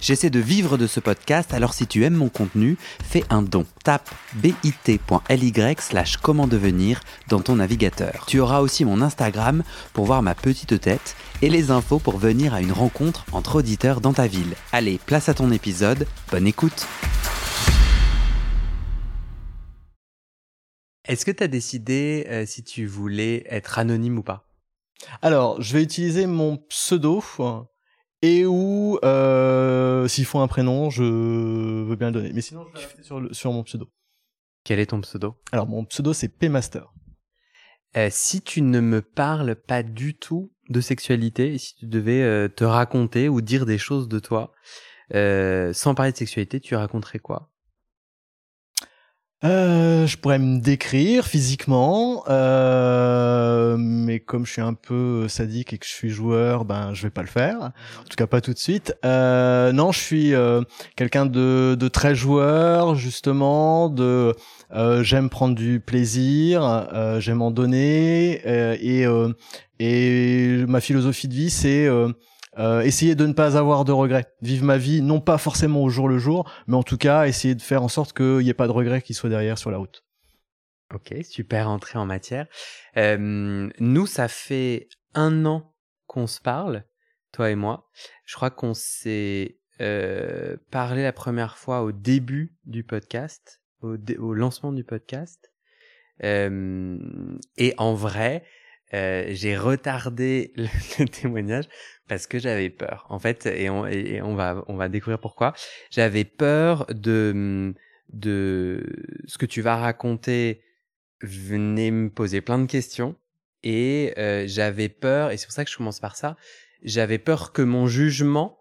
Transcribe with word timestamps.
J'essaie 0.00 0.30
de 0.30 0.38
vivre 0.38 0.78
de 0.78 0.86
ce 0.86 1.00
podcast, 1.00 1.52
alors 1.52 1.74
si 1.74 1.86
tu 1.88 2.04
aimes 2.04 2.14
mon 2.14 2.28
contenu, 2.28 2.76
fais 3.02 3.24
un 3.30 3.42
don. 3.42 3.66
Tape 3.82 4.08
bit.ly 4.34 5.52
slash 5.80 6.18
comment 6.18 6.46
devenir 6.46 7.00
dans 7.28 7.40
ton 7.40 7.56
navigateur. 7.56 8.24
Tu 8.26 8.38
auras 8.38 8.60
aussi 8.60 8.84
mon 8.84 9.02
Instagram 9.02 9.64
pour 9.92 10.04
voir 10.06 10.22
ma 10.22 10.36
petite 10.36 10.80
tête 10.80 11.16
et 11.42 11.50
les 11.50 11.72
infos 11.72 11.98
pour 11.98 12.18
venir 12.18 12.54
à 12.54 12.60
une 12.60 12.72
rencontre 12.72 13.24
entre 13.32 13.56
auditeurs 13.56 14.00
dans 14.00 14.12
ta 14.12 14.28
ville. 14.28 14.54
Allez, 14.72 15.00
place 15.04 15.28
à 15.28 15.34
ton 15.34 15.50
épisode, 15.50 16.06
bonne 16.30 16.46
écoute 16.46 16.86
Est-ce 21.08 21.24
que 21.24 21.30
tu 21.30 21.42
as 21.42 21.48
décidé 21.48 22.26
euh, 22.28 22.44
si 22.46 22.62
tu 22.62 22.86
voulais 22.86 23.44
être 23.48 23.78
anonyme 23.78 24.18
ou 24.18 24.22
pas? 24.22 24.46
Alors, 25.22 25.60
je 25.62 25.72
vais 25.72 25.82
utiliser 25.82 26.26
mon 26.26 26.58
pseudo 26.68 27.20
et 28.22 28.46
où, 28.46 28.98
euh, 29.04 30.08
s'il 30.08 30.24
faut 30.24 30.40
un 30.40 30.48
prénom, 30.48 30.90
je 30.90 31.02
veux 31.02 31.96
bien 31.96 32.08
le 32.08 32.14
donner. 32.14 32.32
Mais 32.32 32.40
sinon, 32.40 32.66
je 32.68 32.78
vais 32.78 32.84
rester 32.84 33.02
sur, 33.02 33.34
sur 33.34 33.52
mon 33.52 33.62
pseudo. 33.62 33.88
Quel 34.64 34.80
est 34.80 34.86
ton 34.86 35.00
pseudo? 35.00 35.36
Alors, 35.52 35.66
mon 35.66 35.84
pseudo, 35.84 36.12
c'est 36.12 36.28
Pmaster. 36.28 36.92
Euh, 37.96 38.08
si 38.10 38.42
tu 38.42 38.60
ne 38.60 38.80
me 38.80 39.00
parles 39.00 39.54
pas 39.54 39.82
du 39.82 40.14
tout 40.16 40.52
de 40.68 40.80
sexualité, 40.80 41.54
et 41.54 41.58
si 41.58 41.74
tu 41.74 41.86
devais 41.86 42.22
euh, 42.22 42.48
te 42.48 42.64
raconter 42.64 43.28
ou 43.28 43.40
dire 43.40 43.64
des 43.64 43.78
choses 43.78 44.08
de 44.08 44.18
toi, 44.18 44.52
euh, 45.14 45.72
sans 45.72 45.94
parler 45.94 46.12
de 46.12 46.16
sexualité, 46.16 46.60
tu 46.60 46.74
raconterais 46.74 47.18
quoi? 47.18 47.50
Euh, 49.44 50.08
je 50.08 50.16
pourrais 50.16 50.40
me 50.40 50.58
décrire 50.58 51.24
physiquement, 51.24 52.24
euh, 52.28 53.76
mais 53.78 54.18
comme 54.18 54.44
je 54.44 54.50
suis 54.50 54.60
un 54.60 54.74
peu 54.74 55.28
sadique 55.28 55.72
et 55.72 55.78
que 55.78 55.86
je 55.86 55.92
suis 55.92 56.10
joueur, 56.10 56.64
ben 56.64 56.92
je 56.92 57.04
vais 57.04 57.10
pas 57.10 57.22
le 57.22 57.28
faire. 57.28 57.70
En 58.00 58.04
tout 58.10 58.16
cas 58.16 58.26
pas 58.26 58.40
tout 58.40 58.52
de 58.52 58.58
suite. 58.58 58.96
Euh, 59.04 59.70
non, 59.70 59.92
je 59.92 60.00
suis 60.00 60.34
euh, 60.34 60.62
quelqu'un 60.96 61.24
de, 61.24 61.76
de, 61.78 61.88
très 61.88 62.16
joueur 62.16 62.96
justement. 62.96 63.88
De 63.88 64.34
euh, 64.74 65.04
j'aime 65.04 65.30
prendre 65.30 65.54
du 65.54 65.78
plaisir, 65.78 66.64
euh, 66.64 67.20
j'aime 67.20 67.40
en 67.40 67.52
donner 67.52 68.42
et 68.44 69.06
et 69.78 70.64
ma 70.66 70.80
philosophie 70.80 71.28
de 71.28 71.34
vie 71.34 71.50
c'est 71.50 71.88
euh, 72.58 72.80
essayer 72.80 73.14
de 73.14 73.26
ne 73.26 73.32
pas 73.32 73.56
avoir 73.56 73.84
de 73.84 73.92
regrets. 73.92 74.26
Vivre 74.42 74.64
ma 74.64 74.78
vie, 74.78 75.00
non 75.00 75.20
pas 75.20 75.38
forcément 75.38 75.82
au 75.82 75.90
jour 75.90 76.08
le 76.08 76.18
jour, 76.18 76.50
mais 76.66 76.76
en 76.76 76.82
tout 76.82 76.96
cas 76.96 77.26
essayer 77.26 77.54
de 77.54 77.62
faire 77.62 77.82
en 77.82 77.88
sorte 77.88 78.12
qu'il 78.12 78.38
n'y 78.38 78.48
ait 78.48 78.54
pas 78.54 78.66
de 78.66 78.72
regrets 78.72 79.02
qui 79.02 79.14
soient 79.14 79.30
derrière 79.30 79.58
sur 79.58 79.70
la 79.70 79.78
route. 79.78 80.04
Ok, 80.92 81.14
super 81.22 81.68
entrée 81.68 81.98
en 81.98 82.06
matière. 82.06 82.46
Euh, 82.96 83.68
nous, 83.78 84.06
ça 84.06 84.26
fait 84.26 84.88
un 85.14 85.44
an 85.44 85.74
qu'on 86.06 86.26
se 86.26 86.40
parle, 86.40 86.84
toi 87.32 87.50
et 87.50 87.54
moi. 87.54 87.88
Je 88.24 88.34
crois 88.34 88.50
qu'on 88.50 88.74
s'est 88.74 89.58
euh, 89.80 90.56
parlé 90.70 91.02
la 91.02 91.12
première 91.12 91.58
fois 91.58 91.82
au 91.82 91.92
début 91.92 92.56
du 92.64 92.82
podcast, 92.84 93.60
au, 93.82 93.96
lancement 94.34 94.72
du 94.72 94.82
podcast. 94.82 95.52
Et 96.20 97.74
en 97.76 97.94
vrai, 97.94 98.42
euh, 98.94 99.26
j'ai 99.28 99.56
retardé 99.56 100.52
le, 100.56 101.06
témoignage 101.06 101.64
parce 102.08 102.26
que 102.26 102.38
j'avais 102.38 102.70
peur. 102.70 103.06
En 103.10 103.18
fait, 103.18 103.46
et 103.46 103.68
on, 103.70 103.86
et 103.86 104.22
on 104.22 104.34
va 104.34 104.64
on 104.68 104.76
va 104.76 104.88
découvrir 104.88 105.18
pourquoi. 105.18 105.54
J'avais 105.90 106.24
peur 106.24 106.86
de 106.88 107.74
de 108.12 108.82
ce 109.26 109.36
que 109.38 109.46
tu 109.46 109.60
vas 109.60 109.76
raconter 109.76 110.62
venait 111.20 111.90
me 111.90 112.10
poser 112.10 112.40
plein 112.40 112.58
de 112.58 112.66
questions 112.66 113.16
et 113.62 114.14
euh, 114.18 114.44
j'avais 114.46 114.88
peur 114.88 115.30
et 115.30 115.36
c'est 115.36 115.46
pour 115.46 115.52
ça 115.52 115.64
que 115.64 115.70
je 115.70 115.76
commence 115.76 116.00
par 116.00 116.16
ça. 116.16 116.36
J'avais 116.82 117.18
peur 117.18 117.52
que 117.52 117.62
mon 117.62 117.86
jugement 117.86 118.58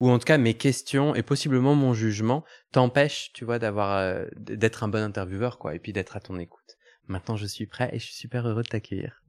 ou 0.00 0.10
en 0.10 0.18
tout 0.18 0.24
cas 0.24 0.38
mes 0.38 0.54
questions 0.54 1.14
et 1.14 1.22
possiblement 1.22 1.74
mon 1.74 1.94
jugement 1.94 2.44
t'empêche, 2.72 3.32
tu 3.32 3.44
vois, 3.44 3.58
d'avoir 3.58 3.96
euh, 3.96 4.26
d'être 4.36 4.82
un 4.82 4.88
bon 4.88 5.02
intervieweur 5.02 5.58
quoi 5.58 5.74
et 5.74 5.78
puis 5.78 5.92
d'être 5.92 6.16
à 6.16 6.20
ton 6.20 6.38
écoute. 6.38 6.76
Maintenant, 7.06 7.36
je 7.36 7.46
suis 7.46 7.66
prêt 7.66 7.90
et 7.92 7.98
je 7.98 8.04
suis 8.04 8.14
super 8.14 8.46
heureux 8.46 8.62
de 8.62 8.68
t'accueillir. 8.68 9.19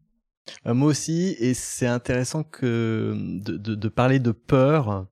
Euh, 0.66 0.74
moi 0.74 0.90
aussi, 0.90 1.36
et 1.40 1.54
c'est 1.54 1.88
intéressant 1.88 2.44
que 2.44 3.14
de, 3.16 3.88
parler 3.90 4.20
de 4.20 4.32
peur, 4.32 5.08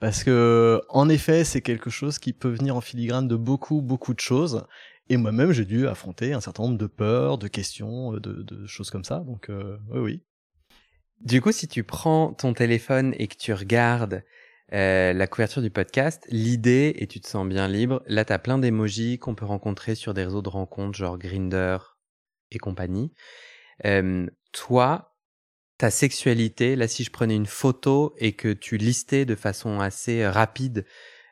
parce 0.00 0.24
que 0.24 0.80
en 0.88 1.08
effet, 1.08 1.44
c'est 1.44 1.60
quelque 1.60 1.90
chose 1.90 2.18
qui 2.18 2.32
peut 2.32 2.50
venir 2.50 2.76
en 2.76 2.80
filigrane 2.80 3.28
de 3.28 3.36
beaucoup, 3.36 3.82
beaucoup 3.82 4.14
de 4.14 4.20
choses. 4.20 4.64
Et 5.08 5.16
moi-même, 5.16 5.52
j'ai 5.52 5.64
dû 5.64 5.86
affronter 5.88 6.32
un 6.32 6.40
certain 6.40 6.64
nombre 6.64 6.78
de 6.78 6.86
peurs, 6.86 7.38
de 7.38 7.48
questions, 7.48 8.12
de, 8.12 8.42
de 8.42 8.66
choses 8.66 8.90
comme 8.90 9.04
ça. 9.04 9.20
Donc, 9.20 9.50
euh, 9.50 9.76
oui, 9.90 10.00
oui. 10.00 10.22
Du 11.20 11.40
coup, 11.40 11.52
si 11.52 11.68
tu 11.68 11.84
prends 11.84 12.32
ton 12.32 12.52
téléphone 12.52 13.14
et 13.16 13.28
que 13.28 13.36
tu 13.36 13.52
regardes 13.52 14.24
euh, 14.72 15.12
la 15.12 15.26
couverture 15.26 15.60
du 15.60 15.70
podcast, 15.70 16.26
l'idée, 16.30 16.94
et 16.96 17.06
tu 17.06 17.20
te 17.20 17.28
sens 17.28 17.46
bien 17.46 17.68
libre, 17.68 18.02
là, 18.06 18.24
tu 18.24 18.32
as 18.32 18.38
plein 18.38 18.58
d'émojis 18.58 19.18
qu'on 19.18 19.34
peut 19.34 19.44
rencontrer 19.44 19.94
sur 19.94 20.14
des 20.14 20.24
réseaux 20.24 20.42
de 20.42 20.48
rencontres, 20.48 20.96
genre 20.96 21.18
Grinder 21.18 21.76
et 22.50 22.58
compagnie. 22.58 23.12
Toi, 24.52 25.12
ta 25.82 25.90
sexualité, 25.90 26.76
là 26.76 26.86
si 26.86 27.02
je 27.02 27.10
prenais 27.10 27.34
une 27.34 27.46
photo 27.46 28.14
et 28.18 28.34
que 28.34 28.52
tu 28.52 28.76
listais 28.76 29.24
de 29.24 29.34
façon 29.34 29.80
assez 29.80 30.22
euh, 30.22 30.30
rapide 30.30 30.86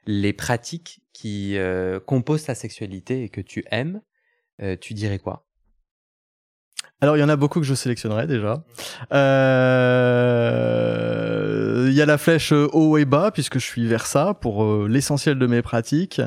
les 0.06 0.32
pratiques 0.32 1.02
qui 1.12 1.56
euh, 1.56 2.00
composent 2.00 2.46
ta 2.46 2.56
sexualité 2.56 3.22
et 3.22 3.28
que 3.28 3.40
tu 3.40 3.64
aimes, 3.70 4.02
euh, 4.60 4.76
tu 4.76 4.94
dirais 4.94 5.20
quoi? 5.20 5.46
Alors 7.02 7.16
il 7.16 7.20
y 7.20 7.22
en 7.22 7.28
a 7.30 7.36
beaucoup 7.36 7.60
que 7.60 7.66
je 7.66 7.74
sélectionnerai 7.74 8.26
déjà. 8.26 8.62
Euh, 9.12 10.60
il 11.88 11.94
y 11.94 12.02
a 12.02 12.06
la 12.06 12.18
flèche 12.18 12.52
haut 12.52 12.98
et 12.98 13.06
bas 13.06 13.30
puisque 13.32 13.54
je 13.58 13.64
suis 13.64 13.86
vers 13.86 14.04
ça 14.04 14.34
pour 14.34 14.64
euh, 14.64 14.86
l'essentiel 14.88 15.38
de 15.38 15.46
mes 15.46 15.62
pratiques. 15.62 16.20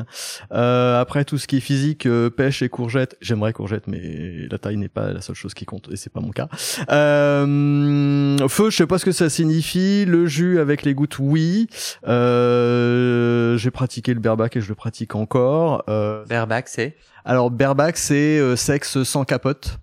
Euh, 0.52 1.00
après 1.00 1.26
tout 1.26 1.38
ce 1.38 1.46
qui 1.46 1.58
est 1.58 1.62
physique, 1.62 2.08
euh, 2.08 2.32
pêche 2.32 2.64
et 2.64 2.70
courgette, 2.70 3.18
j'aimerais 3.22 3.54
courgette 3.54 3.86
mais 3.88 4.48
la 4.50 4.58
taille 4.58 4.78
n'est 4.78 4.90
pas 4.90 5.14
la 5.14 5.22
seule 5.22 5.36
chose 5.36 5.54
qui 5.54 5.66
compte 5.66 5.90
et 5.92 5.96
c'est 5.96 6.12
pas 6.12 6.22
mon 6.22 6.32
cas. 6.32 6.48
Euh, 6.90 8.48
feu, 8.48 8.72
je 8.72 8.78
sais 8.78 8.88
pas 8.88 8.98
ce 8.98 9.06
que 9.06 9.12
ça 9.12 9.30
signifie. 9.30 10.06
Le 10.06 10.26
jus 10.26 10.60
avec 10.60 10.82
les 10.84 10.96
gouttes, 10.96 11.20
oui. 11.20 11.68
J'ai 12.04 13.72
pratiqué 13.72 14.14
le 14.14 14.20
berbac 14.20 14.58
et 14.58 14.62
je 14.62 14.70
le 14.70 14.76
pratique 14.76 15.14
encore. 15.16 15.84
berbac 16.28 16.68
c'est? 16.68 16.96
Alors 17.26 17.52
berbac 17.52 17.96
c'est 17.98 18.56
sexe 18.56 19.04
sans 19.04 19.24
capote. 19.24 19.78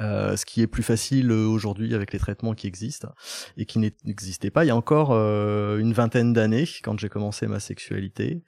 Euh, 0.00 0.36
ce 0.36 0.46
qui 0.46 0.62
est 0.62 0.68
plus 0.68 0.84
facile 0.84 1.32
euh, 1.32 1.46
aujourd'hui 1.46 1.94
avec 1.94 2.12
les 2.12 2.20
traitements 2.20 2.54
qui 2.54 2.68
existent 2.68 3.08
et 3.56 3.64
qui 3.64 3.80
n'existaient 3.80 4.50
pas 4.50 4.64
il 4.64 4.68
y 4.68 4.70
a 4.70 4.76
encore 4.76 5.10
euh, 5.10 5.78
une 5.78 5.92
vingtaine 5.92 6.32
d'années 6.32 6.68
quand 6.84 6.98
j'ai 6.98 7.08
commencé 7.08 7.46
ma 7.46 7.58
sexualité. 7.58 8.42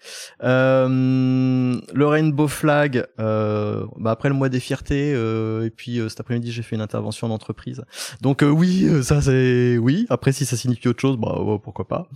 Euh, 0.45 1.81
le 1.93 2.07
Rainbow 2.07 2.47
Flag, 2.47 3.05
euh, 3.19 3.85
bah 3.99 4.13
après 4.13 4.29
le 4.29 4.35
mois 4.35 4.49
des 4.49 4.61
fiertés 4.61 5.11
et 5.11 5.71
puis 5.71 6.01
cet 6.09 6.21
après-midi 6.21 6.53
j'ai 6.53 6.63
fait 6.63 6.77
une 6.77 6.83
intervention 6.83 7.29
d'entreprise. 7.29 7.83
Donc 8.21 8.45
oui, 8.47 8.89
ça 9.03 9.21
c'est 9.21 9.77
oui. 9.79 10.07
Après 10.09 10.33
si 10.33 10.45
ça 10.47 10.57
signifie 10.57 10.89
autre 10.89 11.01
chose, 11.01 11.17
bah 11.17 11.37
pourquoi 11.63 11.89
pas. 11.89 12.07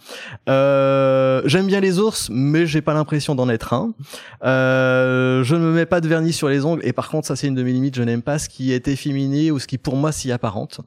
J'aime 1.46 1.66
bien 1.66 1.80
les 1.80 1.98
ours, 1.98 2.28
mais 2.30 2.66
j'ai 2.66 2.82
pas 2.82 2.94
l'impression 2.94 3.34
d'en 3.34 3.48
être 3.48 3.72
un. 3.72 3.94
je 4.42 5.54
ne 5.54 5.60
me 5.60 5.72
mets 5.72 5.86
pas 5.86 6.00
de 6.00 6.08
vernis 6.08 6.32
sur 6.32 6.48
les 6.48 6.64
ongles 6.64 6.82
et 6.84 6.92
par 6.92 7.08
contre 7.08 7.26
ça 7.26 7.36
c'est 7.36 7.48
une 7.48 7.54
de 7.54 7.62
mes 7.62 7.72
limites. 7.72 7.96
Je 7.96 8.02
n'aime 8.02 8.22
pas 8.22 8.38
ce 8.38 8.48
qui 8.48 8.72
est 8.72 8.86
ou 9.50 9.58
ce 9.58 9.66
qui 9.66 9.78
pour 9.78 9.96
moi 9.96 10.12
s'y 10.12 10.32
apparente. 10.32 10.80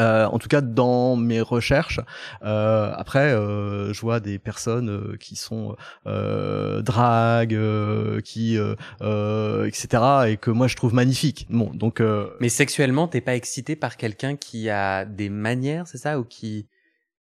Euh, 0.00 0.24
en 0.26 0.38
tout 0.38 0.48
cas 0.48 0.62
dans 0.62 1.16
mes 1.16 1.40
recherches. 1.40 2.00
Euh, 2.42 2.92
après, 2.96 3.32
euh, 3.32 3.92
je 3.92 4.00
vois 4.00 4.20
des 4.20 4.38
personnes 4.38 5.16
qui 5.18 5.36
sont 5.36 5.76
drague, 6.04 7.54
euh, 7.54 8.20
qui 8.20 8.56
etc. 8.56 10.02
et 10.28 10.36
que 10.38 10.50
moi 10.50 10.66
je 10.66 10.76
trouve 10.76 10.94
magnifique. 10.94 11.46
Bon, 11.50 11.70
donc. 11.74 12.02
Mais 12.40 12.48
sexuellement, 12.48 13.08
t'es 13.08 13.20
pas 13.20 13.34
excité 13.34 13.76
par 13.76 13.96
quelqu'un 13.96 14.36
qui 14.36 14.70
a 14.70 15.04
des 15.04 15.28
manières, 15.28 15.86
c'est 15.86 15.98
ça, 15.98 16.18
ou 16.18 16.24
qui 16.24 16.68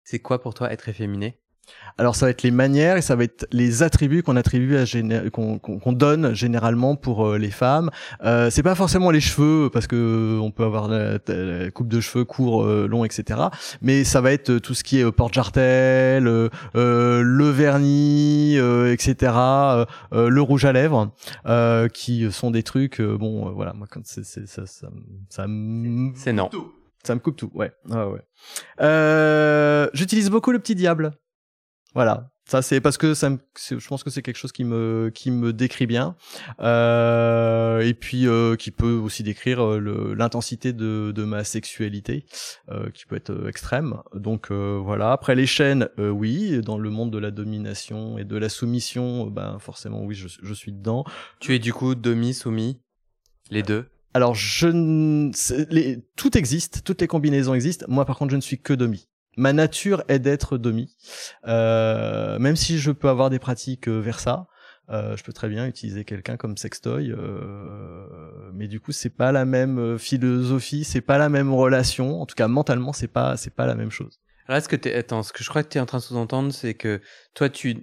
c'est 0.03 0.19
quoi 0.19 0.41
pour 0.41 0.53
toi 0.53 0.71
être 0.71 0.89
efféminé? 0.89 1.37
Alors 1.97 2.15
ça 2.15 2.25
va 2.25 2.29
être 2.31 2.43
les 2.43 2.51
manières 2.51 2.97
et 2.97 3.01
ça 3.01 3.15
va 3.15 3.23
être 3.23 3.47
les 3.51 3.83
attributs 3.83 4.23
qu'on 4.23 4.35
attribue 4.35 4.77
à 4.77 4.85
qu'on 5.29 5.91
donne 5.91 6.33
généralement 6.33 6.95
pour 6.95 7.27
euh, 7.27 7.37
les 7.37 7.51
femmes. 7.51 7.89
Euh, 8.23 8.49
c'est 8.49 8.63
pas 8.63 8.75
forcément 8.75 9.11
les 9.11 9.19
cheveux 9.19 9.69
parce 9.71 9.87
que 9.87 10.39
on 10.41 10.51
peut 10.51 10.63
avoir 10.63 10.87
la, 10.87 11.19
coupe 11.71 11.87
de 11.87 12.01
cheveux 12.01 12.25
court, 12.25 12.63
euh, 12.63 12.87
long, 12.87 13.05
etc. 13.05 13.39
Mais 13.81 14.03
ça 14.03 14.21
va 14.21 14.31
être 14.31 14.57
tout 14.57 14.73
ce 14.73 14.83
qui 14.83 14.99
est 14.99 15.11
porte-jartel, 15.11 16.23
le 16.73 17.49
vernis, 17.49 18.57
etc. 18.57 19.33
le 20.11 20.39
rouge 20.39 20.65
à 20.65 20.73
lèvres, 20.73 21.11
qui 21.93 22.31
sont 22.31 22.51
des 22.51 22.63
trucs. 22.63 23.01
bon, 23.01 23.51
voilà, 23.51 23.73
moi 23.73 23.87
quand 23.89 24.01
c'est 24.05 24.25
ça, 24.25 24.65
ça, 24.65 24.87
ça, 25.29 25.45
c'est 26.15 26.33
non. 26.33 26.49
Ça 27.03 27.15
me 27.15 27.19
coupe 27.19 27.35
tout, 27.35 27.51
ouais. 27.55 27.71
Ah 27.89 28.07
ouais. 28.09 28.21
Euh, 28.79 29.87
J'utilise 29.93 30.29
beaucoup 30.29 30.51
le 30.51 30.59
petit 30.59 30.75
diable. 30.75 31.11
Voilà. 31.93 32.29
Ça, 32.45 32.61
c'est 32.61 32.81
parce 32.81 32.97
que 32.97 33.13
ça 33.13 33.29
me, 33.29 33.37
je 33.55 33.87
pense 33.87 34.03
que 34.03 34.09
c'est 34.09 34.21
quelque 34.21 34.35
chose 34.35 34.51
qui 34.51 34.65
me, 34.65 35.09
qui 35.13 35.31
me 35.31 35.53
décrit 35.53 35.85
bien, 35.85 36.17
euh, 36.59 37.79
et 37.79 37.93
puis 37.93 38.27
euh, 38.27 38.57
qui 38.57 38.71
peut 38.71 38.91
aussi 38.95 39.23
décrire 39.23 39.63
euh, 39.63 40.13
l'intensité 40.17 40.73
de, 40.73 41.13
de 41.15 41.23
ma 41.23 41.45
sexualité, 41.45 42.25
euh, 42.69 42.89
qui 42.89 43.05
peut 43.05 43.15
être 43.15 43.47
extrême. 43.47 44.01
Donc 44.13 44.51
voilà. 44.51 45.13
Après 45.13 45.33
les 45.33 45.45
chaînes, 45.45 45.87
oui, 45.97 46.59
dans 46.61 46.77
le 46.77 46.89
monde 46.89 47.11
de 47.11 47.19
la 47.19 47.31
domination 47.31 48.17
et 48.17 48.25
de 48.25 48.35
la 48.35 48.49
soumission, 48.49 49.27
ben 49.27 49.57
forcément, 49.59 50.03
oui, 50.03 50.15
je, 50.15 50.27
je 50.41 50.53
suis 50.53 50.73
dedans. 50.73 51.05
Tu 51.39 51.55
es 51.55 51.59
du 51.59 51.71
coup 51.71 51.95
demi, 51.95 52.33
soumis, 52.33 52.81
les 53.49 53.63
deux? 53.63 53.85
Alors, 54.13 54.35
je, 54.35 54.67
les, 55.69 56.03
tout 56.17 56.37
existe, 56.37 56.83
toutes 56.83 56.99
les 56.99 57.07
combinaisons 57.07 57.53
existent. 57.53 57.85
Moi, 57.87 58.03
par 58.03 58.17
contre, 58.17 58.31
je 58.31 58.35
ne 58.35 58.41
suis 58.41 58.59
que 58.59 58.73
demi 58.73 59.07
ma 59.37 59.53
nature 59.53 60.03
est 60.07 60.19
d'être 60.19 60.57
demi. 60.57 60.95
Euh, 61.47 62.39
même 62.39 62.55
si 62.55 62.79
je 62.79 62.91
peux 62.91 63.09
avoir 63.09 63.29
des 63.29 63.39
pratiques 63.39 63.87
euh, 63.87 63.99
vers 63.99 64.19
ça, 64.19 64.47
euh, 64.89 65.15
je 65.15 65.23
peux 65.23 65.31
très 65.31 65.47
bien 65.47 65.67
utiliser 65.67 66.03
quelqu'un 66.03 66.35
comme 66.35 66.57
sextoy, 66.57 67.11
euh, 67.11 68.05
mais 68.53 68.67
du 68.67 68.81
coup 68.81 68.91
c'est 68.91 69.09
pas 69.15 69.31
la 69.31 69.45
même 69.45 69.79
euh, 69.79 69.97
philosophie, 69.97 70.83
c'est 70.83 71.01
pas 71.01 71.17
la 71.17 71.29
même 71.29 71.53
relation. 71.53 72.21
En 72.21 72.25
tout 72.25 72.35
cas 72.35 72.49
mentalement 72.49 72.91
c'est 72.91 73.07
pas 73.07 73.37
c'est 73.37 73.53
pas 73.55 73.65
la 73.65 73.75
même 73.75 73.91
chose. 73.91 74.19
Alors 74.47 74.57
est-ce 74.57 74.67
que 74.67 74.75
t'es, 74.75 74.93
attends, 74.93 75.23
ce 75.23 75.31
que 75.31 75.43
je 75.45 75.49
crois 75.49 75.63
que 75.63 75.69
tu 75.69 75.77
es 75.77 75.81
en 75.81 75.85
train 75.85 75.99
de 75.99 76.03
sous-entendre, 76.03 76.51
c'est 76.51 76.73
que 76.73 76.99
toi 77.33 77.47
tu 77.47 77.77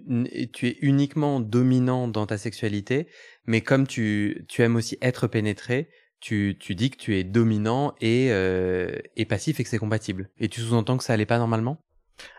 tu 0.53 0.69
es 0.69 0.77
uniquement 0.83 1.41
dominant 1.41 2.09
dans 2.09 2.27
ta 2.27 2.37
sexualité, 2.37 3.06
mais 3.47 3.62
comme 3.62 3.87
tu 3.87 4.45
tu 4.49 4.61
aimes 4.62 4.77
aussi 4.77 4.99
être 5.00 5.29
pénétré, 5.29 5.89
tu, 6.20 6.56
tu 6.59 6.75
dis 6.75 6.91
que 6.91 6.97
tu 6.97 7.17
es 7.17 7.25
dominant 7.25 7.94
et, 8.00 8.29
euh, 8.31 8.91
et 9.17 9.25
passif 9.25 9.61
et 9.61 9.65
que 9.65 9.70
c'est 9.70 9.79
compatible. 9.79 10.31
Et 10.38 10.49
tu 10.49 10.61
sous-entends 10.61 10.97
que 10.97 11.05
ça 11.05 11.12
allait 11.12 11.26
pas 11.26 11.38
normalement? 11.38 11.79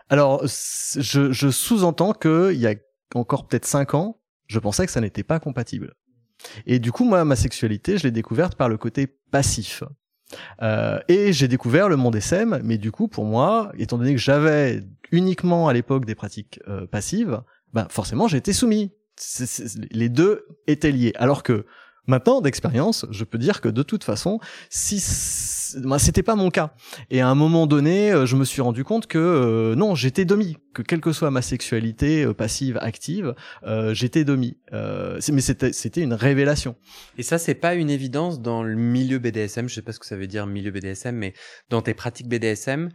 Alors, 0.08 0.46
je, 0.46 1.32
je 1.32 1.50
sous-entends 1.50 2.12
que 2.12 2.52
il 2.52 2.60
y 2.60 2.66
a 2.66 2.74
encore 3.14 3.46
peut-être 3.46 3.66
cinq 3.66 3.94
ans, 3.94 4.20
je 4.46 4.58
pensais 4.58 4.84
que 4.86 4.92
ça 4.92 5.00
n'était 5.00 5.22
pas 5.22 5.40
compatible. 5.40 5.94
Et 6.66 6.78
du 6.78 6.92
coup, 6.92 7.04
moi, 7.04 7.24
ma 7.24 7.36
sexualité, 7.36 7.98
je 7.98 8.04
l'ai 8.04 8.10
découverte 8.10 8.54
par 8.56 8.68
le 8.68 8.76
côté 8.76 9.06
passif. 9.06 9.84
Euh, 10.62 10.98
et 11.08 11.32
j'ai 11.32 11.48
découvert 11.48 11.88
le 11.88 11.96
monde 11.96 12.16
SM, 12.16 12.60
mais 12.62 12.78
du 12.78 12.92
coup, 12.92 13.08
pour 13.08 13.24
moi, 13.24 13.72
étant 13.78 13.98
donné 13.98 14.12
que 14.12 14.20
j'avais 14.20 14.82
uniquement 15.10 15.68
à 15.68 15.72
l'époque 15.72 16.04
des 16.04 16.14
pratiques 16.14 16.60
euh, 16.68 16.86
passives, 16.86 17.42
ben 17.72 17.86
forcément, 17.90 18.28
j'étais 18.28 18.52
soumis. 18.52 18.92
les 19.90 20.08
deux 20.08 20.46
étaient 20.66 20.92
liés. 20.92 21.12
Alors 21.16 21.42
que 21.42 21.66
Maintenant, 22.06 22.40
d'expérience, 22.40 23.06
je 23.10 23.24
peux 23.24 23.38
dire 23.38 23.60
que 23.60 23.68
de 23.68 23.82
toute 23.82 24.04
façon, 24.04 24.40
si 24.68 25.02
ben, 25.78 25.98
c'était 25.98 26.22
pas 26.22 26.34
mon 26.34 26.50
cas, 26.50 26.74
et 27.10 27.20
à 27.20 27.28
un 27.28 27.34
moment 27.34 27.66
donné, 27.66 28.10
euh, 28.12 28.26
je 28.26 28.36
me 28.36 28.44
suis 28.44 28.62
rendu 28.62 28.84
compte 28.84 29.06
que 29.06 29.18
euh, 29.18 29.74
non, 29.74 29.94
j'étais 29.94 30.24
demi, 30.24 30.56
que 30.74 30.82
quelle 30.82 31.00
que 31.00 31.12
soit 31.12 31.30
ma 31.30 31.42
sexualité 31.42 32.24
euh, 32.24 32.34
passive, 32.34 32.78
active, 32.80 33.34
j'étais 33.92 34.24
demi. 34.24 34.56
mais 34.72 35.40
c'était 35.40 35.72
c'était 35.72 36.02
une 36.02 36.14
révélation. 36.14 36.76
Et 37.18 37.22
ça, 37.22 37.38
c'est 37.38 37.54
pas 37.54 37.74
une 37.74 37.90
évidence 37.90 38.40
dans 38.40 38.62
le 38.62 38.74
milieu 38.74 39.18
BDSM. 39.18 39.68
Je 39.68 39.74
sais 39.74 39.82
pas 39.82 39.92
ce 39.92 39.98
que 39.98 40.06
ça 40.06 40.16
veut 40.16 40.26
dire 40.26 40.46
milieu 40.46 40.70
BDSM, 40.70 41.14
mais 41.14 41.34
dans 41.68 41.82
tes 41.82 41.94
pratiques 41.94 42.28
BDSM, 42.28 42.90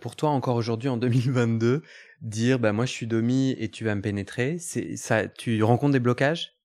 pour 0.00 0.16
toi 0.16 0.30
encore 0.30 0.56
aujourd'hui 0.56 0.88
en 0.88 0.96
2022, 0.96 1.82
dire 2.22 2.58
bah 2.58 2.72
moi 2.72 2.86
je 2.86 2.92
suis 2.92 3.06
demi 3.06 3.54
et 3.58 3.68
tu 3.70 3.84
vas 3.84 3.94
me 3.94 4.02
pénétrer, 4.02 4.58
c'est 4.58 4.96
ça, 4.96 5.28
tu 5.28 5.62
rencontres 5.62 5.92
des 5.92 6.00
blocages? 6.00 6.59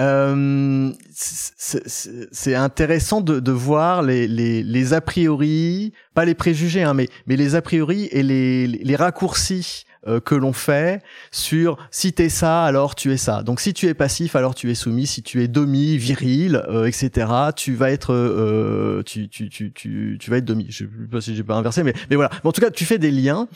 Euh, 0.00 0.90
c'est 1.12 2.54
intéressant 2.54 3.20
de, 3.20 3.40
de 3.40 3.52
voir 3.52 4.02
les, 4.02 4.26
les, 4.26 4.62
les, 4.62 4.92
a 4.92 5.00
priori, 5.00 5.92
pas 6.14 6.24
les 6.24 6.34
préjugés, 6.34 6.82
hein, 6.82 6.94
mais, 6.94 7.08
mais 7.26 7.36
les 7.36 7.54
a 7.54 7.62
priori 7.62 8.08
et 8.10 8.22
les, 8.22 8.66
les 8.66 8.96
raccourcis 8.96 9.84
euh, 10.06 10.20
que 10.20 10.34
l'on 10.34 10.52
fait 10.52 11.02
sur 11.30 11.78
si 11.90 12.12
t'es 12.12 12.28
ça, 12.28 12.64
alors 12.64 12.94
tu 12.94 13.10
es 13.12 13.16
ça. 13.16 13.42
Donc 13.42 13.58
si 13.58 13.72
tu 13.72 13.86
es 13.86 13.94
passif, 13.94 14.36
alors 14.36 14.54
tu 14.54 14.70
es 14.70 14.74
soumis. 14.74 15.06
Si 15.06 15.22
tu 15.22 15.42
es 15.42 15.48
demi, 15.48 15.96
viril, 15.96 16.62
euh, 16.68 16.84
etc., 16.84 17.26
tu 17.56 17.74
vas 17.74 17.90
être, 17.90 18.12
euh, 18.12 19.02
tu, 19.04 19.30
tu, 19.30 19.48
tu, 19.48 19.72
tu, 19.72 20.18
tu 20.20 20.30
vas 20.30 20.36
être 20.36 20.44
demi. 20.44 20.66
Je 20.68 20.84
sais 20.84 20.90
pas 21.10 21.22
si 21.22 21.34
j'ai 21.34 21.42
pas 21.42 21.54
inversé, 21.54 21.82
mais, 21.82 21.94
mais 22.10 22.16
voilà. 22.16 22.30
En 22.42 22.52
tout 22.52 22.60
cas, 22.60 22.70
tu 22.70 22.84
fais 22.84 22.98
des 22.98 23.10
liens 23.10 23.48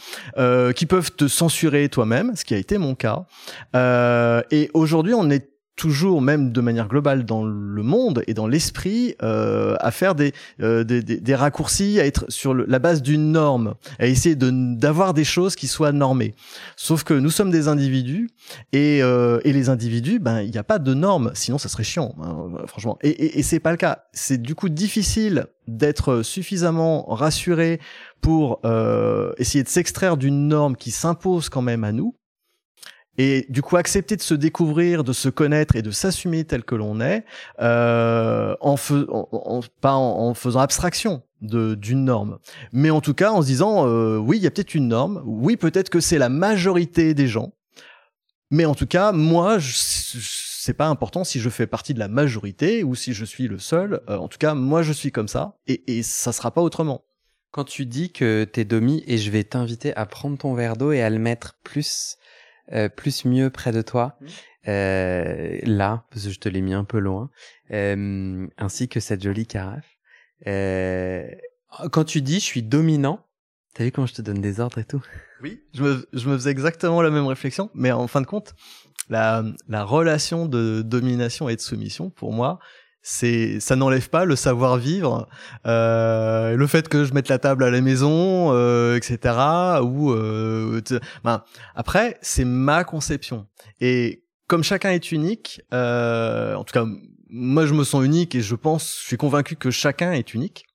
qui 0.75 0.87
peuvent 0.87 1.13
te 1.13 1.29
censurer 1.29 1.89
toi-même, 1.91 2.35
ce 2.35 2.45
qui 2.47 2.55
a 2.55 2.59
été 2.59 2.79
mon 2.79 2.95
cas. 2.95 3.27
et 4.51 4.71
aujourd'hui, 4.73 5.13
on 5.15 5.29
est 5.29 5.51
toujours, 5.79 6.21
même 6.21 6.53
de 6.53 6.61
manière 6.61 6.89
globale 6.89 7.25
dans 7.25 7.45
le 7.45 7.83
monde 7.83 8.23
et 8.27 8.35
dans 8.35 8.47
l'esprit, 8.47 9.15
euh, 9.23 9.77
à 9.79 9.91
faire 9.91 10.15
des, 10.15 10.33
euh, 10.61 10.85
des, 10.85 11.03
des, 11.03 11.35
raccourcis, 11.35 12.01
à 12.01 12.05
être 12.05 12.27
sur 12.29 12.53
la 12.53 12.79
base 12.79 13.01
d'une 13.01 13.33
norme, 13.33 13.75
à 13.99 14.07
essayer 14.07 14.35
d'avoir 14.37 15.15
des 15.15 15.25
choses 15.25 15.57
qui 15.57 15.69
soient 15.69 15.93
normées. 15.93 16.35
Sauf 16.77 17.05
que 17.05 17.15
nous 17.15 17.31
sommes 17.31 17.51
des 17.51 17.69
individus 17.69 18.29
et, 18.73 19.03
euh, 19.03 19.41
et 19.45 19.53
les 19.53 19.69
individus, 19.69 20.19
ben 20.19 20.43
il 20.43 20.51
n'y 20.51 20.59
a 20.59 20.65
pas 20.65 20.81
de 20.81 20.93
normes, 20.95 21.31
sinon 21.35 21.59
ça 21.59 21.69
serait 21.69 21.85
chiant, 21.85 22.15
hein, 22.21 22.67
franchement. 22.67 22.99
Et, 23.03 23.11
et, 23.11 23.39
et 23.39 23.43
c'est 23.43 23.61
pas 23.61 23.71
le 23.71 23.77
cas. 23.77 24.05
C'est 24.13 24.43
du 24.43 24.57
coup 24.57 24.69
difficile 24.69 25.47
d'être 25.69 26.23
suffisamment 26.23 27.05
rassuré 27.07 27.79
pour 28.21 28.61
euh, 28.65 29.33
essayer 29.39 29.63
de 29.63 29.69
s'extraire 29.69 30.17
d'une 30.17 30.49
norme 30.49 30.75
qui 30.75 30.91
s'impose 30.91 31.49
quand 31.49 31.63
même 31.63 31.85
à 31.85 31.93
nous 31.93 32.17
et 33.19 33.47
du 33.49 33.63
coup, 33.63 33.77
accepter 33.77 34.17
de 34.17 34.23
se 34.23 34.35
découvrir, 34.35 35.03
de 35.03 35.13
se 35.13 35.29
connaître 35.29 35.75
et 35.75 35.83
de 35.83 35.91
s'assumer 35.91 36.45
tel 36.45 36.63
que 36.63 36.77
l'on 36.77 37.01
est, 37.01 37.25
euh, 37.61 38.55
en, 38.61 38.77
pas 39.81 39.93
en, 39.95 40.35
faisant 40.35 40.61
abstraction 40.61 41.23
d'une 41.41 42.05
norme, 42.05 42.39
mais 42.73 42.91
en 42.91 43.01
tout 43.01 43.15
cas 43.15 43.31
en 43.31 43.43
se 43.43 43.47
disant 43.47 43.87
euh, 43.87 44.17
oui, 44.17 44.39
il 44.39 44.43
y 44.43 44.47
a 44.47 44.51
peut-être 44.51 44.75
une 44.75 44.89
norme, 44.89 45.23
oui, 45.25 45.57
peut-être 45.57 45.91
que 45.91 46.01
c'est 46.01 46.19
la 46.19 46.29
majorité 46.29 47.15
des 47.15 47.29
gens, 47.29 47.53
mais 48.51 48.65
en 48.65 48.75
tout 48.75 48.87
cas, 48.87 49.13
moi, 49.13 49.59
c'est 49.61 50.73
pas 50.73 50.87
important 50.87 51.23
si 51.23 51.39
je 51.39 51.51
fais 51.51 51.67
partie 51.67 51.95
de 51.95 51.99
la 51.99 52.09
majorité 52.09 52.83
ou 52.83 52.95
si 52.95 53.13
je 53.13 53.25
suis 53.25 53.47
le 53.47 53.59
seul. 53.59 54.01
Euh, 54.09 54.17
en 54.17 54.29
tout 54.29 54.39
cas, 54.39 54.55
moi, 54.55 54.83
je 54.83 54.93
suis 54.93 55.13
comme 55.13 55.29
ça 55.29 55.59
et, 55.67 55.99
et 55.99 56.03
ça 56.03 56.33
sera 56.33 56.51
pas 56.51 56.63
autrement. 56.63 57.05
Quand 57.51 57.65
tu 57.65 57.85
dis 57.85 58.11
que 58.11 58.45
t'es 58.45 58.65
demi 58.65 59.05
et 59.07 59.19
je 59.19 59.31
vais 59.31 59.45
t'inviter 59.45 59.95
à 59.97 60.07
prendre 60.07 60.39
ton 60.39 60.55
verre 60.55 60.77
d'eau 60.77 60.93
et 60.93 61.03
à 61.03 61.11
le 61.11 61.19
mettre 61.19 61.59
plus 61.63 62.17
euh, 62.73 62.89
plus 62.89 63.25
mieux 63.25 63.51
près 63.51 63.73
de 63.73 63.83
toi, 63.83 64.17
mmh. 64.21 64.27
euh, 64.69 65.59
là, 65.63 66.05
parce 66.11 66.25
que 66.25 66.31
je 66.31 66.39
te 66.39 66.49
l'ai 66.49 66.61
mis 66.61 66.75
un 66.75 66.85
peu 66.85 66.99
loin, 66.99 67.31
euh, 67.71 68.47
ainsi 68.59 68.89
que 68.89 69.01
cette 69.01 69.23
jolie 69.23 69.47
carafe. 69.47 69.99
quand 71.93 72.05
tu 72.05 72.23
dis 72.23 72.35
je 72.35 72.45
suis 72.45 72.63
dominant, 72.63 73.27
t'as 73.75 73.85
vu 73.85 73.93
comment 73.93 74.07
je 74.07 74.15
te 74.15 74.23
donne 74.23 74.41
des 74.41 74.61
ordres 74.61 74.79
et 74.79 74.85
tout? 74.85 75.03
Oui, 75.43 75.63
je 75.73 75.83
me, 75.83 76.09
je 76.13 76.29
me 76.29 76.37
faisais 76.37 76.51
exactement 76.51 77.01
la 77.01 77.11
même 77.11 77.27
réflexion, 77.27 77.71
mais 77.75 77.93
en 77.93 78.07
fin 78.09 78.21
de 78.21 78.27
compte, 78.27 78.55
la, 79.09 79.45
la 79.69 79.85
relation 79.85 80.47
de 80.47 80.83
domination 80.83 81.49
et 81.49 81.57
de 81.57 81.61
soumission, 81.61 82.11
pour 82.11 82.33
moi, 82.33 82.59
c'est 83.11 83.59
ça 83.59 83.75
n'enlève 83.75 84.11
pas 84.11 84.27
le 84.27 84.37
savoir 84.37 84.77
vivre 84.77 85.27
euh, 85.67 86.55
le 86.55 86.67
fait 86.67 86.91
que 86.91 87.05
je 87.07 87.15
mette 87.15 87.31
la 87.31 87.39
table 87.39 87.65
à 87.65 87.71
la 87.71 87.81
maison 87.81 88.53
euh, 88.53 88.97
etc 88.97 89.35
ou 89.83 90.11
euh, 90.11 90.83
ben, 91.25 91.43
après 91.75 92.19
c'est 92.21 92.45
ma 92.45 92.85
conception. 92.85 93.47
Et 93.81 94.25
comme 94.47 94.63
chacun 94.63 94.91
est 94.91 95.11
unique 95.11 95.63
euh, 95.73 96.55
en 96.55 96.65
tout 96.65 96.75
cas 96.75 96.85
moi 97.31 97.65
je 97.65 97.73
me 97.73 97.83
sens 97.83 98.05
unique 98.05 98.35
et 98.35 98.43
je 98.43 98.55
pense 98.55 98.99
je 99.01 99.07
suis 99.07 99.17
convaincu 99.17 99.57
que 99.57 99.71
chacun 99.71 100.13
est 100.13 100.35
unique 100.35 100.67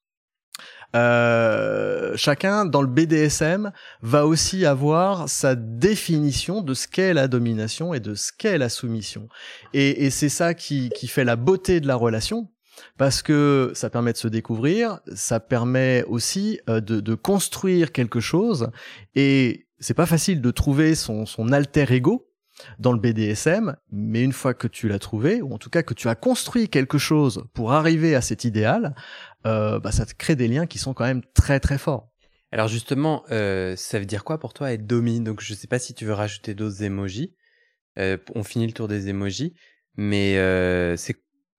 euh, 0.95 2.13
chacun 2.15 2.65
dans 2.65 2.81
le 2.81 2.88
BDSM 2.88 3.71
va 4.01 4.27
aussi 4.27 4.65
avoir 4.65 5.27
sa 5.27 5.55
définition 5.55 6.62
de 6.62 6.73
ce 6.73 6.88
qu'est 6.88 7.13
la 7.13 7.27
domination 7.27 7.93
et 7.93 8.00
de 8.00 8.15
ce 8.15 8.31
qu'est 8.38 8.57
la 8.57 8.69
soumission. 8.69 9.27
Et, 9.73 10.05
et 10.05 10.09
c'est 10.09 10.29
ça 10.29 10.53
qui, 10.53 10.89
qui 10.89 11.07
fait 11.07 11.23
la 11.23 11.35
beauté 11.35 11.79
de 11.79 11.88
la 11.88 11.95
relation, 11.95 12.50
parce 12.97 13.21
que 13.21 13.71
ça 13.75 13.89
permet 13.89 14.13
de 14.13 14.17
se 14.17 14.27
découvrir, 14.27 15.00
ça 15.13 15.39
permet 15.39 16.03
aussi 16.07 16.59
euh, 16.69 16.79
de, 16.79 17.00
de, 17.00 17.15
construire 17.15 17.91
quelque 17.91 18.19
chose, 18.19 18.69
et 19.15 19.67
c'est 19.79 19.93
pas 19.93 20.05
facile 20.05 20.41
de 20.41 20.51
trouver 20.51 20.95
son, 20.95 21.25
son 21.25 21.51
alter 21.51 21.91
ego 21.91 22.27
dans 22.79 22.91
le 22.91 23.00
BDSM, 23.00 23.75
mais 23.91 24.24
une 24.24 24.33
fois 24.33 24.53
que 24.53 24.67
tu 24.67 24.88
l'as 24.88 25.00
trouvé, 25.00 25.41
ou 25.41 25.53
en 25.53 25.57
tout 25.57 25.69
cas 25.69 25.83
que 25.83 25.93
tu 25.93 26.07
as 26.07 26.15
construit 26.15 26.69
quelque 26.69 26.98
chose 26.98 27.45
pour 27.53 27.74
arriver 27.74 28.15
à 28.15 28.22
cet 28.22 28.43
idéal, 28.43 28.95
euh, 29.45 29.79
bah, 29.79 29.91
ça 29.91 30.05
te 30.05 30.13
crée 30.13 30.36
des 30.36 30.48
liens 30.48 30.65
qui 30.65 30.77
sont 30.77 30.93
quand 30.93 31.05
même 31.05 31.24
très 31.33 31.60
très 31.60 31.77
forts. 31.77 32.10
Alors 32.53 32.67
justement, 32.67 33.24
euh, 33.31 33.75
ça 33.75 33.98
veut 33.98 34.05
dire 34.05 34.24
quoi 34.24 34.39
pour 34.39 34.53
toi 34.53 34.72
être 34.72 34.86
domi? 34.86 35.19
Donc 35.22 35.41
je 35.41 35.55
sais 35.55 35.67
pas 35.67 35.79
si 35.79 35.95
tu 35.95 36.05
veux 36.05 36.13
rajouter 36.13 36.53
d'autres 36.53 36.83
emojis. 36.83 37.33
Euh, 37.98 38.17
on 38.36 38.43
finit 38.43 38.67
le 38.67 38.74
tour 38.74 38.88
des 38.88 39.10
emojis, 39.10 39.55
mais 39.95 40.38
euh, 40.38 40.95
c'est 40.95 41.15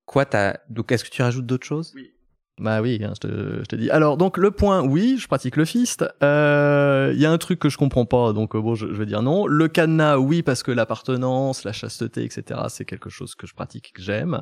quoi 0.07 0.25
ta 0.25 0.61
Donc 0.69 0.93
est-ce 0.93 1.03
que 1.03 1.11
tu 1.11 1.23
rajoutes 1.23 1.47
d'autres 1.47 1.67
choses? 1.67 1.93
Oui. 1.97 2.14
Bah 2.61 2.81
oui, 2.81 3.01
hein, 3.03 3.13
je, 3.17 3.21
te, 3.21 3.59
je, 3.59 3.65
te, 3.65 3.75
dis. 3.75 3.91
Alors 3.91 4.17
donc 4.17 4.39
le 4.39 4.53
point, 4.53 4.81
oui, 4.83 5.17
je 5.19 5.27
pratique 5.27 5.57
le 5.57 5.65
fist. 5.65 6.05
Il 6.21 6.25
euh, 6.27 7.13
y 7.17 7.27
a 7.27 7.33
un 7.33 7.39
truc 7.39 7.59
que 7.59 7.69
je 7.69 7.77
comprends 7.77 8.07
pas, 8.07 8.33
donc 8.33 8.55
euh, 8.55 8.61
bon, 8.61 8.77
je, 8.77 8.87
je, 8.87 8.93
vais 8.93 9.07
dire 9.07 9.23
non. 9.23 9.49
Le 9.49 9.67
cadenas, 9.67 10.19
oui, 10.19 10.43
parce 10.43 10.63
que 10.63 10.71
l'appartenance, 10.71 11.65
la 11.65 11.73
chasteté, 11.73 12.23
etc. 12.23 12.61
C'est 12.69 12.85
quelque 12.85 13.11
chose 13.11 13.35
que 13.35 13.49
je 13.49 13.55
pratique, 13.55 13.93
que 13.95 14.03
j'aime. 14.03 14.41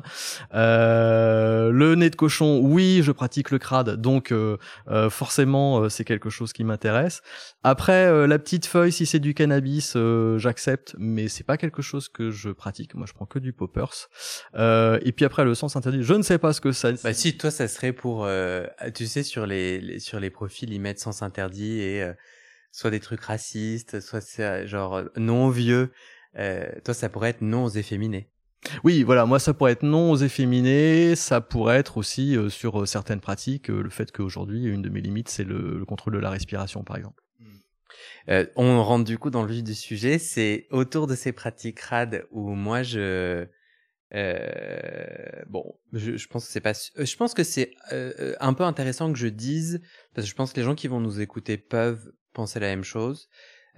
Euh, 0.53 1.71
le 1.71 1.95
nez 1.95 2.11
de 2.11 2.15
cochon, 2.15 2.59
oui, 2.61 3.01
je 3.01 3.11
pratique 3.11 3.49
le 3.49 3.57
crade, 3.57 3.99
donc 3.99 4.31
euh, 4.31 4.57
euh, 4.89 5.09
forcément 5.09 5.89
c'est 5.89 6.05
quelque 6.05 6.29
chose 6.29 6.53
qui 6.53 6.63
m'intéresse. 6.63 7.21
Après 7.63 8.27
la 8.27 8.37
petite 8.37 8.67
feuille, 8.67 8.91
si 8.91 9.07
c'est 9.07 9.19
du 9.19 9.33
cannabis, 9.33 9.97
j'accepte, 10.37 10.95
mais 10.99 11.29
c'est 11.29 11.43
pas 11.43 11.57
quelque 11.57 11.81
chose 11.81 12.09
que 12.09 12.29
je 12.29 12.49
pratique. 12.49 12.93
Moi, 12.93 13.07
je 13.07 13.13
prends 13.13 13.25
que 13.25 13.39
du 13.39 13.53
poppers. 13.53 14.09
et 14.55 15.11
puis 15.15 15.25
après 15.25 15.45
le 15.45 15.55
sens 15.55 15.75
interdit, 15.75 16.03
je 16.03 16.13
ne 16.13 16.21
sais 16.21 16.37
pas 16.37 16.53
ce 16.53 16.61
que 16.61 16.71
ça. 16.71 16.91
Bah 17.03 17.13
si, 17.13 17.37
toi, 17.37 17.49
ça 17.49 17.67
serait 17.67 17.93
euh, 18.05 18.67
tu 18.93 19.07
sais, 19.07 19.23
sur 19.23 19.45
les, 19.45 19.99
sur 19.99 20.19
les 20.19 20.29
profils, 20.29 20.71
ils 20.71 20.79
mettent 20.79 20.99
sens 20.99 21.21
interdit 21.21 21.79
et 21.79 22.01
euh, 22.01 22.13
soit 22.71 22.91
des 22.91 22.99
trucs 22.99 23.21
racistes, 23.21 23.99
soit 23.99 24.21
c'est 24.21 24.67
genre 24.67 24.95
euh, 24.95 25.05
non 25.15 25.49
vieux. 25.49 25.91
toi, 26.83 26.93
ça 26.93 27.09
pourrait 27.09 27.29
être 27.29 27.41
non 27.41 27.65
aux 27.65 27.69
efféminés. 27.69 28.29
Oui, 28.85 29.03
voilà, 29.03 29.25
moi 29.25 29.39
ça 29.39 29.53
pourrait 29.53 29.73
être 29.73 29.83
non 29.83 30.11
aux 30.11 30.17
efféminés, 30.17 31.15
ça 31.17 31.41
pourrait 31.41 31.79
être 31.79 31.97
aussi 31.97 32.37
sur 32.49 32.87
certaines 32.87 33.19
pratiques, 33.19 33.67
le 33.67 33.89
fait 33.89 34.09
qu'aujourd'hui, 34.11 34.63
une 34.63 34.81
de 34.81 34.87
mes 34.87 35.01
limites, 35.01 35.27
c'est 35.27 35.43
le, 35.43 35.77
le, 35.77 35.85
contrôle 35.85 36.13
de 36.13 36.19
la 36.19 36.29
respiration, 36.29 36.81
par 36.81 36.95
exemple. 36.95 37.23
Euh, 38.29 38.45
on 38.55 38.83
rentre 38.83 39.03
du 39.03 39.17
coup 39.17 39.29
dans 39.29 39.43
le 39.43 39.51
vif 39.51 39.63
du 39.63 39.75
sujet, 39.75 40.17
c'est 40.17 40.67
autour 40.71 41.07
de 41.07 41.15
ces 41.15 41.31
pratiques 41.31 41.79
rad 41.81 42.25
où 42.31 42.51
moi 42.51 42.83
je 42.83 43.45
euh, 44.15 45.43
bon, 45.47 45.75
je, 45.91 46.27
pense 46.27 46.45
que 46.45 46.51
c'est 46.51 46.61
pas. 46.61 46.73
Euh, 46.99 47.05
je 47.05 47.17
pense 47.17 47.33
que 47.33 47.43
c'est 47.43 47.71
euh, 47.91 48.35
un 48.39 48.53
peu 48.53 48.63
intéressant 48.63 49.11
que 49.11 49.17
je 49.17 49.27
dise 49.27 49.81
parce 50.13 50.25
que 50.25 50.31
je 50.31 50.35
pense 50.35 50.53
que 50.53 50.59
les 50.59 50.65
gens 50.65 50.75
qui 50.75 50.87
vont 50.87 50.99
nous 50.99 51.19
écouter 51.19 51.57
peuvent 51.57 52.11
penser 52.33 52.59
la 52.59 52.67
même 52.67 52.83
chose. 52.83 53.29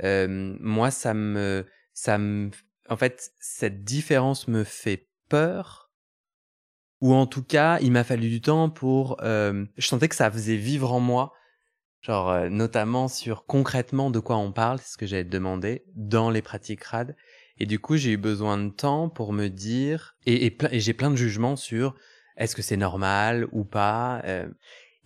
Euh, 0.03 0.27
moi, 0.59 0.91
ça 0.91 1.13
me, 1.13 1.65
ça 1.93 2.17
me, 2.17 2.51
en 2.89 2.97
fait, 2.97 3.31
cette 3.39 3.83
différence 3.83 4.47
me 4.47 4.63
fait 4.63 5.07
peur. 5.29 5.91
Ou 7.01 7.13
en 7.13 7.27
tout 7.27 7.43
cas, 7.43 7.77
il 7.81 7.91
m'a 7.91 8.03
fallu 8.03 8.29
du 8.29 8.41
temps 8.41 8.69
pour. 8.69 9.17
je 9.21 9.67
sentais 9.79 10.07
que 10.07 10.15
ça 10.15 10.31
faisait 10.31 10.55
vivre 10.55 10.91
en 10.93 10.99
moi, 10.99 11.33
genre 12.01 12.49
notamment 12.49 13.09
sur 13.09 13.45
concrètement 13.45 14.09
de 14.09 14.19
quoi 14.19 14.37
on 14.37 14.53
parle, 14.53 14.79
c'est 14.79 14.93
ce 14.93 14.97
que 14.97 15.05
j'avais 15.05 15.25
demandé 15.25 15.83
dans 15.93 16.29
les 16.29 16.41
pratiques 16.41 16.83
rad. 16.83 17.15
Et 17.57 17.65
du 17.65 17.79
coup, 17.79 17.95
j'ai 17.95 18.11
eu 18.11 18.17
besoin 18.17 18.57
de 18.57 18.69
temps 18.69 19.09
pour 19.09 19.33
me 19.33 19.47
dire, 19.47 20.15
et, 20.25 20.55
j'ai 20.73 20.93
plein 20.93 21.09
de 21.09 21.15
jugements 21.15 21.55
sur 21.55 21.95
est-ce 22.37 22.55
que 22.55 22.61
c'est 22.61 22.77
normal 22.77 23.47
ou 23.51 23.63
pas. 23.63 24.21
Euh, 24.25 24.47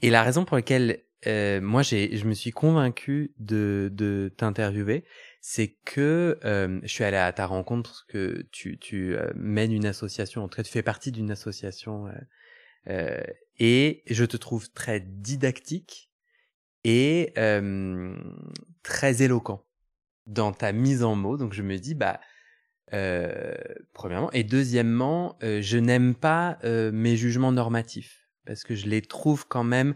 et 0.02 0.10
la 0.10 0.24
raison 0.24 0.46
pour 0.46 0.56
laquelle 0.56 1.04
euh, 1.28 1.60
moi, 1.62 1.82
je 1.84 2.26
me 2.26 2.34
suis 2.34 2.52
convaincu 2.52 3.34
de, 3.38 3.90
de 3.94 4.34
t'interviewer, 4.38 5.04
c'est 5.42 5.76
que 5.86 6.40
euh, 6.44 6.80
je 6.84 6.88
suis 6.88 7.04
allé 7.04 7.18
à 7.18 7.32
ta 7.34 7.46
rencontre 7.46 8.06
que 8.08 8.46
tu, 8.52 8.78
tu 8.78 9.16
euh, 9.16 9.32
mènes 9.36 9.72
une 9.72 9.86
association, 9.86 10.44
en 10.44 10.48
tout 10.48 10.58
cas 10.58 10.64
tu 10.64 10.72
fais 10.72 10.84
partie 10.84 11.12
d'une 11.12 11.32
association, 11.32 12.10
euh, 12.88 13.22
et 13.58 14.04
je 14.08 14.26
te 14.26 14.38
trouve 14.38 14.72
très 14.72 15.00
didactique 15.00 16.10
et 16.86 17.34
très 18.84 19.22
éloquent 19.22 19.66
dans 20.26 20.54
ta 20.54 20.72
mise 20.72 21.04
en 21.04 21.16
mots. 21.16 21.38
Donc 21.38 21.54
je 21.54 21.62
me 21.62 21.78
dis, 21.78 21.94
bah 21.94 22.22
euh, 22.94 23.54
premièrement. 23.94 24.32
Et 24.32 24.44
deuxièmement, 24.44 25.38
euh, 25.44 25.62
je 25.62 25.78
n'aime 25.78 26.16
pas 26.16 26.58
euh, 26.64 26.92
mes 26.92 27.16
jugements 27.16 27.52
normatifs 27.52 28.28
parce 28.46 28.64
que 28.64 28.76
je 28.76 28.88
les 28.88 29.02
trouve 29.02 29.48
quand 29.48 29.64
même 29.64 29.94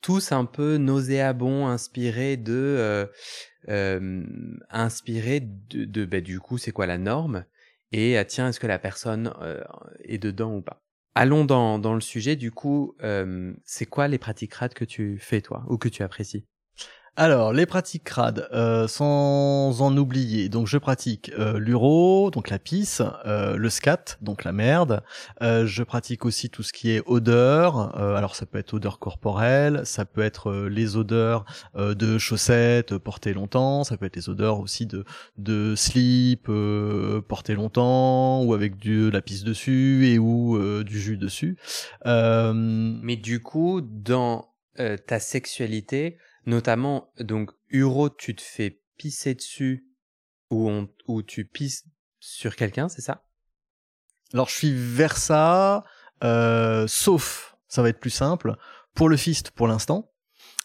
tous 0.00 0.30
un 0.30 0.44
peu 0.44 0.76
nauséabonds, 0.76 1.66
inspirés 1.66 2.36
de, 2.36 3.08
inspirés 4.70 5.40
de, 5.40 5.84
de 5.84 6.04
bah, 6.04 6.20
du 6.20 6.38
coup, 6.38 6.58
c'est 6.58 6.70
quoi 6.70 6.86
la 6.86 6.98
norme? 6.98 7.44
Et 7.90 8.16
tiens, 8.28 8.48
est-ce 8.48 8.60
que 8.60 8.68
la 8.68 8.78
personne 8.78 9.32
est 10.04 10.18
dedans 10.18 10.54
ou 10.54 10.62
pas? 10.62 10.84
Allons 11.16 11.44
dans, 11.44 11.80
dans 11.80 11.94
le 11.94 12.00
sujet. 12.00 12.36
Du 12.36 12.52
coup, 12.52 12.94
c'est 13.64 13.86
quoi 13.86 14.06
les 14.06 14.18
pratiques 14.18 14.54
rades 14.54 14.74
que 14.74 14.84
tu 14.84 15.18
fais 15.18 15.40
toi 15.40 15.64
ou 15.68 15.78
que 15.78 15.88
tu 15.88 16.04
apprécies? 16.04 16.46
Alors, 17.18 17.54
les 17.54 17.64
pratiques 17.64 18.04
crades, 18.04 18.46
euh, 18.52 18.86
sans 18.86 19.80
en 19.80 19.96
oublier. 19.96 20.50
Donc, 20.50 20.66
je 20.66 20.76
pratique 20.76 21.32
euh, 21.38 21.58
l'uro, 21.58 22.30
donc 22.30 22.50
la 22.50 22.58
pisse, 22.58 23.00
euh, 23.24 23.56
le 23.56 23.70
scat, 23.70 24.18
donc 24.20 24.44
la 24.44 24.52
merde. 24.52 25.02
Euh, 25.40 25.66
je 25.66 25.82
pratique 25.82 26.26
aussi 26.26 26.50
tout 26.50 26.62
ce 26.62 26.74
qui 26.74 26.90
est 26.90 27.02
odeur. 27.06 27.96
Alors, 27.96 28.36
ça 28.36 28.44
peut 28.44 28.58
être 28.58 28.74
odeur 28.74 28.98
corporelle, 28.98 29.80
ça 29.84 30.04
peut 30.04 30.20
être 30.20 30.52
les 30.66 30.96
odeurs 30.98 31.46
de 31.74 32.18
chaussettes 32.18 32.98
portées 32.98 33.32
longtemps, 33.32 33.82
ça 33.84 33.96
peut 33.96 34.04
être 34.04 34.16
les 34.16 34.28
odeurs 34.28 34.60
aussi 34.60 34.84
de, 34.84 35.04
de 35.38 35.74
slip 35.74 36.50
portées 37.28 37.54
longtemps, 37.54 38.42
ou 38.42 38.52
avec 38.52 38.76
du, 38.76 39.06
de 39.06 39.10
la 39.10 39.22
pisse 39.22 39.44
dessus 39.44 40.06
et 40.08 40.18
ou 40.18 40.58
du 40.84 41.00
jus 41.00 41.16
dessus. 41.16 41.56
Mais 42.04 43.16
du 43.16 43.42
coup, 43.42 43.80
dans 43.80 44.48
ta 45.06 45.18
sexualité, 45.18 46.18
Notamment, 46.46 47.12
donc, 47.18 47.50
Uro, 47.70 48.08
tu 48.08 48.34
te 48.34 48.42
fais 48.42 48.80
pisser 48.96 49.34
dessus 49.34 49.86
ou, 50.50 50.70
on, 50.70 50.88
ou 51.08 51.22
tu 51.22 51.44
pisses 51.44 51.84
sur 52.20 52.56
quelqu'un, 52.56 52.88
c'est 52.88 53.02
ça? 53.02 53.24
Alors, 54.32 54.48
je 54.48 54.54
suis 54.54 54.72
vers 54.72 55.16
ça, 55.16 55.84
euh, 56.22 56.86
sauf, 56.86 57.56
ça 57.68 57.82
va 57.82 57.88
être 57.88 58.00
plus 58.00 58.10
simple, 58.10 58.56
pour 58.94 59.08
le 59.08 59.16
fist 59.16 59.50
pour 59.50 59.66
l'instant, 59.68 60.12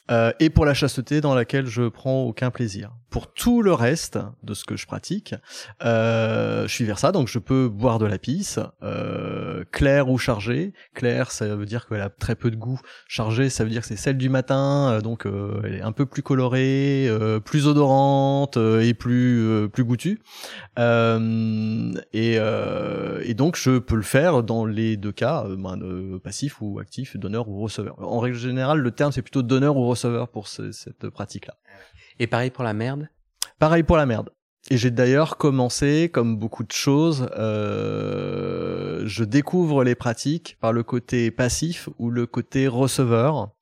euh, 0.10 0.32
et 0.40 0.50
pour 0.50 0.66
la 0.66 0.74
chasteté 0.74 1.20
dans 1.20 1.36
laquelle 1.36 1.66
je 1.66 1.88
prends 1.88 2.24
aucun 2.24 2.52
plaisir. 2.52 2.96
Pour 3.12 3.34
tout 3.34 3.62
le 3.62 3.74
reste 3.74 4.18
de 4.42 4.54
ce 4.54 4.64
que 4.64 4.78
je 4.78 4.88
pratique, 4.88 5.36
euh, 5.84 6.66
je 6.66 6.74
suis 6.74 6.86
vers 6.86 6.98
ça, 6.98 7.12
donc 7.12 7.28
je 7.28 7.40
peux 7.40 7.68
boire 7.68 8.00
de 8.00 8.06
la 8.06 8.18
pisse, 8.18 8.58
euh, 8.84 9.66
claire 9.70 10.10
ou 10.10 10.18
chargée. 10.18 10.72
Claire, 10.94 11.30
ça 11.32 11.54
veut 11.58 11.66
dire 11.66 11.90
qu'elle 11.90 12.00
a 12.00 12.10
très 12.10 12.36
peu 12.36 12.50
de 12.50 12.56
goût. 12.56 12.80
Chargée, 13.10 13.50
ça 13.50 13.66
veut 13.66 13.70
dire 13.70 13.82
que 13.82 13.88
c'est 13.88 13.98
celle 13.98 14.18
du 14.18 14.30
matin, 14.30 14.94
euh, 14.94 15.02
donc 15.02 15.26
euh, 15.26 15.60
elle 15.66 15.76
est 15.76 15.82
un 15.82 15.92
peu 15.92 16.06
plus 16.06 16.24
colorée, 16.24 17.06
euh, 17.10 17.42
plus 17.42 17.68
odorante 17.68 18.56
et 18.56 18.94
plus 18.94 19.68
plus 19.74 19.84
goûtue. 19.84 20.22
Et, 20.78 22.36
et, 22.36 23.34
donc 23.34 23.58
je 23.58 23.78
peux 23.78 23.98
le 23.98 24.04
faire 24.04 24.42
dans 24.42 24.66
les 24.66 24.96
deux 24.96 25.12
cas, 25.12 25.44
ben, 25.50 26.18
passif 26.24 26.62
ou 26.62 26.80
actif, 26.80 27.18
donneur 27.18 27.50
ou 27.50 27.60
receveur. 27.60 27.96
En 28.00 28.20
règle 28.20 28.38
générale, 28.38 28.80
le 28.80 28.92
terme 28.92 29.12
c'est 29.12 29.22
plutôt 29.22 29.42
donneur 29.42 29.76
ou 29.76 29.86
receveur 29.86 30.30
pour 30.30 30.48
cette 30.48 31.10
pratique-là. 31.10 31.58
Et 32.22 32.28
pareil 32.28 32.52
pour 32.52 32.64
la 32.64 32.76
merde? 32.76 33.10
Pareil 33.58 33.82
pour 33.82 33.98
la 33.98 34.06
merde. 34.06 34.30
Et 34.70 34.78
j'ai 34.78 34.92
d'ailleurs 34.92 35.38
commencé, 35.38 36.12
comme 36.14 36.38
beaucoup 36.38 36.64
de 36.64 36.72
choses, 36.72 37.28
euh, 37.36 39.02
je 39.08 39.24
découvre 39.24 39.84
les 39.84 39.96
pratiques 39.96 40.56
par 40.62 40.72
le 40.72 40.84
côté 40.84 41.32
passif 41.32 41.90
ou 41.98 42.12
le 42.12 42.28
côté 42.28 42.68
receveur. 42.68 43.56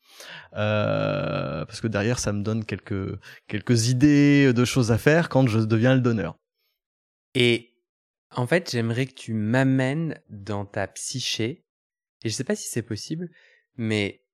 Euh, 0.58 1.64
parce 1.64 1.80
que 1.80 1.88
derrière, 1.88 2.20
ça 2.20 2.34
me 2.34 2.44
donne 2.44 2.66
quelques, 2.66 3.18
quelques 3.48 3.88
idées 3.88 4.52
de 4.52 4.66
choses 4.66 4.92
à 4.92 4.98
faire 4.98 5.30
quand 5.30 5.48
je 5.48 5.60
deviens 5.60 5.96
le 5.96 6.02
donneur. 6.02 6.36
Et 7.36 7.78
en 8.36 8.46
fait, 8.46 8.72
j'aimerais 8.72 9.06
que 9.06 9.14
tu 9.14 9.34
m'amènes 9.34 10.20
dans 10.28 10.66
ta 10.66 10.86
psyché, 10.88 11.64
et 12.26 12.30
je 12.30 12.34
sais 12.34 12.44
pas 12.44 12.58
si 12.58 12.68
c'est 12.68 12.82
possible, 12.82 13.30
mais 13.78 14.26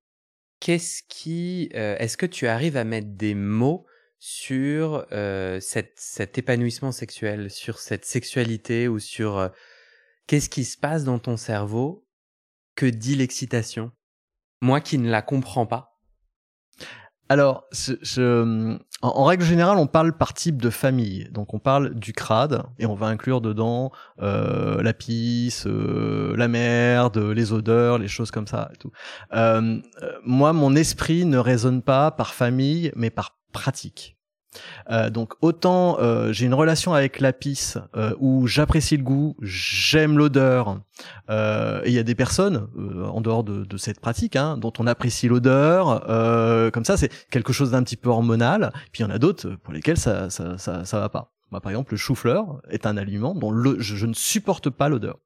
qu'est-ce 0.59 1.03
qui, 1.07 1.69
euh, 1.75 1.95
est-ce 1.99 2.17
que 2.17 2.25
tu 2.25 2.47
arrives 2.47 2.75
à 2.75 2.85
mettre 2.85 3.09
des 3.09 3.35
mots 3.35 3.85
sur 4.19 5.05
euh, 5.11 5.59
cette, 5.59 5.93
cet 5.97 6.37
épanouissement 6.37 6.91
sexuel, 6.91 7.51
sur 7.51 7.79
cette 7.79 8.05
sexualité 8.05 8.87
ou 8.87 8.99
sur 8.99 9.37
euh, 9.37 9.49
qu'est-ce 10.27 10.49
qui 10.49 10.65
se 10.65 10.77
passe 10.77 11.03
dans 11.03 11.19
ton 11.19 11.37
cerveau 11.37 12.07
que 12.75 12.85
dit 12.85 13.15
l'excitation? 13.15 13.91
Moi 14.61 14.81
qui 14.81 14.97
ne 14.97 15.09
la 15.09 15.21
comprends 15.21 15.65
pas. 15.65 15.91
Alors, 17.27 17.65
en, 19.01 19.23
règle 19.23 19.43
générale, 19.43 19.77
on 19.77 19.87
parle 19.87 20.15
par 20.15 20.35
type 20.35 20.61
de 20.61 20.69
famille. 20.69 21.27
Donc, 21.31 21.55
on 21.55 21.59
parle 21.59 21.95
du 21.95 22.13
crade 22.13 22.63
et 22.77 22.85
on 22.85 22.93
va 22.93 23.07
inclure 23.07 23.41
dedans 23.41 23.91
euh, 24.21 24.83
la 24.83 24.93
pisse, 24.93 25.65
la 25.65 26.47
merde, 26.47 27.17
les 27.17 27.51
odeurs, 27.51 27.97
les 27.97 28.07
choses 28.07 28.29
comme 28.29 28.45
ça 28.45 28.69
et 28.73 28.77
tout. 28.77 28.91
Moi, 30.23 30.53
mon 30.53 30.75
esprit 30.75 31.25
ne 31.25 31.39
résonne 31.39 31.81
pas 31.81 32.11
par 32.11 32.35
famille, 32.35 32.91
mais 32.95 33.09
par 33.09 33.35
pratique. 33.55 34.15
Euh, 34.89 35.09
donc 35.09 35.33
autant 35.41 35.97
euh, 35.99 36.31
j'ai 36.31 36.45
une 36.45 36.53
relation 36.53 36.93
avec 36.93 37.19
la 37.19 37.33
pisse 37.33 37.77
euh, 37.97 38.13
où 38.19 38.47
j'apprécie 38.47 38.97
le 38.97 39.03
goût, 39.03 39.35
j'aime 39.41 40.17
l'odeur. 40.17 40.79
et 41.29 41.87
il 41.87 41.93
y 41.93 41.99
a 41.99 42.03
des 42.03 42.15
personnes 42.15 42.67
en 43.03 43.21
dehors 43.21 43.43
de, 43.43 43.65
de 43.65 43.77
cette 43.77 43.99
pratique 43.99 44.35
hein, 44.35 44.57
dont 44.57 44.73
on 44.79 44.87
apprécie 44.87 45.27
l'odeur. 45.27 46.01
comme 46.71 46.85
ça, 46.85 46.97
c'est 46.97 47.11
quelque 47.29 47.53
chose 47.53 47.71
d'un 47.71 47.83
petit 47.83 47.97
peu 47.97 48.09
hormonal. 48.09 48.71
Puis 48.91 49.01
il 49.01 49.07
y 49.07 49.09
en 49.09 49.13
a 49.13 49.19
d'autres 49.19 49.55
pour 49.63 49.73
lesquels 49.73 49.97
ça 49.97 50.29
ça, 50.29 50.57
ça 50.57 50.85
ça 50.85 50.99
va 50.99 51.09
pas. 51.09 51.31
Moi, 51.51 51.61
par 51.61 51.71
exemple, 51.71 51.93
le 51.93 51.97
chou-fleur 51.97 52.61
est 52.69 52.85
un 52.85 52.97
aliment 52.97 53.35
dont 53.35 53.53
je, 53.79 53.79
je 53.79 54.05
ne 54.05 54.13
supporte 54.13 54.69
pas 54.69 54.89
l'odeur. 54.89 55.19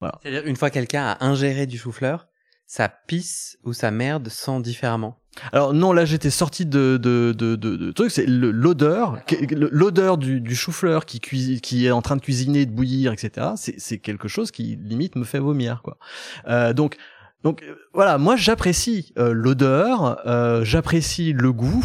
Voilà. 0.00 0.18
C'est-à-dire 0.22 0.44
une 0.44 0.56
fois 0.56 0.70
quelqu'un 0.70 1.04
a 1.04 1.24
ingéré 1.24 1.66
du 1.66 1.78
chou-fleur, 1.78 2.26
sa 2.74 2.88
pisse 2.88 3.56
ou 3.62 3.72
sa 3.72 3.92
merde 3.92 4.28
sent 4.28 4.60
différemment? 4.60 5.16
Alors 5.52 5.72
non, 5.74 5.92
là 5.92 6.04
j'étais 6.04 6.30
sorti 6.30 6.66
de 6.66 6.98
de 7.00 7.32
de 7.32 7.54
de, 7.54 7.76
de 7.76 7.92
truc, 7.92 8.10
c'est 8.10 8.26
l'odeur, 8.26 9.20
l'odeur 9.52 10.18
du, 10.18 10.40
du 10.40 10.56
chou-fleur 10.56 11.06
qui 11.06 11.20
qui 11.20 11.86
est 11.86 11.92
en 11.92 12.02
train 12.02 12.16
de 12.16 12.20
cuisiner, 12.20 12.66
de 12.66 12.72
bouillir, 12.72 13.12
etc. 13.12 13.50
C'est 13.54 13.78
c'est 13.78 13.98
quelque 13.98 14.26
chose 14.26 14.50
qui 14.50 14.76
limite 14.82 15.14
me 15.14 15.22
fait 15.22 15.38
vomir 15.38 15.82
quoi. 15.84 15.98
Euh, 16.48 16.72
donc 16.72 16.96
donc 17.44 17.62
euh, 17.62 17.76
voilà, 17.92 18.18
moi 18.18 18.34
j'apprécie 18.34 19.12
euh, 19.18 19.32
l'odeur, 19.32 20.26
euh, 20.26 20.64
j'apprécie 20.64 21.32
le 21.32 21.52
goût. 21.52 21.84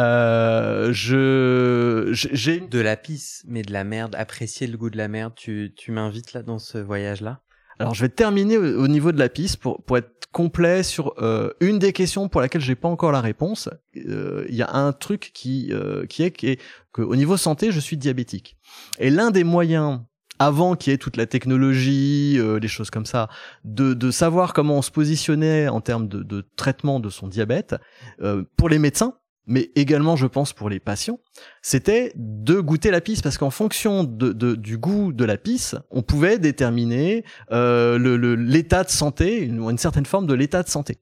Euh, 0.00 0.90
je 0.92 2.08
j'ai 2.12 2.60
de 2.60 2.80
la 2.80 2.96
pisse, 2.96 3.44
mais 3.46 3.60
de 3.60 3.74
la 3.74 3.84
merde. 3.84 4.14
Apprécier 4.14 4.68
le 4.68 4.78
goût 4.78 4.88
de 4.88 4.96
la 4.96 5.08
merde. 5.08 5.34
Tu 5.36 5.74
tu 5.76 5.92
m'invites 5.92 6.32
là 6.32 6.42
dans 6.42 6.58
ce 6.58 6.78
voyage 6.78 7.20
là. 7.20 7.42
Alors 7.78 7.94
je 7.94 8.02
vais 8.02 8.08
terminer 8.08 8.56
au, 8.56 8.88
niveau 8.88 9.12
de 9.12 9.18
la 9.18 9.28
piste 9.28 9.58
pour 9.58 9.82
pour 9.82 9.98
être 9.98 10.10
complet 10.32 10.82
sur 10.82 11.14
euh, 11.18 11.50
une 11.60 11.78
des 11.78 11.92
questions 11.92 12.28
pour 12.28 12.40
laquelle 12.40 12.60
j'ai 12.60 12.74
pas 12.74 12.88
encore 12.88 13.12
la 13.12 13.20
réponse. 13.20 13.68
Euh, 13.96 14.44
il 14.48 14.54
y 14.54 14.62
a 14.62 14.72
un 14.72 14.92
truc 14.92 15.30
qui 15.34 15.72
qui 16.08 16.22
est 16.22 16.30
qui 16.30 16.48
est 16.48 16.60
qu'au 16.92 17.16
niveau 17.16 17.36
santé, 17.36 17.72
je 17.72 17.80
suis 17.80 17.96
diabétique. 17.96 18.56
Et 18.98 19.10
l'un 19.10 19.30
des 19.30 19.44
moyens 19.44 20.00
avant 20.38 20.74
qu'il 20.74 20.92
y 20.92 20.94
ait 20.94 20.98
toute 20.98 21.16
la 21.16 21.26
technologie, 21.26 22.36
euh, 22.38 22.58
des 22.58 22.68
choses 22.68 22.90
comme 22.90 23.06
ça, 23.06 23.28
de, 23.64 23.94
de, 23.94 24.10
savoir 24.10 24.52
comment 24.52 24.78
on 24.78 24.82
se 24.82 24.90
positionnait 24.90 25.68
en 25.68 25.80
termes 25.80 26.08
de, 26.08 26.22
de 26.22 26.44
traitement 26.56 27.00
de 27.00 27.08
son 27.08 27.28
diabète, 27.28 27.76
euh, 28.20 28.44
pour 28.56 28.68
les 28.68 28.78
médecins, 28.78 29.16
mais 29.46 29.70
également 29.74 30.16
je 30.16 30.26
pense 30.26 30.52
pour 30.52 30.68
les 30.68 30.80
patients, 30.80 31.18
c'était 31.62 32.12
de 32.16 32.60
goûter 32.60 32.90
la 32.90 33.00
pisse 33.00 33.22
parce 33.22 33.38
qu'en 33.38 33.50
fonction 33.50 34.04
du 34.04 34.78
goût 34.78 35.12
de 35.12 35.24
la 35.24 35.36
pisse, 35.36 35.76
on 35.90 36.02
pouvait 36.02 36.38
déterminer 36.38 37.24
euh, 37.52 38.36
l'état 38.36 38.84
de 38.84 38.90
santé, 38.90 39.38
une, 39.38 39.60
une, 39.62 39.78
certaine 39.78 40.06
forme 40.06 40.26
de 40.26 40.34
l'état 40.34 40.62
de 40.62 40.68
santé. 40.68 40.98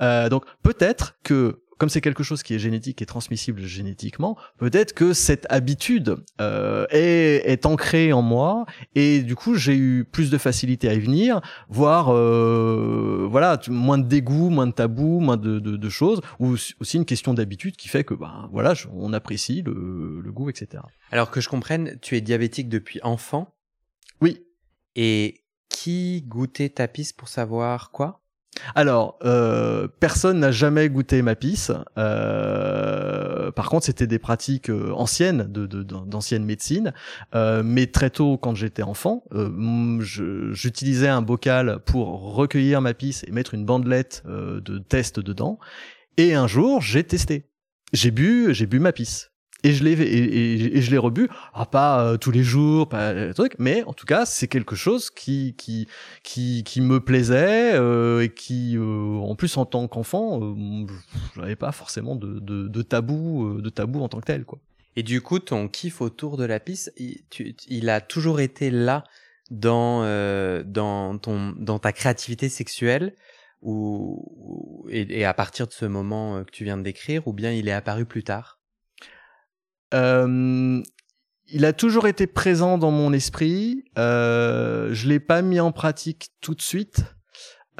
Euh, 0.00 0.28
donc 0.28 0.44
peut-être 0.62 1.16
que 1.22 1.61
comme 1.82 1.88
c'est 1.88 2.00
quelque 2.00 2.22
chose 2.22 2.44
qui 2.44 2.54
est 2.54 2.60
génétique 2.60 3.02
et 3.02 3.06
transmissible 3.06 3.62
génétiquement, 3.62 4.38
peut-être 4.56 4.92
que 4.92 5.12
cette 5.12 5.48
habitude 5.50 6.14
euh, 6.40 6.86
est, 6.90 7.42
est, 7.44 7.66
ancrée 7.66 8.12
en 8.12 8.22
moi 8.22 8.66
et 8.94 9.22
du 9.22 9.34
coup 9.34 9.56
j'ai 9.56 9.76
eu 9.76 10.04
plus 10.04 10.30
de 10.30 10.38
facilité 10.38 10.88
à 10.88 10.94
y 10.94 11.00
venir, 11.00 11.40
voire 11.68 12.14
euh, 12.14 13.26
voilà 13.28 13.60
moins 13.66 13.98
de 13.98 14.06
dégoût, 14.06 14.48
moins 14.48 14.68
de 14.68 14.72
tabou, 14.72 15.18
moins 15.18 15.36
de, 15.36 15.58
de, 15.58 15.76
de 15.76 15.88
choses, 15.88 16.20
ou 16.38 16.50
aussi 16.52 16.96
une 16.96 17.04
question 17.04 17.34
d'habitude 17.34 17.74
qui 17.74 17.88
fait 17.88 18.04
que 18.04 18.14
bah 18.14 18.48
voilà 18.52 18.74
on 18.94 19.12
apprécie 19.12 19.62
le, 19.62 20.20
le 20.20 20.32
goût, 20.32 20.50
etc. 20.50 20.84
Alors 21.10 21.32
que 21.32 21.40
je 21.40 21.48
comprenne, 21.48 21.98
tu 22.00 22.16
es 22.16 22.20
diabétique 22.20 22.68
depuis 22.68 23.00
enfant. 23.02 23.56
Oui. 24.20 24.46
Et 24.94 25.42
qui 25.68 26.22
goûtait 26.28 26.68
ta 26.68 26.86
pisse 26.86 27.12
pour 27.12 27.26
savoir 27.26 27.90
quoi? 27.90 28.21
Alors, 28.74 29.18
euh, 29.24 29.88
personne 30.00 30.40
n'a 30.40 30.50
jamais 30.50 30.88
goûté 30.88 31.22
ma 31.22 31.34
pisse. 31.34 31.72
Euh, 31.98 33.50
par 33.50 33.68
contre, 33.68 33.86
c'était 33.86 34.06
des 34.06 34.18
pratiques 34.18 34.70
euh, 34.70 34.92
anciennes, 34.92 35.46
de, 35.50 35.66
d'ancienne 35.82 36.44
médecine. 36.44 36.92
Euh, 37.34 37.62
mais 37.64 37.86
très 37.86 38.10
tôt, 38.10 38.36
quand 38.36 38.54
j'étais 38.54 38.82
enfant, 38.82 39.24
euh, 39.32 40.00
j'utilisais 40.00 41.08
un 41.08 41.22
bocal 41.22 41.80
pour 41.86 42.34
recueillir 42.34 42.80
ma 42.80 42.94
pisse 42.94 43.24
et 43.26 43.32
mettre 43.32 43.54
une 43.54 43.64
bandelette 43.64 44.22
de 44.26 44.78
test 44.78 45.18
dedans. 45.18 45.58
Et 46.18 46.34
un 46.34 46.46
jour, 46.46 46.80
j'ai 46.82 47.04
testé. 47.04 47.48
J'ai 47.92 48.10
bu, 48.10 48.54
j'ai 48.54 48.66
bu 48.66 48.78
ma 48.78 48.92
pisse 48.92 49.31
et 49.64 49.72
je 49.72 49.84
l'ai 49.84 49.92
et, 49.92 50.80
je 50.80 50.90
l'ai 50.90 50.98
rebu 50.98 51.28
ah, 51.54 51.66
pas 51.66 52.04
euh, 52.04 52.16
tous 52.16 52.30
les 52.30 52.42
jours 52.42 52.88
pas 52.88 53.10
euh, 53.10 53.32
truc 53.32 53.54
mais 53.58 53.82
en 53.84 53.92
tout 53.92 54.06
cas 54.06 54.26
c'est 54.26 54.48
quelque 54.48 54.74
chose 54.74 55.10
qui 55.10 55.54
qui 55.56 55.88
qui 56.22 56.64
qui 56.64 56.80
me 56.80 57.00
plaisait 57.00 57.74
euh, 57.74 58.22
et 58.22 58.28
qui 58.28 58.76
euh, 58.76 59.18
en 59.18 59.34
plus 59.36 59.56
en 59.56 59.64
tant 59.64 59.86
qu'enfant 59.88 60.40
euh, 60.42 60.86
j'avais 61.36 61.56
pas 61.56 61.72
forcément 61.72 62.16
de, 62.16 62.40
de, 62.40 62.68
de 62.68 62.82
tabou 62.82 63.60
de 63.60 63.70
tabou 63.70 64.00
en 64.00 64.08
tant 64.08 64.20
que 64.20 64.26
tel 64.26 64.44
quoi. 64.44 64.58
Et 64.96 65.02
du 65.02 65.20
coup 65.20 65.38
ton 65.38 65.68
kiff 65.68 66.00
autour 66.00 66.36
de 66.36 66.44
la 66.44 66.60
piste 66.60 66.92
il, 66.96 67.22
il 67.68 67.88
a 67.88 68.00
toujours 68.00 68.40
été 68.40 68.70
là 68.70 69.04
dans 69.50 70.02
dans 70.64 71.18
ton 71.18 71.54
dans 71.56 71.78
ta 71.78 71.92
créativité 71.92 72.48
sexuelle 72.48 73.14
ou 73.60 74.86
et, 74.90 75.20
et 75.20 75.24
à 75.24 75.34
partir 75.34 75.66
de 75.66 75.72
ce 75.72 75.84
moment 75.84 76.42
que 76.44 76.50
tu 76.50 76.64
viens 76.64 76.76
de 76.76 76.82
décrire 76.82 77.28
ou 77.28 77.32
bien 77.32 77.52
il 77.52 77.68
est 77.68 77.72
apparu 77.72 78.04
plus 78.06 78.24
tard? 78.24 78.61
Euh, 79.94 80.82
il 81.48 81.64
a 81.64 81.72
toujours 81.72 82.06
été 82.06 82.26
présent 82.26 82.78
dans 82.78 82.90
mon 82.90 83.12
esprit. 83.12 83.84
Euh, 83.98 84.88
je 84.92 85.08
l'ai 85.08 85.20
pas 85.20 85.42
mis 85.42 85.60
en 85.60 85.72
pratique 85.72 86.30
tout 86.40 86.54
de 86.54 86.62
suite 86.62 87.04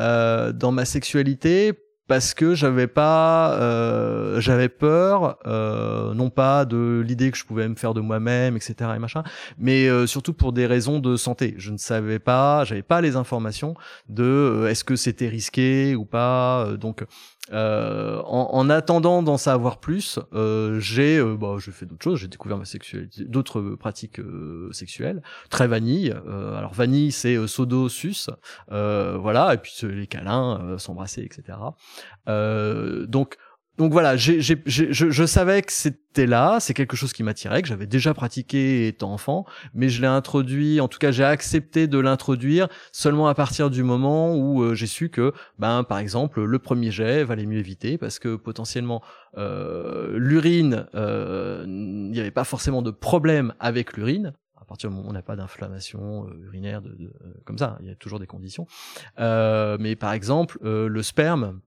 euh, 0.00 0.52
dans 0.52 0.72
ma 0.72 0.84
sexualité 0.84 1.72
parce 2.08 2.34
que 2.34 2.54
j'avais 2.54 2.88
pas, 2.88 3.54
euh, 3.54 4.38
j'avais 4.40 4.68
peur, 4.68 5.38
euh, 5.46 6.12
non 6.12 6.28
pas 6.28 6.66
de 6.66 7.02
l'idée 7.06 7.30
que 7.30 7.38
je 7.38 7.44
pouvais 7.44 7.66
me 7.68 7.74
faire 7.74 7.94
de 7.94 8.02
moi-même, 8.02 8.56
etc. 8.56 8.74
et 8.94 8.98
machin, 8.98 9.22
mais 9.56 9.88
euh, 9.88 10.06
surtout 10.06 10.34
pour 10.34 10.52
des 10.52 10.66
raisons 10.66 10.98
de 10.98 11.16
santé. 11.16 11.54
Je 11.56 11.70
ne 11.70 11.78
savais 11.78 12.18
pas, 12.18 12.64
j'avais 12.64 12.82
pas 12.82 13.00
les 13.00 13.16
informations 13.16 13.74
de 14.10 14.24
euh, 14.24 14.68
est-ce 14.68 14.84
que 14.84 14.96
c'était 14.96 15.28
risqué 15.28 15.94
ou 15.94 16.04
pas. 16.04 16.72
Donc 16.78 17.02
euh, 17.50 18.22
en, 18.24 18.50
en, 18.52 18.70
attendant 18.70 19.20
d'en 19.22 19.36
savoir 19.36 19.78
plus, 19.78 20.20
euh, 20.32 20.78
j'ai 20.78 21.18
euh, 21.18 21.36
bah, 21.36 21.56
j'ai 21.58 21.72
fait 21.72 21.86
d'autres 21.86 22.04
choses, 22.04 22.20
j'ai 22.20 22.28
découvert 22.28 22.56
ma 22.56 22.64
sexualité, 22.64 23.24
d'autres 23.24 23.60
pratiques 23.74 24.20
sexuelles, 24.70 25.22
très 25.50 25.66
vanille. 25.66 26.14
alors 26.56 26.72
vanille, 26.72 27.10
c'est 27.10 27.46
sodo 27.48 27.88
sus, 27.88 28.28
voilà, 28.68 29.54
et 29.54 29.58
puis 29.58 29.72
les 29.82 30.06
câlins, 30.06 30.78
s'embrasser, 30.78 31.22
etc. 31.22 31.58
donc 33.08 33.36
donc 33.78 33.90
voilà, 33.90 34.16
je, 34.16 35.24
savais 35.26 35.62
que 35.62 35.72
c'était 35.72 36.26
là, 36.26 36.58
c'est 36.60 36.74
quelque 36.74 36.94
chose 36.94 37.14
qui 37.14 37.22
m'attirait, 37.22 37.62
que 37.62 37.68
j'avais 37.68 37.86
déjà 37.86 38.12
pratiqué 38.12 38.86
étant 38.86 39.14
enfant, 39.14 39.46
mais 39.72 39.88
je 39.88 40.02
l'ai 40.02 40.06
introduit, 40.06 40.78
en 40.80 40.88
tout 40.88 40.98
cas 40.98 41.10
j'ai 41.10 41.24
accepté 41.24 41.86
de 41.86 41.98
l'introduire 41.98 42.68
seulement 42.92 43.28
à 43.28 43.34
partir 43.34 43.70
du 43.70 43.82
moment 43.82 44.34
où 44.34 44.62
euh, 44.62 44.74
j'ai 44.74 44.86
su 44.86 45.08
que, 45.08 45.32
ben 45.58 45.84
par 45.84 45.98
exemple, 45.98 46.44
le 46.44 46.58
premier 46.58 46.90
jet 46.90 47.24
valait 47.24 47.46
mieux 47.46 47.58
éviter 47.58 47.96
parce 47.96 48.18
que 48.18 48.36
potentiellement 48.36 49.02
euh, 49.38 50.18
l'urine, 50.18 50.86
euh, 50.94 51.64
il 51.66 52.10
n'y 52.10 52.20
avait 52.20 52.30
pas 52.30 52.44
forcément 52.44 52.82
de 52.82 52.90
problème 52.90 53.54
avec 53.58 53.94
l'urine, 53.96 54.34
partir 54.72 54.88
du 54.88 54.96
moment 54.96 55.08
où 55.08 55.10
on 55.10 55.12
n'a 55.12 55.22
pas 55.22 55.36
d'inflammation 55.36 56.26
euh, 56.26 56.46
urinaire 56.46 56.80
euh, 56.86 57.10
comme 57.44 57.58
ça, 57.58 57.76
il 57.80 57.88
y 57.88 57.90
a 57.90 57.94
toujours 57.94 58.18
des 58.18 58.26
conditions. 58.26 58.66
Euh, 59.18 59.76
mais 59.78 59.96
par 59.96 60.12
exemple, 60.12 60.58
le 60.62 61.02
sperme 61.02 61.60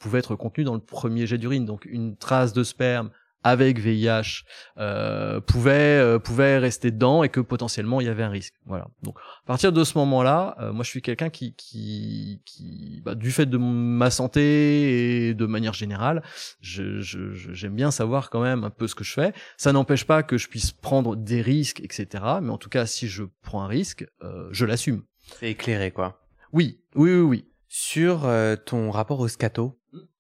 pouvait 0.00 0.18
être 0.18 0.34
contenu 0.34 0.64
dans 0.64 0.74
le 0.74 0.80
premier 0.80 1.26
jet 1.26 1.38
d'urine, 1.38 1.64
donc 1.64 1.84
une 1.84 2.16
trace 2.16 2.52
de 2.52 2.64
sperme 2.64 3.10
avec 3.44 3.78
VIH 3.78 4.44
euh, 4.78 5.40
pouvait 5.40 5.98
euh, 5.98 6.18
pouvait 6.18 6.58
rester 6.58 6.90
dedans 6.90 7.22
et 7.22 7.28
que 7.28 7.40
potentiellement 7.40 8.00
il 8.00 8.06
y 8.06 8.10
avait 8.10 8.22
un 8.22 8.30
risque. 8.30 8.54
Voilà. 8.66 8.88
Donc 9.02 9.16
à 9.18 9.46
partir 9.46 9.72
de 9.72 9.84
ce 9.84 9.96
moment-là, 9.98 10.56
euh, 10.60 10.72
moi 10.72 10.84
je 10.84 10.90
suis 10.90 11.02
quelqu'un 11.02 11.30
qui 11.30 11.54
qui 11.54 12.42
qui 12.44 13.00
bah, 13.04 13.14
du 13.14 13.30
fait 13.30 13.46
de 13.46 13.56
ma 13.56 14.10
santé 14.10 15.28
et 15.28 15.34
de 15.34 15.46
manière 15.46 15.72
générale, 15.72 16.22
je, 16.60 17.00
je, 17.00 17.32
j'aime 17.32 17.74
bien 17.74 17.90
savoir 17.90 18.30
quand 18.30 18.42
même 18.42 18.64
un 18.64 18.70
peu 18.70 18.88
ce 18.88 18.94
que 18.94 19.04
je 19.04 19.12
fais. 19.12 19.32
Ça 19.56 19.72
n'empêche 19.72 20.04
pas 20.04 20.22
que 20.22 20.36
je 20.36 20.48
puisse 20.48 20.72
prendre 20.72 21.14
des 21.16 21.40
risques, 21.40 21.80
etc. 21.80 22.24
Mais 22.42 22.50
en 22.50 22.58
tout 22.58 22.70
cas, 22.70 22.86
si 22.86 23.08
je 23.08 23.24
prends 23.42 23.62
un 23.62 23.68
risque, 23.68 24.06
euh, 24.22 24.48
je 24.50 24.66
l'assume. 24.66 25.04
C'est 25.38 25.50
éclairé 25.50 25.90
quoi. 25.90 26.20
Oui, 26.52 26.80
oui, 26.94 27.12
oui, 27.12 27.20
oui. 27.20 27.44
Sur 27.70 28.26
ton 28.64 28.90
rapport 28.90 29.20
au 29.20 29.28
scato, 29.28 29.78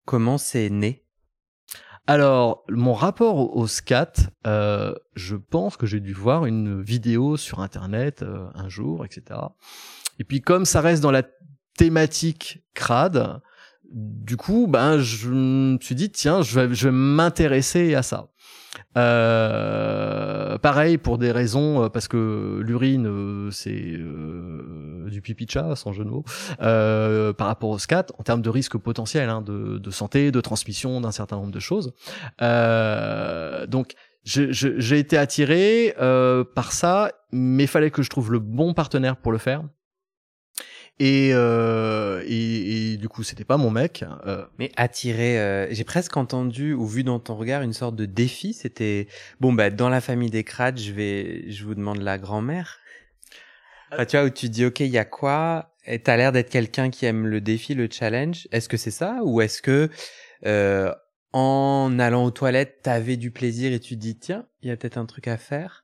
comment 0.07 0.39
c'est 0.39 0.71
né? 0.71 1.04
Alors, 2.07 2.65
mon 2.69 2.93
rapport 2.93 3.57
au, 3.57 3.67
scat, 3.67 4.13
euh, 4.47 4.95
je 5.15 5.37
pense 5.37 5.79
que 5.79 5.87
j'ai 5.87 6.01
dû 6.01 6.13
voir 6.13 6.45
une 6.45 6.83
vidéo 6.83 7.39
sur 7.39 7.61
Internet 7.61 8.23
euh, 8.23 8.47
un 8.55 8.69
jour, 8.69 9.07
etc. 9.07 9.41
Et 10.19 10.25
puis, 10.25 10.43
comme 10.43 10.67
ça 10.67 10.83
reste 10.83 11.03
dans 11.03 11.11
la 11.11 11.23
thématique 11.79 12.63
crade, 12.75 13.41
du 13.95 14.37
coup, 14.37 14.67
ben, 14.69 14.99
je 14.99 15.31
me 15.31 15.79
suis 15.81 15.95
dit, 15.95 16.11
tiens, 16.11 16.43
je 16.43 16.61
vais, 16.61 16.75
je 16.75 16.89
vais 16.89 16.95
m'intéresser 16.95 17.95
à 17.95 18.03
ça. 18.03 18.29
Euh, 18.97 20.57
pareil 20.59 20.99
pour 20.99 21.19
des 21.19 21.33
raisons 21.33 21.85
euh, 21.85 21.89
parce 21.89 22.07
que 22.07 22.61
l'urine 22.65 23.07
euh, 23.07 23.51
c'est 23.51 23.99
du 25.11 25.21
pipi 25.21 25.47
de 25.47 25.51
chat 25.51 25.75
sans 25.77 25.93
jeu 25.93 26.05
de 26.05 26.11
mots 26.11 26.25
par 26.59 27.47
rapport 27.47 27.71
au 27.71 27.79
scat 27.79 28.07
en 28.19 28.23
termes 28.23 28.43
de 28.43 28.51
risque 28.51 28.77
potentiel 28.77 29.29
hein, 29.29 29.43
de, 29.43 29.79
de, 29.79 29.91
santé, 29.91 30.31
de 30.31 30.41
transmission 30.41 31.01
d'un 31.01 31.13
certain 31.13 31.37
nombre 31.37 31.53
de 31.53 31.61
choses. 31.61 31.93
donc 33.69 33.95
j'ai 34.25 34.99
été 34.99 35.19
attiré 35.19 35.95
par 36.55 36.73
ça, 36.73 37.13
mais 37.33 37.67
fallait 37.67 37.91
que 37.91 38.03
je 38.03 38.11
trouve 38.11 38.33
le 38.33 38.39
bon 38.39 38.75
partenaire 38.75 39.17
pour 39.17 39.33
le 39.33 39.39
faire. 39.39 39.63
Et, 41.01 41.31
euh, 41.33 42.23
et, 42.27 42.93
et, 42.93 42.97
du 42.97 43.09
coup, 43.09 43.25
c'était 43.25 43.45
pas 43.45 43.57
mon 43.57 43.71
mec. 43.71 44.05
Euh. 44.27 44.45
Mais 44.59 44.71
attiré, 44.77 45.41
euh, 45.41 45.67
j'ai 45.73 45.83
presque 45.83 46.17
entendu 46.17 46.73
ou 46.73 46.87
vu 46.87 47.03
dans 47.03 47.19
ton 47.19 47.35
regard 47.35 47.63
une 47.63 47.73
sorte 47.73 47.97
de 47.97 48.07
défi. 48.07 48.53
C'était 48.53 49.09
bon, 49.41 49.53
bah 49.53 49.71
dans 49.71 49.89
la 49.89 50.01
famille 50.01 50.31
des 50.31 50.45
crades, 50.45 50.79
je 50.79 50.93
vais, 50.93 51.51
je 51.51 51.65
vous 51.65 51.75
demande 51.75 52.01
la 52.01 52.19
grand-mère. 52.19 52.79
tu 54.09 54.17
vois 54.17 54.27
où 54.27 54.31
tu 54.31 54.49
dis 54.49 54.65
ok, 54.67 54.81
il 54.81 54.87
y 54.89 54.99
a 54.99 55.05
quoi? 55.05 55.75
T'as 56.05 56.17
l'air 56.17 56.33
d'être 56.33 56.49
quelqu'un 56.49 56.91
qui 56.91 57.07
aime 57.07 57.27
le 57.27 57.41
défi, 57.41 57.75
le 57.75 57.89
challenge. 57.91 58.49
Est-ce 58.53 58.69
que 58.69 58.77
c'est 58.77 58.93
ça? 58.93 59.19
Ou 59.25 59.41
est-ce 59.41 59.61
que 59.61 59.91
euh, 60.47 60.95
en 61.33 61.99
allant 61.99 62.25
aux 62.25 62.31
toilettes, 62.31 62.81
t'avais 62.83 63.17
du 63.17 63.33
plaisir 63.33 63.73
et 63.73 63.81
tu 63.81 63.97
te 63.97 64.01
dis 64.01 64.17
tiens, 64.17 64.47
il 64.63 64.69
y 64.69 64.73
a 64.73 64.77
peut-être 64.77 64.97
un 64.97 65.07
truc 65.07 65.27
à 65.27 65.37
faire? 65.37 65.84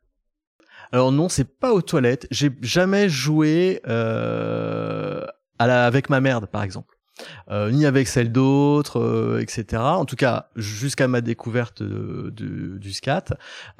Alors 0.92 1.12
non, 1.12 1.28
c'est 1.28 1.58
pas 1.58 1.72
aux 1.72 1.82
toilettes. 1.82 2.26
J'ai 2.30 2.50
jamais 2.62 3.08
joué 3.08 3.80
euh, 3.86 5.24
à 5.58 5.66
la, 5.66 5.86
avec 5.86 6.10
ma 6.10 6.20
merde, 6.20 6.46
par 6.46 6.62
exemple. 6.62 6.96
Euh, 7.50 7.70
ni 7.70 7.86
avec 7.86 8.08
celle 8.08 8.32
d'autres, 8.32 9.00
euh, 9.00 9.40
etc. 9.40 9.82
En 9.82 10.04
tout 10.04 10.16
cas, 10.16 10.48
jusqu'à 10.56 11.08
ma 11.08 11.20
découverte 11.20 11.82
du, 11.82 12.92
scat. 12.92 13.24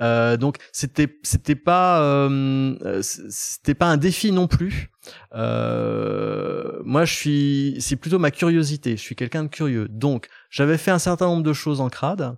Euh, 0.01 0.37
donc 0.37 0.59
c'était 0.73 1.19
c'était 1.23 1.55
pas 1.55 2.03
euh, 2.03 3.01
c'était 3.03 3.75
pas 3.75 3.87
un 3.87 3.97
défi 3.97 4.33
non 4.33 4.47
plus. 4.47 4.91
moi, 5.33 7.05
je 7.05 7.13
suis 7.13 7.77
c'est 7.81 7.97
plutôt 7.97 8.19
ma 8.19 8.31
curiosité. 8.31 8.97
Je 8.97 9.03
suis 9.03 9.17
quelqu'un 9.17 9.45
de 9.45 9.49
curieux. 9.49 9.89
Donc 9.89 10.29
j'avais 10.51 10.79
fait 10.79 10.91
un 10.91 10.99
certain 10.99 11.27
nombre 11.27 11.43
de 11.43 11.53
choses 11.53 11.81
en 11.81 11.89
crade. 11.89 12.37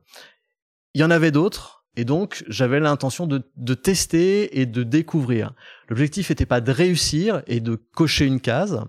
Il 0.94 1.00
y 1.00 1.04
en 1.04 1.10
avait 1.10 1.30
d'autres. 1.30 1.81
Et 1.96 2.04
donc, 2.04 2.44
j'avais 2.48 2.80
l'intention 2.80 3.26
de, 3.26 3.42
de, 3.56 3.74
tester 3.74 4.60
et 4.60 4.66
de 4.66 4.82
découvrir. 4.82 5.52
L'objectif 5.88 6.30
n'était 6.30 6.46
pas 6.46 6.60
de 6.60 6.72
réussir 6.72 7.42
et 7.46 7.60
de 7.60 7.74
cocher 7.94 8.24
une 8.24 8.40
case, 8.40 8.82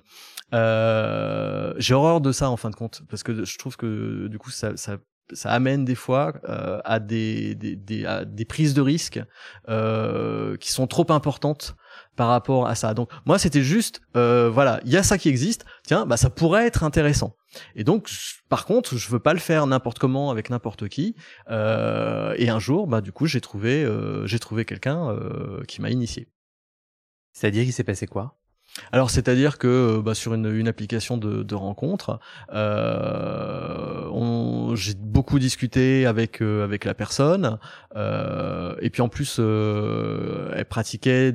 euh, 0.53 1.73
j'ai 1.77 1.93
horreur 1.93 2.21
de 2.21 2.31
ça 2.31 2.49
en 2.49 2.57
fin 2.57 2.69
de 2.69 2.75
compte 2.75 3.01
parce 3.09 3.23
que 3.23 3.43
je 3.43 3.57
trouve 3.57 3.75
que 3.75 4.27
du 4.27 4.37
coup 4.37 4.51
ça, 4.51 4.73
ça, 4.77 4.99
amène 5.45 5.83
des 5.83 5.95
fois 5.95 6.33
euh, 6.47 6.79
à, 6.85 6.99
des, 6.99 7.55
des, 7.55 7.75
des, 7.75 8.23
des 8.27 8.45
prises 8.45 8.73
de 8.73 8.81
risques 8.81 9.19
euh, 9.69 10.55
qui 10.57 10.71
sont 10.71 10.85
trop 10.85 11.11
importantes 11.11 11.75
par 12.15 12.27
rapport 12.27 12.67
à 12.67 12.75
ça. 12.75 12.93
Donc 12.93 13.09
moi 13.25 13.39
c'était 13.39 13.61
juste 13.63 14.01
euh, 14.15 14.49
voilà 14.49 14.79
il 14.85 14.91
y 14.91 14.97
a 14.97 15.03
ça 15.03 15.17
qui 15.17 15.29
existe 15.29 15.65
tiens 15.83 16.05
bah 16.05 16.17
ça 16.17 16.29
pourrait 16.29 16.65
être 16.65 16.83
intéressant. 16.83 17.35
Et 17.75 17.83
donc 17.83 18.09
par 18.49 18.65
contre 18.65 18.97
je 18.97 19.09
veux 19.09 19.19
pas 19.19 19.33
le 19.33 19.39
faire 19.39 19.67
n'importe 19.67 19.99
comment 19.99 20.31
avec 20.31 20.49
n'importe 20.49 20.87
qui. 20.89 21.15
Euh, 21.49 22.33
et 22.37 22.49
un 22.49 22.59
jour 22.59 22.87
bah 22.87 23.01
du 23.01 23.11
coup 23.11 23.25
j'ai 23.25 23.41
trouvé 23.41 23.83
euh, 23.83 24.25
j'ai 24.25 24.39
trouvé 24.39 24.65
quelqu'un 24.65 25.09
euh, 25.09 25.63
qui 25.67 25.81
m'a 25.81 25.89
initié. 25.89 26.27
C'est-à-dire 27.33 27.63
qu'il 27.63 27.73
s'est 27.73 27.83
passé 27.83 28.07
quoi? 28.07 28.37
Alors 28.91 29.11
c'est-à-dire 29.11 29.57
que 29.57 30.01
bah, 30.03 30.15
sur 30.15 30.33
une, 30.33 30.67
application 30.67 31.17
de, 31.17 31.43
de 31.43 31.55
rencontre, 31.55 32.19
euh, 32.53 34.09
j'ai 34.75 34.93
beaucoup 34.95 35.37
discuté 35.39 36.05
avec 36.05 36.41
euh, 36.41 36.63
avec 36.63 36.85
la 36.85 36.93
personne 36.93 37.59
euh, 37.95 38.75
et 38.81 38.89
puis 38.89 39.01
en 39.01 39.09
plus 39.09 39.39
elle 39.39 40.65
pratiquait 40.65 41.33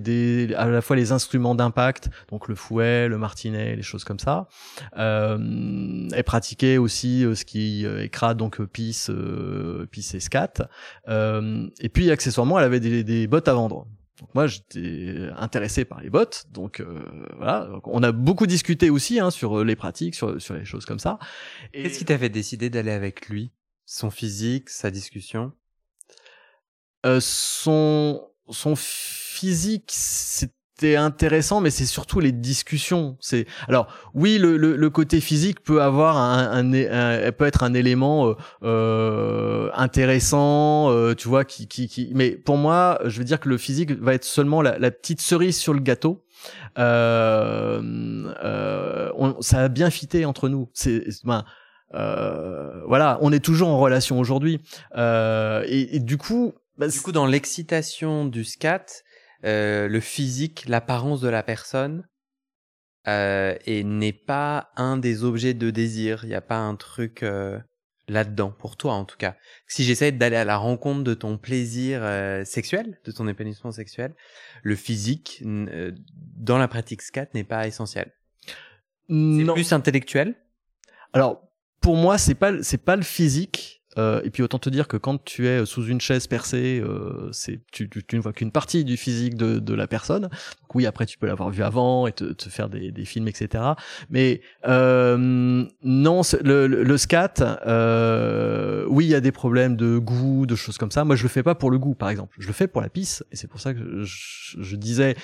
à 0.56 0.66
la 0.66 0.80
fois 0.80 0.96
les 0.96 1.12
instruments 1.12 1.54
d'impact, 1.54 2.10
donc 2.30 2.48
le 2.48 2.54
fouet, 2.54 3.08
le 3.08 3.18
martinet, 3.18 3.76
les 3.76 3.82
choses 3.82 4.04
comme 4.04 4.18
ça. 4.18 4.48
Elle 4.96 6.24
pratiquait 6.24 6.78
aussi 6.78 7.24
ce 7.34 7.44
qui 7.44 7.84
est 7.84 8.08
crade, 8.08 8.36
donc 8.36 8.60
pisse, 8.64 9.10
pisse 9.90 10.14
et 10.14 10.20
scat. 10.20 10.68
et 11.08 11.88
puis 11.88 12.10
accessoirement 12.10 12.58
elle 12.58 12.64
avait 12.64 12.80
des 12.80 13.26
bottes 13.28 13.48
à 13.48 13.54
vendre. 13.54 13.86
Donc 14.20 14.34
moi, 14.34 14.46
j'étais 14.46 15.28
intéressé 15.36 15.84
par 15.84 16.00
les 16.00 16.10
bots, 16.10 16.24
donc 16.50 16.80
euh, 16.80 17.04
voilà. 17.36 17.70
on 17.84 18.02
a 18.02 18.12
beaucoup 18.12 18.46
discuté 18.46 18.90
aussi 18.90 19.20
hein, 19.20 19.30
sur 19.30 19.64
les 19.64 19.76
pratiques, 19.76 20.14
sur, 20.14 20.40
sur 20.40 20.54
les 20.54 20.64
choses 20.64 20.84
comme 20.84 20.98
ça. 20.98 21.18
Qu'est-ce 21.72 21.98
qui 21.98 22.04
t'a 22.04 22.18
fait 22.18 22.28
décider 22.28 22.68
d'aller 22.70 22.90
avec 22.90 23.28
lui? 23.28 23.52
Son 23.86 24.10
physique, 24.10 24.70
sa 24.70 24.90
discussion? 24.90 25.52
Euh, 27.06 27.20
Son 27.20 28.28
son 28.50 28.76
physique, 28.76 29.90
c'est 29.92 30.52
c'était 30.78 30.94
intéressant, 30.94 31.60
mais 31.60 31.70
c'est 31.70 31.86
surtout 31.86 32.20
les 32.20 32.30
discussions. 32.30 33.16
C'est 33.18 33.46
alors 33.66 33.88
oui, 34.14 34.38
le, 34.38 34.56
le, 34.56 34.76
le, 34.76 34.90
côté 34.90 35.20
physique 35.20 35.60
peut 35.64 35.82
avoir 35.82 36.16
un, 36.16 36.52
un, 36.52 36.72
un, 36.72 37.32
peut 37.32 37.46
être 37.46 37.64
un 37.64 37.74
élément 37.74 38.28
euh, 38.28 38.34
euh 38.62 39.70
intéressant, 39.74 40.92
euh, 40.92 41.14
tu 41.14 41.26
vois, 41.26 41.44
qui, 41.44 41.66
qui, 41.66 41.88
qui. 41.88 42.12
Mais 42.14 42.30
pour 42.30 42.58
moi, 42.58 43.00
je 43.06 43.18
veux 43.18 43.24
dire 43.24 43.40
que 43.40 43.48
le 43.48 43.58
physique 43.58 43.90
va 43.90 44.14
être 44.14 44.22
seulement 44.22 44.62
la, 44.62 44.78
la 44.78 44.92
petite 44.92 45.20
cerise 45.20 45.56
sur 45.56 45.74
le 45.74 45.80
gâteau. 45.80 46.24
Euh, 46.78 47.82
euh 48.44 49.10
on, 49.16 49.42
ça 49.42 49.64
a 49.64 49.68
bien 49.68 49.90
fité 49.90 50.24
entre 50.26 50.48
nous. 50.48 50.70
C'est 50.74 51.04
ben, 51.24 51.44
euh, 51.94 52.84
voilà, 52.86 53.18
on 53.20 53.32
est 53.32 53.44
toujours 53.44 53.68
en 53.68 53.80
relation 53.80 54.20
aujourd'hui. 54.20 54.60
Et, 54.96 55.96
et, 55.96 55.98
du 55.98 56.18
coup, 56.18 56.54
bah, 56.76 56.86
du 56.86 57.00
coup, 57.00 57.10
dans 57.10 57.26
l'excitation 57.26 58.26
du 58.26 58.44
scat, 58.44 59.02
euh, 59.44 59.88
le 59.88 60.00
physique, 60.00 60.64
l'apparence 60.68 61.20
de 61.20 61.28
la 61.28 61.42
personne, 61.42 62.06
euh, 63.06 63.56
et 63.64 63.84
n'est 63.84 64.12
pas 64.12 64.70
un 64.76 64.96
des 64.96 65.24
objets 65.24 65.54
de 65.54 65.70
désir. 65.70 66.24
Il 66.24 66.28
n'y 66.28 66.34
a 66.34 66.40
pas 66.40 66.58
un 66.58 66.76
truc 66.76 67.22
euh, 67.22 67.58
là-dedans, 68.08 68.50
pour 68.50 68.76
toi 68.76 68.94
en 68.94 69.04
tout 69.04 69.16
cas. 69.16 69.36
Si 69.66 69.84
j'essaie 69.84 70.12
d'aller 70.12 70.36
à 70.36 70.44
la 70.44 70.56
rencontre 70.56 71.04
de 71.04 71.14
ton 71.14 71.38
plaisir 71.38 72.00
euh, 72.02 72.44
sexuel, 72.44 73.00
de 73.04 73.12
ton 73.12 73.28
épanouissement 73.28 73.72
sexuel, 73.72 74.14
le 74.62 74.76
physique 74.76 75.42
euh, 75.44 75.92
dans 76.36 76.58
la 76.58 76.68
pratique 76.68 77.02
scat 77.02 77.28
n'est 77.34 77.44
pas 77.44 77.66
essentiel. 77.66 78.12
C'est 79.08 79.52
plus 79.54 79.72
intellectuel? 79.72 80.34
Alors 81.12 81.42
pour 81.80 81.96
moi, 81.96 82.18
c'est 82.18 82.34
pas 82.34 82.62
c'est 82.62 82.84
pas 82.84 82.96
le 82.96 83.02
physique 83.02 83.77
euh, 83.98 84.20
et 84.24 84.30
puis 84.30 84.42
autant 84.42 84.58
te 84.58 84.70
dire 84.70 84.88
que 84.88 84.96
quand 84.96 85.22
tu 85.24 85.46
es 85.46 85.66
sous 85.66 85.84
une 85.86 86.00
chaise 86.00 86.26
percée, 86.26 86.80
euh, 86.82 87.28
c'est 87.32 87.60
tu, 87.72 87.88
tu, 87.88 88.04
tu, 88.04 88.16
ne 88.16 88.20
vois 88.20 88.32
qu'une 88.32 88.52
partie 88.52 88.84
du 88.84 88.96
physique 88.96 89.36
de, 89.36 89.58
de 89.58 89.74
la 89.74 89.86
personne. 89.86 90.22
Donc 90.22 90.74
oui, 90.74 90.86
après 90.86 91.06
tu 91.06 91.18
peux 91.18 91.26
l'avoir 91.26 91.50
vu 91.50 91.62
avant 91.62 92.06
et 92.06 92.12
te, 92.12 92.24
te 92.32 92.48
faire 92.48 92.68
des, 92.68 92.92
des, 92.92 93.04
films, 93.04 93.28
etc. 93.28 93.64
Mais 94.10 94.40
euh, 94.66 95.64
non, 95.82 96.22
le, 96.42 96.66
le, 96.66 96.98
scat, 96.98 97.34
euh, 97.66 98.84
oui, 98.88 99.06
il 99.06 99.10
y 99.10 99.14
a 99.14 99.20
des 99.20 99.32
problèmes 99.32 99.76
de 99.76 99.98
goût, 99.98 100.46
de 100.46 100.54
choses 100.54 100.78
comme 100.78 100.90
ça. 100.90 101.04
Moi, 101.04 101.16
je 101.16 101.22
le 101.22 101.28
fais 101.28 101.42
pas 101.42 101.54
pour 101.54 101.70
le 101.70 101.78
goût, 101.78 101.94
par 101.94 102.10
exemple. 102.10 102.36
Je 102.38 102.46
le 102.46 102.52
fais 102.52 102.66
pour 102.68 102.80
la 102.80 102.88
pisse, 102.88 103.24
et 103.32 103.36
c'est 103.36 103.48
pour 103.48 103.60
ça 103.60 103.74
que 103.74 104.02
je, 104.02 104.56
je, 104.60 104.76
disais, 104.76 105.16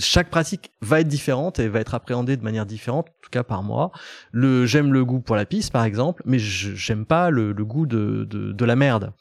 chaque 0.00 0.30
pratique 0.30 0.70
va 0.80 1.00
être 1.00 1.08
différente 1.08 1.58
et 1.58 1.68
va 1.68 1.80
être 1.80 1.94
appréhendée 1.94 2.36
de 2.36 2.42
manière 2.42 2.66
différente, 2.66 3.08
en 3.08 3.22
tout 3.22 3.30
cas 3.30 3.42
par 3.42 3.62
moi. 3.62 3.90
Le 4.32 4.66
j'aime 4.66 4.92
le 4.92 5.04
goût 5.04 5.20
pour 5.20 5.36
la 5.36 5.46
pisse, 5.46 5.70
par 5.70 5.84
exemple, 5.84 6.22
mais 6.26 6.38
j'aime 6.38 7.06
pas 7.06 7.30
le, 7.30 7.52
le 7.52 7.64
goût 7.64 7.86
de 7.86 8.19
de, 8.24 8.64
la 8.64 8.76
merde. 8.76 9.12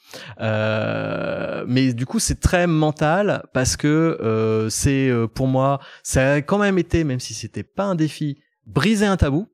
Euh, 0.41 1.63
mais 1.67 1.93
du 1.93 2.05
coup, 2.05 2.19
c'est 2.19 2.39
très 2.39 2.67
mental 2.67 3.43
parce 3.53 3.77
que 3.77 4.17
euh, 4.21 4.69
c'est 4.69 5.09
euh, 5.09 5.27
pour 5.27 5.47
moi, 5.47 5.79
ça 6.03 6.33
a 6.33 6.41
quand 6.41 6.57
même 6.57 6.77
été, 6.77 7.03
même 7.03 7.19
si 7.19 7.33
c'était 7.33 7.63
pas 7.63 7.85
un 7.85 7.95
défi, 7.95 8.39
briser 8.65 9.05
un 9.05 9.17
tabou 9.17 9.47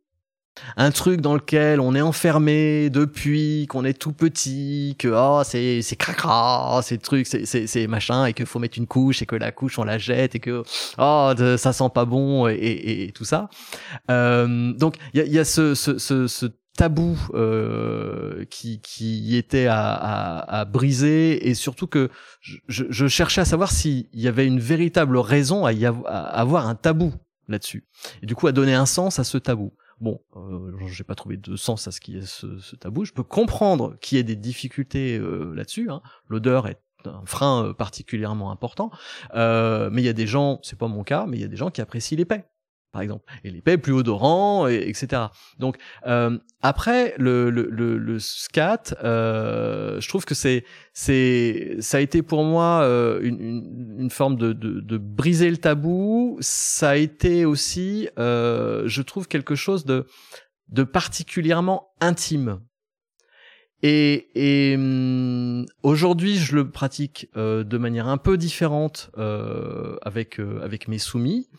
un 0.77 0.89
truc 0.89 1.19
dans 1.19 1.33
lequel 1.33 1.81
on 1.81 1.93
est 1.95 2.01
enfermé 2.01 2.89
depuis 2.89 3.67
qu'on 3.67 3.83
est 3.83 3.93
tout 3.93 4.13
petit, 4.13 4.95
que 4.97 5.09
oh 5.13 5.41
c'est 5.43 5.81
c'est 5.81 5.97
cracra, 5.97 6.79
c'est 6.81 6.97
truc, 6.97 7.27
c'est 7.27 7.45
c'est 7.45 7.67
c'est 7.67 7.87
machin 7.87 8.25
et 8.25 8.31
qu'il 8.31 8.45
faut 8.45 8.59
mettre 8.59 8.77
une 8.77 8.87
couche 8.87 9.21
et 9.21 9.25
que 9.25 9.35
la 9.35 9.51
couche 9.51 9.77
on 9.79 9.83
la 9.83 9.97
jette 9.97 10.33
et 10.35 10.39
que 10.39 10.63
oh 10.97 11.33
ça 11.57 11.73
sent 11.73 11.89
pas 11.93 12.05
bon 12.05 12.47
et, 12.47 12.53
et, 12.55 13.11
tout 13.11 13.25
ça. 13.25 13.49
donc 14.07 14.95
il 15.13 15.27
y 15.27 15.39
a, 15.39 15.43
ce 15.43 15.73
tabou 16.75 17.17
euh, 17.33 18.45
qui, 18.49 18.81
qui 18.81 19.35
était 19.35 19.67
à, 19.67 19.93
à, 19.93 20.59
à, 20.59 20.65
briser 20.65 21.47
et 21.47 21.53
surtout 21.53 21.87
que 21.87 22.09
je, 22.39 22.57
je 22.67 23.07
cherchais 23.07 23.41
à 23.41 23.45
savoir 23.45 23.71
s'il 23.71 24.07
y 24.13 24.27
avait 24.27 24.45
une 24.45 24.59
véritable 24.59 25.17
raison 25.17 25.65
à, 25.65 25.73
y 25.73 25.85
avoir, 25.85 26.13
à 26.13 26.39
avoir 26.39 26.67
un 26.67 26.75
tabou 26.75 27.13
là-dessus 27.47 27.85
et 28.21 28.25
du 28.25 28.35
coup 28.35 28.47
à 28.47 28.51
donner 28.51 28.73
un 28.73 28.85
sens 28.85 29.19
à 29.19 29.23
ce 29.23 29.37
tabou. 29.37 29.73
Bon, 30.01 30.19
euh, 30.35 30.71
j'ai 30.87 31.05
pas 31.05 31.15
trouvé 31.15 31.37
de 31.37 31.55
sens 31.55 31.87
à 31.87 31.91
ce 31.91 32.01
qui 32.01 32.17
est 32.17 32.25
ce, 32.25 32.59
ce 32.59 32.75
tabou. 32.75 33.05
Je 33.05 33.13
peux 33.13 33.23
comprendre 33.23 33.95
qu'il 34.01 34.17
y 34.17 34.19
ait 34.19 34.25
des 34.25 34.35
difficultés 34.35 35.17
euh, 35.17 35.53
là-dessus. 35.55 35.89
Hein. 35.89 36.01
L'odeur 36.27 36.67
est 36.67 36.81
un 37.07 37.23
frein 37.25 37.67
euh, 37.67 37.73
particulièrement 37.73 38.51
important, 38.51 38.91
euh, 39.35 39.89
mais 39.91 40.01
il 40.01 40.05
y 40.05 40.09
a 40.09 40.13
des 40.13 40.27
gens, 40.27 40.59
c'est 40.63 40.77
pas 40.77 40.87
mon 40.87 41.03
cas, 41.03 41.25
mais 41.27 41.37
il 41.37 41.41
y 41.41 41.45
a 41.45 41.47
des 41.47 41.55
gens 41.55 41.69
qui 41.69 41.81
apprécient 41.81 42.17
l'épais 42.17 42.45
par 42.95 43.01
exemple, 43.01 43.25
et 43.43 43.51
l'épée 43.51 43.77
plus 43.77 43.91
odorant, 43.91 44.69
et, 44.69 44.87
etc. 44.87 45.23
Donc 45.59 45.75
euh, 46.07 46.37
après 46.61 47.13
le, 47.17 47.49
le, 47.49 47.67
le, 47.69 47.97
le 47.97 48.19
scat, 48.19 48.95
euh, 49.03 49.99
je 49.99 50.07
trouve 50.07 50.23
que 50.23 50.33
c'est 50.33 50.63
c'est 50.93 51.75
ça 51.81 51.97
a 51.97 51.99
été 51.99 52.21
pour 52.21 52.45
moi 52.45 52.83
euh, 52.83 53.19
une, 53.21 53.41
une, 53.41 53.95
une, 53.99 54.09
forme 54.09 54.37
de, 54.37 54.53
de, 54.53 54.79
de, 54.79 54.97
briser 54.97 55.49
le 55.49 55.57
tabou. 55.57 56.37
Ça 56.39 56.91
a 56.91 56.95
été 56.95 57.43
aussi, 57.43 58.07
euh, 58.17 58.83
je 58.85 59.01
trouve 59.01 59.27
quelque 59.27 59.55
chose 59.55 59.83
de 59.83 60.05
de 60.69 60.83
particulièrement 60.83 61.89
intime 61.99 62.61
et, 63.87 64.29
et 64.33 64.75
hum, 64.75 65.67
aujourd'hui, 65.83 66.37
je 66.37 66.55
le 66.55 66.71
pratique 66.71 67.29
euh, 67.37 67.63
de 67.63 67.77
manière 67.77 68.07
un 68.07 68.17
peu 68.17 68.35
différente 68.35 69.11
euh, 69.19 69.95
avec 70.01 70.39
euh, 70.39 70.59
avec 70.63 70.87
mes 70.87 70.97
soumis. 70.97 71.49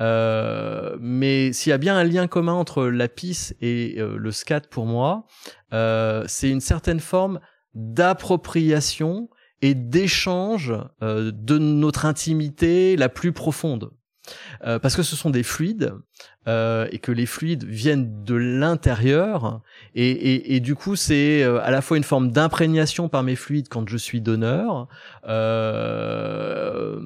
Euh, 0.00 0.96
mais 1.00 1.52
s'il 1.52 1.70
y 1.70 1.72
a 1.72 1.78
bien 1.78 1.96
un 1.96 2.04
lien 2.04 2.28
commun 2.28 2.52
entre 2.52 2.84
la 2.84 3.08
pisse 3.08 3.56
et 3.60 3.96
euh, 3.98 4.16
le 4.16 4.30
scat 4.30 4.60
pour 4.70 4.86
moi, 4.86 5.26
c'est 6.28 6.50
une 6.50 6.60
certaine 6.60 7.00
forme 7.00 7.40
d'appropriation 7.74 9.28
et 9.60 9.74
d'échange 9.74 10.74
de 11.00 11.58
notre 11.58 12.04
intimité 12.04 12.94
la 12.96 13.08
plus 13.08 13.32
profonde. 13.32 13.90
Euh, 14.64 14.78
parce 14.78 14.96
que 14.96 15.02
ce 15.02 15.16
sont 15.16 15.30
des 15.30 15.42
fluides 15.42 15.92
euh, 16.46 16.86
et 16.90 16.98
que 16.98 17.12
les 17.12 17.26
fluides 17.26 17.64
viennent 17.64 18.24
de 18.24 18.34
l'intérieur 18.34 19.62
et, 19.94 20.10
et, 20.10 20.54
et, 20.54 20.60
du 20.60 20.74
coup 20.74 20.96
c'est 20.96 21.42
euh, 21.42 21.60
à 21.62 21.70
la 21.70 21.82
fois 21.82 21.96
une 21.96 22.04
forme 22.04 22.30
d'imprégnation 22.30 23.08
par 23.08 23.22
mes 23.22 23.36
fluides 23.36 23.68
quand 23.68 23.88
je 23.88 23.96
suis 23.96 24.20
donneur. 24.20 24.88
Euh, 25.26 27.00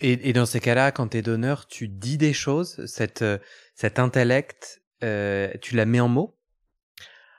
et, 0.00 0.28
et, 0.28 0.32
dans 0.32 0.46
ces 0.46 0.60
cas-là, 0.60 0.92
quand 0.92 1.08
tu 1.08 1.16
es 1.16 1.22
donneur, 1.22 1.66
tu 1.66 1.88
dis 1.88 2.18
des 2.18 2.32
choses, 2.32 2.86
cette, 2.86 3.24
cet 3.74 3.98
intellect, 3.98 4.80
tu 5.00 5.76
la 5.76 5.86
mets 5.86 6.00
en 6.00 6.08
mots? 6.08 6.36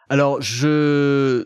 Alors 0.10 0.42
je 0.42 1.46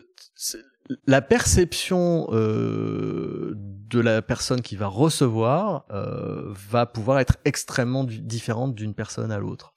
la 1.06 1.22
perception 1.22 2.28
euh, 2.32 3.54
de 3.56 4.00
la 4.00 4.22
personne 4.22 4.60
qui 4.60 4.76
va 4.76 4.86
recevoir 4.86 5.86
euh, 5.90 6.52
va 6.70 6.86
pouvoir 6.86 7.20
être 7.20 7.36
extrêmement 7.44 8.04
différente 8.04 8.74
d'une 8.74 8.94
personne 8.94 9.32
à 9.32 9.38
l'autre. 9.38 9.74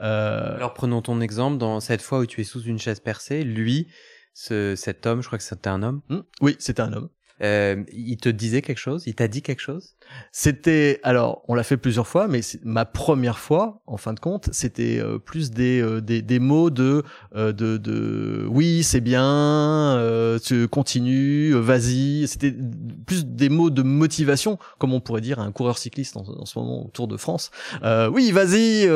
Euh... 0.00 0.56
Alors 0.56 0.74
prenons 0.74 1.02
ton 1.02 1.20
exemple, 1.20 1.58
dans 1.58 1.80
cette 1.80 2.02
fois 2.02 2.20
où 2.20 2.26
tu 2.26 2.40
es 2.40 2.44
sous 2.44 2.62
une 2.62 2.78
chaise 2.78 3.00
percée, 3.00 3.44
lui, 3.44 3.88
ce, 4.34 4.74
cet 4.74 5.06
homme, 5.06 5.22
je 5.22 5.26
crois 5.26 5.38
que 5.38 5.44
c'était 5.44 5.68
un 5.68 5.82
homme. 5.82 6.02
Mmh, 6.08 6.18
oui, 6.40 6.56
c'était 6.58 6.82
un 6.82 6.92
homme. 6.92 7.08
Euh, 7.42 7.84
il 7.92 8.16
te 8.16 8.28
disait 8.28 8.62
quelque 8.62 8.78
chose? 8.78 9.04
Il 9.06 9.14
t'a 9.14 9.28
dit 9.28 9.42
quelque 9.42 9.60
chose? 9.60 9.94
C'était 10.32 11.00
alors 11.02 11.42
on 11.48 11.54
l'a 11.54 11.62
fait 11.62 11.76
plusieurs 11.76 12.06
fois, 12.06 12.28
mais 12.28 12.40
ma 12.64 12.84
première 12.84 13.38
fois, 13.38 13.80
en 13.86 13.96
fin 13.96 14.12
de 14.12 14.20
compte, 14.20 14.48
c'était 14.52 14.98
euh, 15.00 15.18
plus 15.18 15.50
des, 15.50 15.80
euh, 15.80 16.00
des, 16.00 16.22
des 16.22 16.38
mots 16.38 16.70
de 16.70 17.02
euh, 17.34 17.52
de, 17.52 17.76
de 17.76 18.46
oui 18.48 18.82
c'est 18.82 19.00
bien, 19.00 20.00
tu 20.44 20.68
continues, 20.68 21.52
vas-y. 21.54 22.26
C'était 22.28 22.54
plus 23.06 23.24
des 23.26 23.48
mots 23.48 23.70
de 23.70 23.82
motivation, 23.82 24.58
comme 24.78 24.92
on 24.92 25.00
pourrait 25.00 25.20
dire 25.20 25.38
à 25.40 25.42
un 25.42 25.52
coureur 25.52 25.78
cycliste 25.78 26.16
en, 26.16 26.24
en 26.28 26.44
ce 26.44 26.58
moment 26.58 26.86
au 26.86 26.88
Tour 26.88 27.08
de 27.08 27.16
France. 27.16 27.50
oui 28.12 28.30
vas-y, 28.32 28.86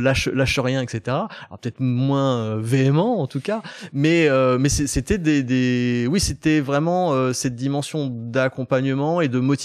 lâche 0.00 0.28
lâche 0.28 0.58
rien, 0.58 0.82
etc. 0.82 1.00
Alors 1.06 1.58
peut-être 1.60 1.80
moins 1.80 2.56
véhément 2.56 3.20
en 3.20 3.26
tout 3.26 3.40
cas, 3.40 3.62
mais 3.92 4.28
mais 4.58 4.68
c'était 4.68 5.18
des, 5.18 5.42
des 5.42 6.06
oui 6.10 6.20
c'était 6.20 6.60
vraiment 6.60 7.12
euh, 7.12 7.32
cette 7.32 7.56
dimension 7.56 8.08
d'accompagnement 8.08 9.20
et 9.20 9.28
de 9.28 9.38
motivation. 9.38 9.59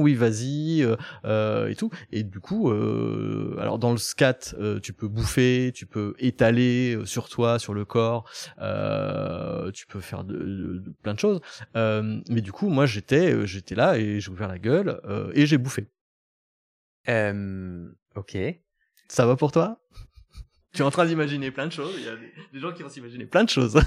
Oui, 0.00 0.14
vas-y 0.14 0.82
euh, 0.82 0.96
euh, 1.24 1.68
et 1.68 1.74
tout. 1.74 1.90
Et 2.12 2.22
du 2.22 2.40
coup, 2.40 2.70
alors 2.70 3.78
dans 3.78 3.92
le 3.92 3.98
scat, 3.98 4.54
tu 4.82 4.92
peux 4.92 5.08
bouffer, 5.08 5.72
tu 5.74 5.86
peux 5.86 6.14
étaler 6.18 6.98
sur 7.04 7.28
toi, 7.28 7.58
sur 7.58 7.74
le 7.74 7.84
corps, 7.84 8.28
tu 9.72 9.86
peux 9.86 10.00
faire 10.00 10.24
de, 10.24 10.82
plein 11.02 11.14
de 11.14 11.18
choses. 11.18 11.40
mais 11.74 12.40
du 12.40 12.52
coup, 12.52 12.68
moi, 12.68 12.86
j'étais 12.86 13.46
j'étais 13.46 13.74
là 13.74 13.98
et 13.98 14.20
j'ai 14.20 14.30
ouvert 14.30 14.48
la 14.48 14.58
gueule 14.58 15.00
et 15.34 15.46
j'ai 15.46 15.58
bouffé. 15.58 15.88
ok. 17.08 18.36
Ça 19.08 19.24
va 19.24 19.36
pour 19.36 19.52
toi? 19.52 19.78
Tu 20.72 20.82
es 20.82 20.84
en 20.84 20.90
train 20.90 21.06
d'imaginer 21.06 21.50
plein 21.50 21.66
de 21.66 21.72
choses. 21.72 21.94
Il 21.96 22.04
y 22.04 22.08
a 22.08 22.16
des 22.52 22.60
gens 22.60 22.72
qui 22.72 22.82
vont 22.82 22.88
s'imaginer 22.88 23.24
plein 23.24 23.44
de 23.44 23.48
choses. 23.48 23.80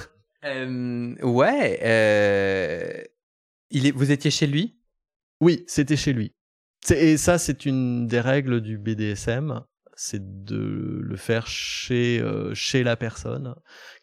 Euh, 0.45 1.15
ouais. 1.21 1.79
Euh, 1.83 3.03
il 3.71 3.85
est, 3.85 3.91
vous 3.91 4.11
étiez 4.11 4.31
chez 4.31 4.47
lui? 4.47 4.78
Oui, 5.41 5.63
c'était 5.67 5.95
chez 5.95 6.13
lui. 6.13 6.33
Et 6.89 7.17
ça, 7.17 7.37
c'est 7.37 7.65
une 7.65 8.07
des 8.07 8.19
règles 8.19 8.61
du 8.61 8.77
BDSM, 8.77 9.61
c'est 9.95 10.43
de 10.45 10.99
le 11.01 11.15
faire 11.17 11.45
chez 11.47 12.21
euh, 12.21 12.53
chez 12.53 12.83
la 12.83 12.95
personne 12.95 13.55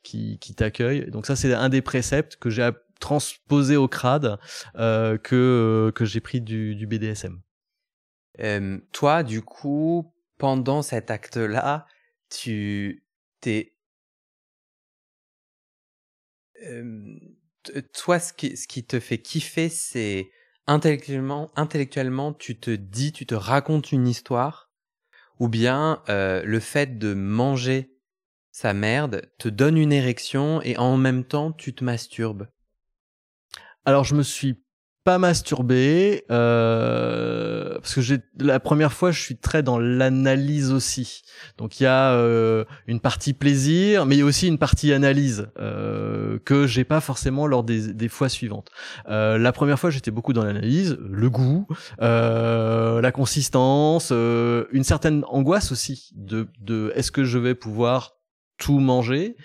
qui, 0.03 0.39
qui 0.39 0.55
t'accueille. 0.55 1.11
Donc 1.11 1.27
ça, 1.27 1.37
c'est 1.37 1.53
un 1.55 1.71
des 1.71 1.81
préceptes 1.81 2.37
que 2.37 2.51
j'ai 2.51 2.69
transposé 3.01 3.77
au 3.77 3.89
crade 3.89 4.39
euh, 4.77 5.17
que 5.17 5.91
que 5.95 6.05
j'ai 6.05 6.21
pris 6.21 6.41
du, 6.41 6.75
du 6.75 6.87
BDSM. 6.87 7.41
Euh, 8.41 8.79
toi, 8.93 9.23
du 9.23 9.41
coup, 9.41 10.13
pendant 10.37 10.83
cet 10.83 11.11
acte-là, 11.11 11.87
tu 12.29 13.05
t'es 13.41 13.73
toi, 17.95 18.19
ce 18.19 18.33
qui, 18.33 18.57
ce 18.57 18.67
qui 18.67 18.85
te 18.85 19.01
fait 19.01 19.19
kiffer, 19.19 19.69
c'est 19.69 20.31
intellectuellement, 20.67 21.51
intellectuellement, 21.57 22.33
tu 22.33 22.59
te 22.59 22.71
dis, 22.71 23.13
tu 23.13 23.27
te 23.27 23.35
racontes 23.35 23.93
une 23.93 24.09
histoire, 24.09 24.71
ou 25.39 25.49
bien 25.49 26.03
euh, 26.09 26.43
le 26.45 26.61
fait 26.61 26.99
de 26.99 27.15
manger 27.15 27.93
sa 28.53 28.73
merde 28.73 29.31
te 29.39 29.49
donne 29.49 29.77
une 29.77 29.93
érection 29.93 30.63
et 30.63 30.79
en 30.79 30.97
même 30.97 31.25
temps 31.25 31.53
tu 31.53 31.75
te 31.75 31.85
masturbes. 31.85 32.49
Alors 33.85 34.05
je 34.05 34.15
me 34.15 34.23
suis 34.23 34.65
pas 35.07 35.19
masturbé 35.19 36.25
euh, 36.33 37.77
parce 37.77 37.95
que 37.95 38.01
j'ai 38.01 38.19
la 38.41 38.59
première 38.59 38.93
fois 38.93 39.13
je 39.13 39.21
suis 39.21 39.37
très 39.37 39.63
dans 39.63 39.79
l'analyse 39.79 40.73
aussi. 40.73 41.23
Donc 41.59 41.79
il 41.79 41.85
y 41.85 41.87
a 41.87 42.11
euh, 42.11 42.65
une 42.89 42.99
partie 42.99 43.33
plaisir 43.33 44.05
mais 44.05 44.17
il 44.17 44.19
y 44.19 44.23
a 44.23 44.25
aussi 44.25 44.49
une 44.49 44.59
partie 44.59 44.93
analyse 44.93 45.47
euh, 45.61 46.41
que 46.45 46.67
j'ai 46.67 46.83
pas 46.83 47.01
forcément 47.01 47.47
lors 47.47 47.63
des, 47.63 47.93
des 47.93 48.09
fois 48.09 48.29
suivantes. 48.29 48.69
Euh, 49.09 49.39
la 49.39 49.53
première 49.53 49.79
fois 49.79 49.91
j'étais 49.91 50.11
beaucoup 50.11 50.33
dans 50.33 50.43
l'analyse 50.43 50.99
le 51.09 51.31
goût 51.31 51.69
euh, 52.03 53.01
la 53.01 53.13
consistance 53.13 54.09
euh, 54.11 54.65
une 54.73 54.83
certaine 54.83 55.23
angoisse 55.29 55.71
aussi 55.71 56.11
de, 56.17 56.49
de 56.61 56.93
est-ce 56.97 57.13
que 57.13 57.23
je 57.23 57.39
vais 57.39 57.55
pouvoir 57.55 58.17
tout 58.59 58.81
manger? 58.81 59.37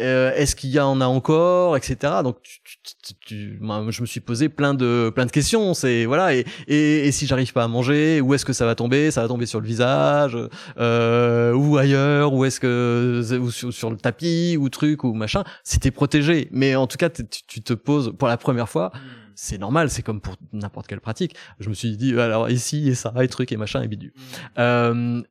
Euh, 0.00 0.32
est-ce 0.34 0.56
qu'il 0.56 0.70
y 0.70 0.80
en 0.80 1.00
a 1.00 1.06
encore, 1.06 1.76
etc. 1.76 1.96
Donc, 2.24 2.38
tu, 2.42 2.60
tu, 3.02 3.14
tu, 3.26 3.60
je 3.60 4.00
me 4.00 4.06
suis 4.06 4.20
posé 4.20 4.48
plein 4.48 4.74
de 4.74 5.12
plein 5.14 5.26
de 5.26 5.30
questions. 5.30 5.72
C'est 5.74 6.04
voilà, 6.04 6.34
et, 6.34 6.44
et, 6.66 7.06
et 7.06 7.12
si 7.12 7.26
j'arrive 7.26 7.52
pas 7.52 7.64
à 7.64 7.68
manger, 7.68 8.20
où 8.20 8.34
est-ce 8.34 8.44
que 8.44 8.52
ça 8.52 8.66
va 8.66 8.74
tomber? 8.74 9.10
Ça 9.10 9.22
va 9.22 9.28
tomber 9.28 9.46
sur 9.46 9.60
le 9.60 9.66
visage, 9.66 10.36
euh, 10.78 11.52
ou 11.52 11.76
ailleurs, 11.76 12.32
ou 12.32 12.44
est-ce 12.44 12.58
que 12.60 13.22
ou 13.38 13.50
sur, 13.50 13.72
sur, 13.72 13.90
le 13.90 13.96
tapis, 13.96 14.56
ou 14.58 14.68
truc, 14.68 15.04
ou 15.04 15.14
machin? 15.14 15.44
C'était 15.62 15.90
protégé, 15.90 16.48
mais 16.50 16.74
en 16.74 16.86
tout 16.86 16.96
cas, 16.96 17.10
tu, 17.10 17.62
te 17.62 17.72
poses 17.72 18.12
pour 18.18 18.28
la 18.28 18.36
première 18.36 18.68
fois. 18.68 18.90
Hmm 18.94 19.23
c'est 19.34 19.58
normal, 19.58 19.90
c'est 19.90 20.02
comme 20.02 20.20
pour 20.20 20.36
n'importe 20.52 20.86
quelle 20.86 21.00
pratique. 21.00 21.34
Je 21.60 21.68
me 21.68 21.74
suis 21.74 21.96
dit 21.96 22.18
alors 22.18 22.50
ici 22.50 22.88
et 22.88 22.94
ça 22.94 23.12
et 23.20 23.28
truc 23.28 23.52
et 23.52 23.56
machin 23.56 23.82
et 23.82 23.88
bidule. 23.88 24.12
Mm. 24.16 24.58
Euh, 24.58 25.22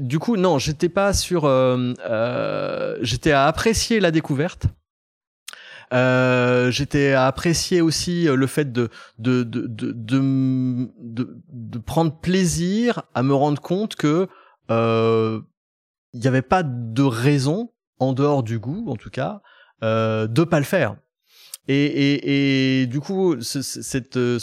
du 0.00 0.18
coup 0.18 0.36
non, 0.36 0.58
j'étais 0.58 0.88
pas 0.88 1.12
sur, 1.12 1.44
euh, 1.44 1.92
euh, 2.08 2.98
j'étais 3.02 3.32
à 3.32 3.46
apprécier 3.46 4.00
la 4.00 4.10
découverte. 4.10 4.66
Euh, 5.92 6.70
j'étais 6.70 7.12
à 7.12 7.26
apprécier 7.26 7.80
aussi 7.80 8.24
le 8.24 8.46
fait 8.46 8.72
de 8.72 8.90
de, 9.18 9.42
de 9.42 9.66
de, 9.66 9.92
de, 9.92 11.36
de, 11.48 11.78
prendre 11.78 12.16
plaisir 12.20 13.02
à 13.12 13.24
me 13.24 13.34
rendre 13.34 13.60
compte 13.60 13.96
que 13.96 14.28
euh, 14.70 15.40
il 16.12 16.20
n'y 16.20 16.28
avait 16.28 16.42
pas 16.42 16.62
de 16.62 17.02
raison 17.02 17.72
en 17.98 18.12
dehors 18.12 18.44
du 18.44 18.60
goût 18.60 18.88
en 18.88 18.94
tout 18.94 19.10
cas 19.10 19.42
euh, 19.82 20.28
de 20.28 20.44
pas 20.44 20.58
le 20.60 20.64
faire 20.64 20.94
et, 21.68 21.74
et, 21.74 22.82
et 22.82 22.86
du 22.86 23.00
coup, 23.00 23.36
cette 23.40 24.16
euh, 24.16 24.38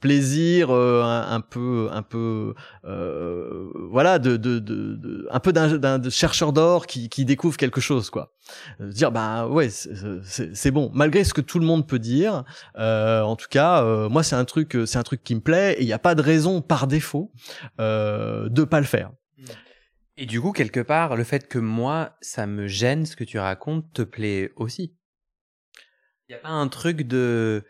plaisir 0.00 0.70
euh, 0.70 1.02
un, 1.02 1.40
peu, 1.40 1.88
un 1.90 2.02
peu, 2.02 2.54
euh, 2.84 3.70
voilà, 3.90 4.18
de, 4.18 4.36
de, 4.36 4.58
de, 4.58 5.26
un 5.30 5.40
peu 5.40 5.52
d'un 5.52 6.10
chercheur 6.10 6.52
d'or 6.52 6.86
qui, 6.86 7.08
qui 7.08 7.24
découvre 7.24 7.56
quelque 7.56 7.80
chose, 7.80 8.10
quoi. 8.10 8.32
Dire 8.78 9.10
bah 9.10 9.48
ouais, 9.48 9.68
c'est 9.70 10.70
bon, 10.70 10.90
malgré 10.92 11.24
ce 11.24 11.32
que 11.32 11.40
tout 11.40 11.58
le 11.58 11.66
monde 11.66 11.88
peut 11.88 11.98
dire. 11.98 12.44
en 12.76 13.36
tout 13.36 13.48
cas, 13.48 13.82
moi 14.08 14.22
c'est 14.22 14.36
un 14.36 14.44
truc, 14.44 14.76
c'est 14.86 14.98
un 14.98 15.02
truc 15.02 15.24
qui 15.24 15.34
me 15.34 15.40
plaît 15.40 15.76
et 15.78 15.82
il 15.82 15.86
n'y 15.86 15.92
a 15.94 15.98
pas 15.98 16.14
de 16.14 16.22
raison 16.22 16.60
par 16.60 16.86
défaut 16.86 17.32
de 17.78 18.64
pas 18.64 18.80
le 18.80 18.86
faire. 18.86 19.10
Et 20.16 20.26
du 20.26 20.40
coup, 20.40 20.52
quelque 20.52 20.80
part, 20.80 21.16
le 21.16 21.24
fait 21.24 21.48
que 21.48 21.58
moi, 21.58 22.16
ça 22.20 22.46
me 22.46 22.68
gêne 22.68 23.04
ce 23.06 23.16
que 23.16 23.24
tu 23.24 23.38
racontes, 23.38 23.92
te 23.92 24.02
plaît 24.02 24.52
aussi. 24.54 24.94
Il 26.28 26.32
n'y 26.32 26.36
a 26.36 26.42
pas 26.42 26.48
un 26.48 26.68
truc 26.68 27.02
de, 27.02 27.64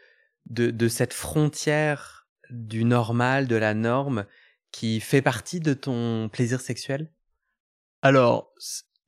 de, 0.46 0.70
de 0.70 0.88
cette 0.88 1.12
frontière 1.12 2.26
du 2.50 2.84
normal, 2.84 3.48
de 3.48 3.56
la 3.56 3.74
norme, 3.74 4.26
qui 4.70 5.00
fait 5.00 5.22
partie 5.22 5.60
de 5.60 5.74
ton 5.74 6.28
plaisir 6.28 6.60
sexuel? 6.60 7.10
Alors, 8.02 8.52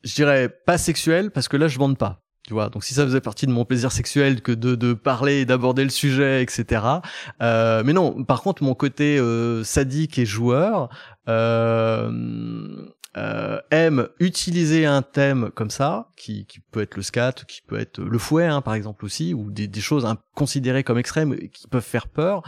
je 0.02 0.14
dirais 0.14 0.48
pas 0.48 0.78
sexuel, 0.78 1.30
parce 1.30 1.48
que 1.48 1.56
là, 1.56 1.68
je 1.68 1.78
bande 1.78 1.98
pas. 1.98 2.22
Tu 2.46 2.52
vois, 2.52 2.68
donc 2.68 2.84
si 2.84 2.94
ça 2.94 3.04
faisait 3.04 3.20
partie 3.20 3.46
de 3.46 3.50
mon 3.50 3.64
plaisir 3.64 3.90
sexuel 3.90 4.40
que 4.40 4.52
de, 4.52 4.76
de 4.76 4.92
parler 4.92 5.40
et 5.40 5.44
d'aborder 5.44 5.82
le 5.82 5.90
sujet, 5.90 6.44
etc. 6.44 7.00
Euh, 7.42 7.82
mais 7.84 7.92
non, 7.92 8.22
par 8.22 8.42
contre, 8.42 8.62
mon 8.62 8.74
côté 8.74 9.18
euh, 9.18 9.64
sadique 9.64 10.16
et 10.16 10.26
joueur, 10.26 10.88
euh, 11.28 12.88
euh, 13.16 13.60
aime 13.70 14.08
utiliser 14.20 14.86
un 14.86 15.02
thème 15.02 15.50
comme 15.54 15.70
ça, 15.70 16.10
qui, 16.16 16.46
qui, 16.46 16.60
peut 16.60 16.82
être 16.82 16.96
le 16.96 17.02
scat, 17.02 17.32
qui 17.48 17.62
peut 17.66 17.78
être 17.78 18.00
le 18.00 18.18
fouet, 18.18 18.46
hein, 18.46 18.60
par 18.60 18.74
exemple 18.74 19.04
aussi, 19.04 19.34
ou 19.34 19.50
des, 19.50 19.68
des 19.68 19.80
choses 19.80 20.06
considérées 20.34 20.84
comme 20.84 20.98
extrêmes 20.98 21.36
qui 21.48 21.66
peuvent 21.68 21.82
faire 21.82 22.08
peur, 22.08 22.42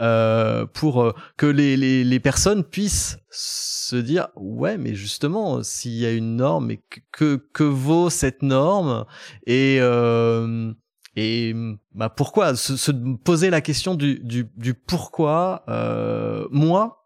euh, 0.00 0.66
pour 0.66 1.02
euh, 1.02 1.12
que 1.36 1.46
les, 1.46 1.76
les, 1.76 2.04
les, 2.04 2.20
personnes 2.20 2.64
puissent 2.64 3.18
se 3.30 3.96
dire 3.96 4.28
ouais, 4.36 4.78
mais 4.78 4.94
justement, 4.94 5.62
s'il 5.62 5.94
y 5.94 6.06
a 6.06 6.12
une 6.12 6.36
norme, 6.36 6.70
et 6.70 6.82
que, 7.12 7.36
que 7.52 7.64
vaut 7.64 8.10
cette 8.10 8.42
norme 8.42 9.04
et 9.46 9.78
euh, 9.80 10.72
et 11.16 11.54
bah 11.94 12.08
pourquoi 12.08 12.56
se, 12.56 12.76
se, 12.76 12.90
poser 12.90 13.50
la 13.50 13.60
question 13.60 13.94
du, 13.94 14.18
du, 14.18 14.50
du 14.56 14.74
pourquoi 14.74 15.62
euh, 15.68 16.48
moi 16.50 17.04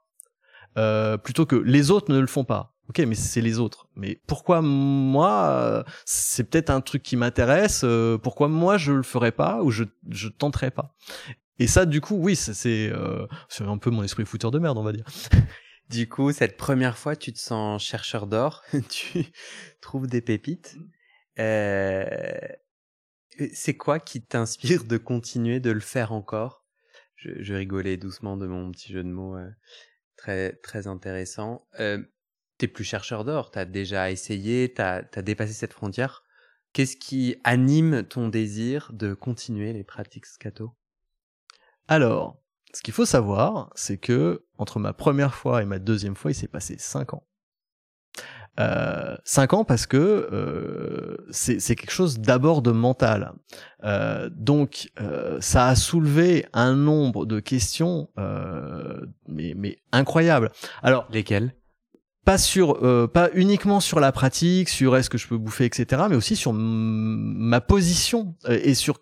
euh, 0.78 1.16
plutôt 1.16 1.44
que 1.44 1.57
les 1.57 1.90
autres 1.90 2.12
ne 2.12 2.18
le 2.18 2.26
font 2.26 2.44
pas. 2.44 2.74
Ok, 2.88 3.01
mais 3.01 3.14
c'est 3.14 3.40
les 3.40 3.59
autres. 3.59 3.88
Mais 3.96 4.20
pourquoi 4.27 4.62
moi 4.62 5.48
euh, 5.51 5.83
C'est 6.07 6.44
peut-être 6.44 6.70
un 6.70 6.81
truc 6.81 7.03
qui 7.03 7.16
m'intéresse. 7.16 7.83
Euh, 7.85 8.16
pourquoi 8.16 8.48
moi 8.48 8.79
je 8.79 8.92
le 8.92 9.03
ferais 9.03 9.33
pas 9.33 9.62
ou 9.62 9.70
je 9.70 9.85
je 10.09 10.29
tenterais 10.29 10.70
pas? 10.70 10.94
Et 11.59 11.66
ça, 11.66 11.87
du 11.87 12.01
coup, 12.01 12.14
oui, 12.14 12.37
c'est 12.37 12.90
euh, 12.92 13.27
un 13.61 13.79
peu 13.79 13.90
mon 13.90 14.03
esprit 14.05 14.24
fouteur 14.24 14.51
de 14.51 14.59
merde, 14.59 14.79
on 14.79 14.85
va 14.85 14.92
dire. 14.92 15.07
Du 15.88 16.07
coup, 16.07 16.33
cette 16.33 16.59
première 16.59 16.98
fois, 16.98 17.16
tu 17.16 17.33
te 17.33 17.38
sens 17.38 17.83
chercheur 17.83 18.27
d'or, 18.27 18.62
tu 18.90 19.24
trouves 19.81 20.07
des 20.07 20.20
pépites. 20.20 20.77
Euh, 21.38 22.38
c'est 23.55 23.77
quoi 23.77 23.98
qui 23.98 24.22
t'inspire 24.22 24.85
de 24.85 24.98
continuer 24.98 25.61
de 25.61 25.70
le 25.70 25.81
faire 25.81 26.12
encore? 26.12 26.66
Je, 27.14 27.31
je, 27.42 27.55
rigolais 27.55 27.96
doucement 27.96 28.37
de 28.37 28.46
mon 28.46 28.70
petit 28.70 28.92
jeu 28.92 29.03
de 29.03 29.09
mots 29.09 29.37
euh, 29.37 29.48
très 30.16 30.53
très 30.57 30.87
intéressant. 30.87 31.66
Euh, 31.81 32.03
T'es 32.58 32.66
plus 32.68 32.84
chercheur 32.84 33.24
d'or, 33.24 33.52
t'as 33.52 33.64
déjà 33.64 34.10
essayé, 34.10 34.72
t'as 34.72 35.02
as 35.14 35.22
dépassé 35.22 35.52
cette 35.52 35.72
frontière. 35.72 36.24
Qu'est-ce 36.72 36.96
qui 36.96 37.36
anime 37.44 38.02
ton 38.02 38.28
désir 38.28 38.90
de 38.92 39.14
continuer 39.14 39.72
les 39.72 39.84
pratiques 39.84 40.26
scato? 40.26 40.74
Alors, 41.86 42.42
ce 42.74 42.82
qu'il 42.82 42.92
faut 42.92 43.06
savoir, 43.06 43.70
c'est 43.74 43.96
que 43.96 44.44
entre 44.58 44.80
ma 44.80 44.92
première 44.92 45.34
fois 45.34 45.62
et 45.62 45.66
ma 45.66 45.78
deuxième 45.78 46.16
fois, 46.16 46.32
il 46.32 46.34
s'est 46.34 46.48
passé 46.48 46.76
cinq 46.78 47.14
ans. 47.14 47.24
Euh, 48.58 49.16
cinq 49.24 49.52
ans 49.52 49.64
parce 49.64 49.86
que 49.86 49.96
euh, 50.32 51.16
c'est 51.30 51.60
quelque 51.76 51.92
chose 51.92 52.18
d'abord 52.18 52.60
de 52.60 52.72
mental. 52.72 53.34
Euh, 53.84 54.28
donc 54.32 54.90
euh, 55.00 55.40
ça 55.40 55.68
a 55.68 55.76
soulevé 55.76 56.44
un 56.52 56.74
nombre 56.74 57.24
de 57.24 57.38
questions 57.38 58.10
euh, 58.18 59.06
mais, 59.28 59.54
mais 59.56 59.78
incroyables. 59.92 60.50
Alors 60.82 61.06
lesquelles? 61.12 61.54
Pas 62.28 62.36
sur 62.36 62.84
euh, 62.84 63.06
pas 63.06 63.30
uniquement 63.32 63.80
sur 63.80 64.00
la 64.00 64.12
pratique 64.12 64.68
sur 64.68 64.98
est-ce 64.98 65.08
que 65.08 65.16
je 65.16 65.26
peux 65.26 65.38
bouffer 65.38 65.64
etc 65.64 66.02
mais 66.10 66.16
aussi 66.16 66.36
sur 66.36 66.52
ma 66.52 67.62
position 67.62 68.34
et 68.50 68.74
sur 68.74 68.98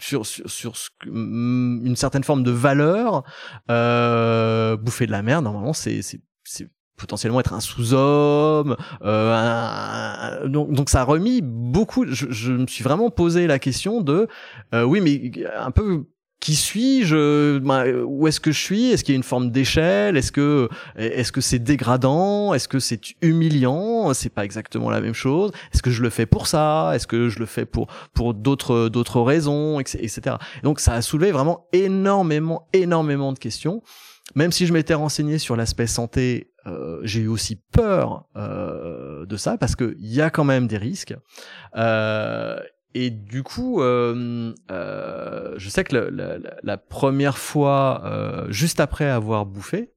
sur 0.00 0.26
sur, 0.26 0.50
sur 0.50 0.76
ce, 0.76 0.90
une 1.06 1.94
certaine 1.94 2.24
forme 2.24 2.42
de 2.42 2.50
valeur. 2.50 3.22
Euh, 3.70 4.76
bouffer 4.76 5.06
de 5.06 5.12
la 5.12 5.22
merde 5.22 5.44
normalement 5.44 5.72
c'est 5.72 6.00
c'est 6.02 6.68
potentiellement 6.96 7.38
être 7.38 7.52
un 7.52 7.60
sous-homme 7.60 8.76
euh, 9.02 10.48
donc, 10.48 10.72
donc 10.72 10.90
ça 10.90 11.02
a 11.02 11.04
remis 11.04 11.42
beaucoup 11.42 12.06
je, 12.08 12.26
je, 12.30 12.52
me 12.52 12.66
suis 12.66 12.82
vraiment 12.82 13.10
posé 13.10 13.46
la 13.46 13.60
question 13.60 14.00
de 14.00 14.26
euh, 14.74 14.82
oui 14.82 15.00
mais 15.00 15.30
un 15.56 15.70
peu 15.70 16.06
qui 16.44 16.56
suis-je 16.56 17.56
bah, 17.56 17.84
Où 18.04 18.28
est-ce 18.28 18.38
que 18.38 18.52
je 18.52 18.60
suis 18.60 18.90
Est-ce 18.90 19.02
qu'il 19.02 19.14
y 19.14 19.16
a 19.16 19.16
une 19.16 19.22
forme 19.22 19.50
d'échelle 19.50 20.18
Est-ce 20.18 20.30
que 20.30 20.68
est-ce 20.94 21.32
que 21.32 21.40
c'est 21.40 21.58
dégradant 21.58 22.52
Est-ce 22.52 22.68
que 22.68 22.80
c'est 22.80 23.00
humiliant 23.22 24.12
C'est 24.12 24.28
pas 24.28 24.44
exactement 24.44 24.90
la 24.90 25.00
même 25.00 25.14
chose. 25.14 25.52
Est-ce 25.72 25.82
que 25.82 25.90
je 25.90 26.02
le 26.02 26.10
fais 26.10 26.26
pour 26.26 26.46
ça 26.46 26.92
Est-ce 26.94 27.06
que 27.06 27.30
je 27.30 27.38
le 27.38 27.46
fais 27.46 27.64
pour 27.64 27.86
pour 28.12 28.34
d'autres 28.34 28.90
d'autres 28.90 29.22
raisons, 29.22 29.80
etc. 29.80 30.36
Donc 30.62 30.80
ça 30.80 30.92
a 30.92 31.00
soulevé 31.00 31.32
vraiment 31.32 31.66
énormément 31.72 32.68
énormément 32.74 33.32
de 33.32 33.38
questions. 33.38 33.82
Même 34.34 34.52
si 34.52 34.66
je 34.66 34.74
m'étais 34.74 34.94
renseigné 34.94 35.38
sur 35.38 35.56
l'aspect 35.56 35.86
santé, 35.86 36.50
euh, 36.66 37.00
j'ai 37.04 37.20
eu 37.20 37.28
aussi 37.28 37.56
peur 37.56 38.26
euh, 38.36 39.24
de 39.26 39.36
ça 39.36 39.56
parce 39.56 39.76
que 39.76 39.96
il 39.98 40.12
y 40.12 40.20
a 40.20 40.28
quand 40.28 40.44
même 40.44 40.66
des 40.66 40.78
risques. 40.78 41.14
Euh, 41.76 42.58
et 42.94 43.10
du 43.10 43.42
coup, 43.42 43.82
euh, 43.82 44.54
euh, 44.70 45.54
je 45.56 45.68
sais 45.68 45.82
que 45.84 45.96
la, 45.96 46.10
la, 46.10 46.38
la 46.62 46.76
première 46.76 47.38
fois, 47.38 48.02
euh, 48.04 48.46
juste 48.50 48.78
après 48.78 49.10
avoir 49.10 49.46
bouffé, 49.46 49.92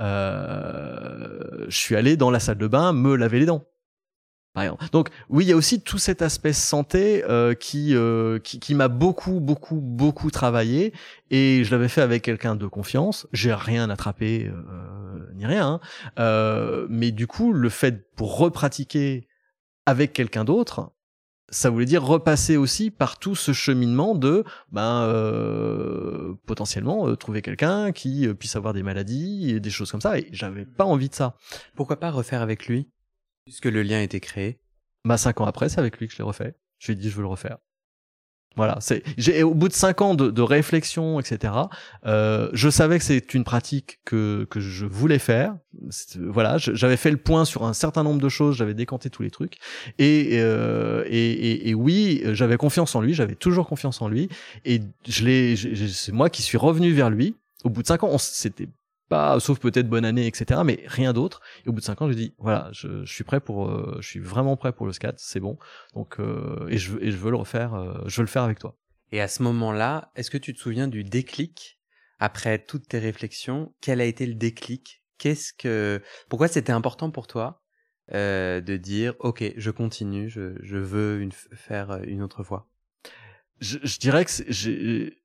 euh, 0.00 1.66
je 1.68 1.76
suis 1.76 1.96
allé 1.96 2.16
dans 2.16 2.30
la 2.30 2.40
salle 2.40 2.58
de 2.58 2.66
bain 2.66 2.92
me 2.92 3.16
laver 3.16 3.40
les 3.40 3.46
dents. 3.46 3.64
Par 4.52 4.62
exemple. 4.62 4.84
Donc 4.92 5.08
oui, 5.30 5.46
il 5.46 5.48
y 5.48 5.52
a 5.52 5.56
aussi 5.56 5.80
tout 5.80 5.98
cet 5.98 6.22
aspect 6.22 6.52
santé 6.52 7.24
euh, 7.28 7.54
qui, 7.54 7.96
euh, 7.96 8.38
qui, 8.38 8.60
qui 8.60 8.74
m'a 8.76 8.86
beaucoup 8.86 9.40
beaucoup 9.40 9.80
beaucoup 9.80 10.30
travaillé 10.30 10.92
et 11.30 11.64
je 11.64 11.70
l'avais 11.72 11.88
fait 11.88 12.02
avec 12.02 12.22
quelqu'un 12.22 12.54
de 12.54 12.66
confiance. 12.68 13.26
J'ai 13.32 13.52
rien 13.52 13.90
attrapé 13.90 14.52
ni 15.34 15.44
rien, 15.44 15.80
hein. 16.16 16.86
mais 16.88 17.10
du 17.10 17.26
coup 17.26 17.52
le 17.52 17.68
fait 17.68 18.12
pour 18.14 18.38
repratiquer 18.38 19.26
avec 19.86 20.12
quelqu'un 20.12 20.44
d'autre, 20.44 20.93
ça 21.54 21.70
voulait 21.70 21.84
dire 21.84 22.04
repasser 22.04 22.56
aussi 22.56 22.90
par 22.90 23.18
tout 23.18 23.36
ce 23.36 23.52
cheminement 23.52 24.14
de 24.14 24.44
ben 24.72 25.02
euh, 25.02 26.34
potentiellement 26.46 27.08
euh, 27.08 27.16
trouver 27.16 27.42
quelqu'un 27.42 27.92
qui 27.92 28.26
euh, 28.26 28.34
puisse 28.34 28.56
avoir 28.56 28.74
des 28.74 28.82
maladies 28.82 29.50
et 29.50 29.60
des 29.60 29.70
choses 29.70 29.90
comme 29.92 30.00
ça 30.00 30.18
et 30.18 30.28
j'avais 30.32 30.66
pas 30.66 30.84
envie 30.84 31.08
de 31.08 31.14
ça. 31.14 31.36
Pourquoi 31.76 32.00
pas 32.00 32.10
refaire 32.10 32.42
avec 32.42 32.66
lui 32.66 32.90
puisque 33.44 33.66
le 33.66 33.82
lien 33.82 34.00
était 34.02 34.20
créé? 34.20 34.58
Bah 35.04 35.16
cinq 35.16 35.40
ans 35.40 35.46
après, 35.46 35.68
c'est 35.68 35.78
avec 35.78 35.98
lui 35.98 36.08
que 36.08 36.12
je 36.12 36.18
l'ai 36.18 36.24
refait. 36.24 36.56
Je 36.78 36.88
lui 36.88 36.98
ai 36.98 37.00
dit 37.00 37.08
je 37.08 37.14
veux 37.14 37.22
le 37.22 37.28
refaire. 37.28 37.58
Voilà, 38.56 38.76
c'est 38.80 39.02
j'ai 39.18 39.42
au 39.42 39.54
bout 39.54 39.68
de 39.68 39.72
cinq 39.72 40.00
ans 40.00 40.14
de, 40.14 40.30
de 40.30 40.42
réflexion, 40.42 41.18
etc. 41.18 41.54
Euh, 42.06 42.48
je 42.52 42.68
savais 42.68 42.98
que 42.98 43.04
c'est 43.04 43.34
une 43.34 43.44
pratique 43.44 43.98
que 44.04 44.46
que 44.48 44.60
je 44.60 44.86
voulais 44.86 45.18
faire. 45.18 45.56
Voilà, 46.20 46.56
j'avais 46.58 46.96
fait 46.96 47.10
le 47.10 47.16
point 47.16 47.44
sur 47.44 47.64
un 47.64 47.72
certain 47.72 48.04
nombre 48.04 48.20
de 48.20 48.28
choses, 48.28 48.56
j'avais 48.56 48.74
décanté 48.74 49.10
tous 49.10 49.22
les 49.22 49.30
trucs, 49.30 49.58
et 49.98 50.30
euh, 50.34 51.04
et, 51.08 51.68
et, 51.68 51.74
oui, 51.74 52.22
j'avais 52.32 52.56
confiance 52.56 52.94
en 52.94 53.00
lui, 53.00 53.12
j'avais 53.12 53.34
toujours 53.34 53.66
confiance 53.66 54.00
en 54.00 54.08
lui, 54.08 54.28
et 54.64 54.80
je 55.06 55.24
l'ai, 55.24 55.56
c'est 55.56 56.12
moi 56.12 56.30
qui 56.30 56.42
suis 56.42 56.58
revenu 56.58 56.92
vers 56.92 57.10
lui. 57.10 57.34
Au 57.64 57.70
bout 57.70 57.82
de 57.82 57.86
cinq 57.88 58.04
ans, 58.04 58.18
c'était 58.18 58.68
pas, 59.08 59.38
sauf 59.40 59.58
peut-être 59.58 59.88
bonne 59.88 60.04
année, 60.04 60.26
etc. 60.26 60.60
Mais 60.64 60.82
rien 60.86 61.12
d'autre. 61.12 61.40
Et 61.64 61.68
au 61.68 61.72
bout 61.72 61.80
de 61.80 61.84
cinq 61.84 62.02
ans, 62.02 62.08
j'ai 62.08 62.14
dit 62.14 62.34
voilà, 62.38 62.70
je, 62.72 63.04
je, 63.04 63.12
suis 63.12 63.24
prêt 63.24 63.40
pour, 63.40 63.68
euh, 63.68 63.98
je 64.00 64.08
suis 64.08 64.20
vraiment 64.20 64.56
prêt 64.56 64.72
pour 64.72 64.86
le 64.86 64.92
scat, 64.92 65.14
c'est 65.16 65.40
bon. 65.40 65.58
Donc 65.94 66.18
euh, 66.18 66.66
et 66.68 66.78
je 66.78 66.96
et 67.00 67.10
je 67.10 67.16
veux 67.16 67.30
le 67.30 67.36
refaire, 67.36 67.74
euh, 67.74 67.94
je 68.06 68.16
veux 68.16 68.22
le 68.22 68.28
faire 68.28 68.42
avec 68.42 68.58
toi. 68.58 68.76
Et 69.12 69.20
à 69.20 69.28
ce 69.28 69.42
moment-là, 69.42 70.10
est-ce 70.16 70.30
que 70.30 70.38
tu 70.38 70.54
te 70.54 70.58
souviens 70.58 70.88
du 70.88 71.04
déclic 71.04 71.78
après 72.18 72.58
toutes 72.58 72.88
tes 72.88 72.98
réflexions? 72.98 73.74
Quel 73.80 74.00
a 74.00 74.04
été 74.04 74.26
le 74.26 74.34
déclic? 74.34 75.02
Qu'est-ce 75.18 75.52
que, 75.52 76.02
pourquoi 76.28 76.48
c'était 76.48 76.72
important 76.72 77.10
pour 77.10 77.26
toi 77.26 77.62
euh, 78.12 78.60
de 78.60 78.76
dire 78.76 79.14
ok, 79.20 79.44
je 79.56 79.70
continue, 79.70 80.28
je, 80.28 80.56
je 80.62 80.76
veux 80.76 81.20
une, 81.20 81.32
faire 81.32 82.00
une 82.02 82.22
autre 82.22 82.42
fois? 82.42 82.68
Je, 83.60 83.78
je 83.82 83.98
dirais 83.98 84.24
que 84.24 84.32
j'ai 84.48 85.22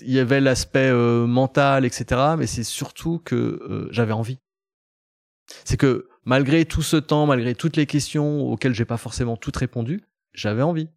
il 0.00 0.12
y 0.12 0.18
avait 0.18 0.40
l'aspect 0.40 0.90
euh, 0.90 1.26
mental, 1.26 1.84
etc. 1.84 2.20
Mais 2.38 2.46
c'est 2.46 2.64
surtout 2.64 3.20
que 3.24 3.34
euh, 3.34 3.88
j'avais 3.90 4.12
envie. 4.12 4.38
C'est 5.64 5.76
que 5.76 6.08
malgré 6.24 6.64
tout 6.64 6.82
ce 6.82 6.96
temps, 6.96 7.26
malgré 7.26 7.54
toutes 7.54 7.76
les 7.76 7.86
questions 7.86 8.42
auxquelles 8.42 8.74
j'ai 8.74 8.84
pas 8.84 8.96
forcément 8.96 9.36
toutes 9.36 9.56
répondu, 9.56 10.02
j'avais 10.32 10.62
envie. 10.62 10.88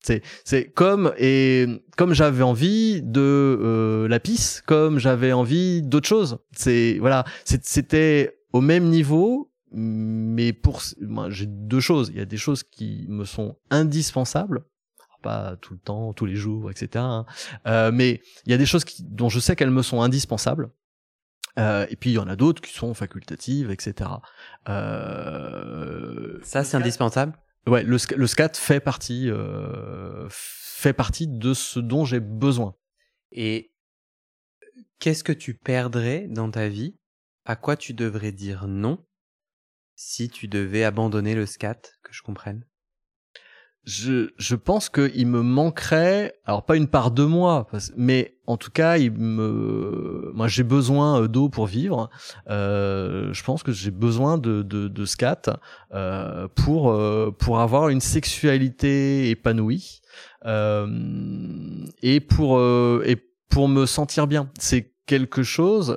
C'est 0.00 0.22
c'est 0.44 0.70
comme 0.70 1.12
et 1.18 1.66
comme 1.96 2.14
j'avais 2.14 2.44
envie 2.44 3.02
de 3.02 3.20
euh, 3.20 4.08
la 4.08 4.20
pisse, 4.20 4.62
comme 4.64 4.98
j'avais 4.98 5.32
envie 5.32 5.82
d'autre 5.82 6.06
chose. 6.08 6.38
C'est 6.52 6.98
voilà, 7.00 7.24
c'était 7.44 8.38
au 8.52 8.60
même 8.60 8.84
niveau, 8.84 9.52
mais 9.72 10.52
pour 10.52 10.82
moi 11.00 11.30
j'ai 11.30 11.46
deux 11.46 11.80
choses. 11.80 12.10
Il 12.12 12.18
y 12.18 12.22
a 12.22 12.26
des 12.26 12.36
choses 12.36 12.62
qui 12.62 13.06
me 13.08 13.24
sont 13.24 13.56
indispensables 13.70 14.64
pas 15.20 15.56
tout 15.56 15.74
le 15.74 15.80
temps, 15.80 16.12
tous 16.12 16.26
les 16.26 16.36
jours, 16.36 16.70
etc. 16.70 16.88
Hein. 16.96 17.26
Euh, 17.66 17.90
mais 17.92 18.22
il 18.46 18.50
y 18.50 18.54
a 18.54 18.58
des 18.58 18.66
choses 18.66 18.84
qui, 18.84 19.02
dont 19.04 19.28
je 19.28 19.40
sais 19.40 19.56
qu'elles 19.56 19.70
me 19.70 19.82
sont 19.82 20.02
indispensables. 20.02 20.70
Euh, 21.58 21.86
et 21.90 21.96
puis 21.96 22.10
il 22.10 22.14
y 22.14 22.18
en 22.18 22.28
a 22.28 22.36
d'autres 22.36 22.62
qui 22.62 22.72
sont 22.72 22.94
facultatives, 22.94 23.70
etc. 23.70 24.10
Euh, 24.68 26.38
Ça, 26.42 26.64
c'est 26.64 26.76
indispensable? 26.76 27.36
Ouais, 27.66 27.82
le, 27.82 27.98
le 28.16 28.26
scat 28.26 28.52
fait 28.54 28.80
partie, 28.80 29.30
fait 30.30 30.92
partie 30.92 31.26
de 31.26 31.52
ce 31.54 31.80
dont 31.80 32.04
j'ai 32.04 32.20
besoin. 32.20 32.74
Et 33.32 33.72
qu'est-ce 34.98 35.24
que 35.24 35.32
tu 35.32 35.54
perdrais 35.54 36.26
dans 36.28 36.50
ta 36.50 36.68
vie? 36.68 36.96
À 37.44 37.56
quoi 37.56 37.76
tu 37.76 37.94
devrais 37.94 38.32
dire 38.32 38.66
non 38.68 39.04
si 39.96 40.28
tu 40.30 40.46
devais 40.48 40.84
abandonner 40.84 41.34
le 41.34 41.44
scat 41.44 41.80
Que 42.02 42.12
je 42.12 42.22
comprenne? 42.22 42.64
Je, 43.88 44.28
je 44.36 44.54
pense 44.54 44.90
qu'il 44.90 45.26
me 45.26 45.40
manquerait, 45.40 46.34
alors 46.44 46.62
pas 46.62 46.76
une 46.76 46.88
part 46.88 47.10
de 47.10 47.24
moi, 47.24 47.66
mais 47.96 48.36
en 48.46 48.58
tout 48.58 48.70
cas, 48.70 48.98
il 48.98 49.12
me, 49.12 50.30
moi 50.34 50.46
j'ai 50.46 50.62
besoin 50.62 51.22
euh, 51.22 51.26
d'eau 51.26 51.48
pour 51.48 51.66
vivre. 51.66 52.10
Euh, 52.50 53.32
je 53.32 53.42
pense 53.42 53.62
que 53.62 53.72
j'ai 53.72 53.90
besoin 53.90 54.36
de, 54.36 54.60
de, 54.60 54.88
de 54.88 55.04
scat 55.06 55.58
euh, 55.94 56.48
pour 56.54 56.90
euh, 56.90 57.34
pour 57.38 57.60
avoir 57.60 57.88
une 57.88 58.02
sexualité 58.02 59.30
épanouie 59.30 60.02
euh, 60.44 60.86
et 62.02 62.20
pour 62.20 62.60
et 62.60 63.16
pour 63.48 63.68
me 63.68 63.86
sentir 63.86 64.26
bien. 64.26 64.50
C'est 64.58 64.92
quelque 65.06 65.42
chose 65.42 65.96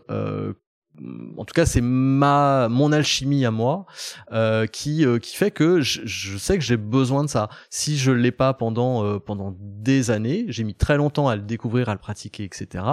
en 1.37 1.45
tout 1.45 1.53
cas 1.53 1.65
c'est 1.65 1.81
ma 1.81 2.67
mon 2.69 2.91
alchimie 2.91 3.45
à 3.45 3.51
moi 3.51 3.85
euh, 4.31 4.67
qui 4.67 5.05
euh, 5.05 5.19
qui 5.19 5.35
fait 5.35 5.51
que 5.51 5.81
je, 5.81 6.01
je 6.05 6.37
sais 6.37 6.57
que 6.57 6.63
j'ai 6.63 6.77
besoin 6.77 7.23
de 7.23 7.29
ça. 7.29 7.49
Si 7.69 7.97
je 7.97 8.11
l'ai 8.11 8.31
pas 8.31 8.53
pendant 8.53 9.03
euh, 9.03 9.19
pendant 9.19 9.55
des 9.59 10.11
années 10.11 10.45
j'ai 10.49 10.63
mis 10.63 10.75
très 10.75 10.97
longtemps 10.97 11.27
à 11.27 11.35
le 11.35 11.41
découvrir 11.41 11.89
à 11.89 11.93
le 11.93 11.99
pratiquer 11.99 12.43
etc 12.43 12.83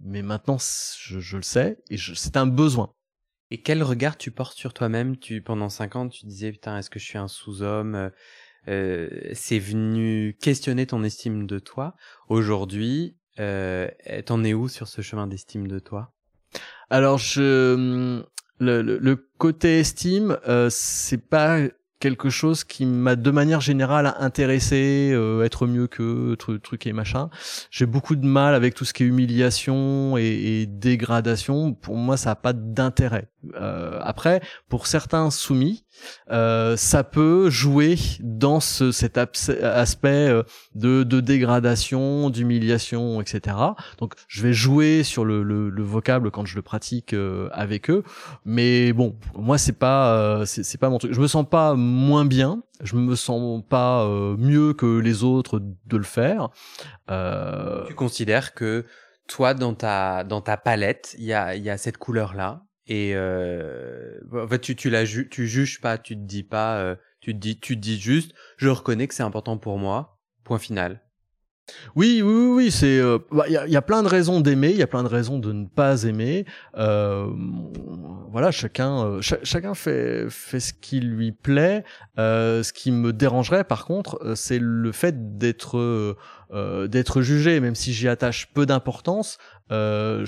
mais 0.00 0.22
maintenant 0.22 0.58
je, 0.58 1.20
je 1.20 1.36
le 1.36 1.42
sais 1.42 1.78
et 1.90 1.96
c'est 1.98 2.36
un 2.36 2.46
besoin. 2.46 2.92
Et 3.50 3.62
quel 3.62 3.82
regard 3.82 4.16
tu 4.16 4.30
portes 4.30 4.56
sur 4.56 4.72
toi-même? 4.72 5.16
Tu 5.16 5.42
pendant 5.42 5.68
cinq 5.68 5.96
ans, 5.96 6.08
tu 6.08 6.24
disais 6.24 6.52
putain, 6.52 6.78
est-ce 6.78 6.88
que 6.88 7.00
je 7.00 7.04
suis 7.04 7.18
un 7.18 7.28
sous-homme? 7.28 8.10
Euh, 8.68 9.08
C'est 9.34 9.58
venu 9.58 10.36
questionner 10.40 10.86
ton 10.86 11.02
estime 11.02 11.46
de 11.46 11.58
toi. 11.58 11.96
Aujourd'hui, 12.28 13.16
euh, 13.40 13.88
t'en 14.24 14.44
es 14.44 14.54
où 14.54 14.68
sur 14.68 14.86
ce 14.86 15.02
chemin 15.02 15.26
d'estime 15.26 15.66
de 15.66 15.80
toi? 15.80 16.12
Alors, 16.90 17.18
je 17.18 18.22
le, 18.60 18.82
le, 18.82 19.28
côté 19.38 19.80
estime, 19.80 20.36
euh, 20.46 20.68
c'est 20.70 21.28
pas 21.28 21.60
quelque 22.00 22.30
chose 22.30 22.64
qui 22.64 22.86
m'a 22.86 23.14
de 23.14 23.30
manière 23.30 23.60
générale 23.60 24.14
intéressé, 24.18 25.10
euh, 25.12 25.44
être 25.44 25.66
mieux 25.66 25.86
que 25.86 26.34
truc, 26.34 26.62
truc 26.62 26.86
et 26.86 26.92
machin. 26.92 27.30
J'ai 27.70 27.86
beaucoup 27.86 28.16
de 28.16 28.26
mal 28.26 28.54
avec 28.54 28.74
tout 28.74 28.84
ce 28.84 28.92
qui 28.92 29.04
est 29.04 29.06
humiliation 29.06 30.16
et, 30.16 30.22
et 30.62 30.66
dégradation. 30.66 31.74
Pour 31.74 31.96
moi, 31.96 32.16
ça 32.16 32.30
n'a 32.30 32.36
pas 32.36 32.54
d'intérêt. 32.54 33.28
Euh, 33.54 33.98
après, 34.02 34.40
pour 34.68 34.86
certains 34.86 35.30
soumis, 35.30 35.84
euh, 36.30 36.76
ça 36.76 37.04
peut 37.04 37.50
jouer 37.50 37.96
dans 38.20 38.60
ce, 38.60 38.92
cet 38.92 39.18
aspect 39.18 40.28
euh, 40.28 40.42
de, 40.74 41.02
de 41.04 41.20
dégradation, 41.20 42.30
d'humiliation, 42.30 43.20
etc. 43.20 43.56
Donc, 43.98 44.14
je 44.28 44.42
vais 44.42 44.52
jouer 44.52 45.02
sur 45.02 45.24
le, 45.24 45.42
le, 45.42 45.70
le 45.70 45.82
vocable 45.82 46.30
quand 46.30 46.44
je 46.46 46.56
le 46.56 46.62
pratique 46.62 47.12
euh, 47.12 47.48
avec 47.52 47.90
eux, 47.90 48.02
mais 48.44 48.92
bon, 48.92 49.16
moi 49.34 49.58
c'est 49.58 49.78
pas 49.78 50.14
euh, 50.14 50.44
c'est 50.46 50.78
pas 50.78 50.88
mon 50.88 50.98
truc. 50.98 51.12
Je 51.12 51.20
me 51.20 51.26
sens 51.26 51.46
pas 51.48 51.74
moins 51.90 52.24
bien, 52.24 52.62
je 52.82 52.96
me 52.96 53.14
sens 53.14 53.62
pas 53.68 54.08
mieux 54.38 54.72
que 54.72 54.98
les 54.98 55.22
autres 55.22 55.60
de 55.60 55.96
le 55.96 56.02
faire. 56.04 56.48
Tu 57.08 57.94
considères 57.94 58.54
que 58.54 58.86
toi, 59.26 59.54
dans 59.54 59.74
ta 59.74 60.24
dans 60.24 60.40
ta 60.40 60.56
palette, 60.56 61.14
il 61.18 61.24
y 61.24 61.32
a 61.32 61.54
y 61.56 61.68
a 61.68 61.76
cette 61.76 61.98
couleur 61.98 62.34
là 62.34 62.64
et 62.90 63.12
euh, 63.14 64.18
en 64.32 64.48
fait, 64.48 64.58
tu 64.58 64.74
tu 64.74 64.90
la 64.90 65.04
tu 65.06 65.46
juges 65.46 65.80
pas, 65.80 65.96
tu 65.96 66.16
te 66.16 66.22
dis 66.22 66.42
pas, 66.42 66.78
euh, 66.78 66.96
tu 67.20 67.34
dis 67.34 67.60
tu 67.60 67.76
te 67.76 67.80
dis 67.80 68.00
juste, 68.00 68.32
je 68.56 68.68
reconnais 68.68 69.06
que 69.06 69.14
c'est 69.14 69.22
important 69.22 69.58
pour 69.58 69.78
moi. 69.78 70.18
Point 70.42 70.58
final. 70.58 71.00
Oui, 71.96 72.22
oui, 72.22 72.46
oui, 72.54 72.70
c'est. 72.70 72.96
Il 72.96 73.00
euh, 73.00 73.18
bah, 73.30 73.48
y, 73.48 73.76
a, 73.76 73.82
plein 73.82 74.02
de 74.02 74.08
raisons 74.08 74.40
d'aimer, 74.40 74.70
il 74.70 74.76
y 74.76 74.82
a 74.82 74.86
plein 74.86 75.02
de 75.02 75.08
raisons 75.08 75.38
de 75.38 75.52
ne 75.52 75.66
pas 75.66 76.02
aimer. 76.04 76.44
Euh, 76.76 77.28
voilà, 78.30 78.50
chacun, 78.50 79.04
euh, 79.04 79.20
chacun 79.20 79.74
fait 79.74 80.26
fait 80.28 80.60
ce 80.60 80.72
qui 80.72 81.00
lui 81.00 81.32
plaît. 81.32 81.84
Euh, 82.18 82.62
ce 82.62 82.72
qui 82.72 82.92
me 82.92 83.12
dérangerait, 83.12 83.64
par 83.64 83.84
contre, 83.84 84.34
c'est 84.34 84.58
le 84.60 84.92
fait 84.92 85.38
d'être 85.38 86.16
d'être 86.88 87.22
jugé, 87.22 87.60
même 87.60 87.76
si 87.76 87.92
j'y 87.92 88.08
attache 88.08 88.52
peu 88.52 88.66
d'importance. 88.66 89.38
Euh, 89.72 90.26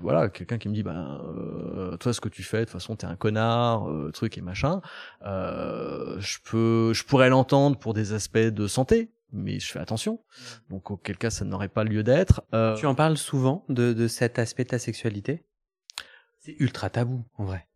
voilà, 0.00 0.28
quelqu'un 0.28 0.58
qui 0.58 0.68
me 0.68 0.74
dit, 0.74 0.82
bah, 0.82 1.20
euh, 1.24 1.96
toi, 1.96 2.12
ce 2.12 2.20
que 2.20 2.28
tu 2.28 2.42
fais, 2.42 2.60
de 2.60 2.64
toute 2.64 2.72
façon, 2.72 2.94
t'es 2.94 3.06
un 3.06 3.16
connard, 3.16 3.90
euh, 3.90 4.10
truc 4.12 4.38
et 4.38 4.40
machin. 4.40 4.80
je 5.24 6.38
peux, 6.44 6.92
je 6.92 7.04
pourrais 7.04 7.28
l'entendre 7.28 7.76
pour 7.78 7.94
des 7.94 8.12
aspects 8.12 8.38
de 8.38 8.66
santé, 8.66 9.10
mais 9.32 9.58
je 9.60 9.70
fais 9.70 9.78
attention. 9.78 10.20
Donc, 10.70 10.90
auquel 10.90 11.16
cas, 11.16 11.30
ça 11.30 11.44
n'aurait 11.44 11.68
pas 11.68 11.84
lieu 11.84 12.02
d'être. 12.02 12.42
Tu 12.78 12.86
en 12.86 12.94
parles 12.94 13.16
souvent 13.16 13.64
de, 13.68 13.92
de 13.92 14.08
cet 14.08 14.38
aspect 14.38 14.64
de 14.64 14.70
ta 14.70 14.78
sexualité? 14.78 15.44
C'est 16.38 16.56
ultra 16.58 16.90
tabou, 16.90 17.24
en 17.34 17.44
vrai. 17.44 17.66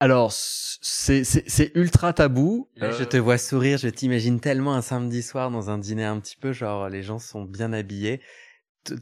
Alors, 0.00 0.32
c'est 0.32 1.72
ultra 1.74 2.12
tabou. 2.12 2.68
Je 2.76 3.04
te 3.04 3.16
vois 3.16 3.38
sourire, 3.38 3.78
je 3.78 3.88
t'imagine 3.88 4.40
tellement 4.40 4.74
un 4.74 4.82
samedi 4.82 5.22
soir 5.22 5.50
dans 5.50 5.70
un 5.70 5.78
dîner 5.78 6.04
un 6.04 6.20
petit 6.20 6.36
peu, 6.36 6.52
genre 6.52 6.88
les 6.88 7.02
gens 7.02 7.18
sont 7.18 7.44
bien 7.44 7.72
habillés 7.72 8.20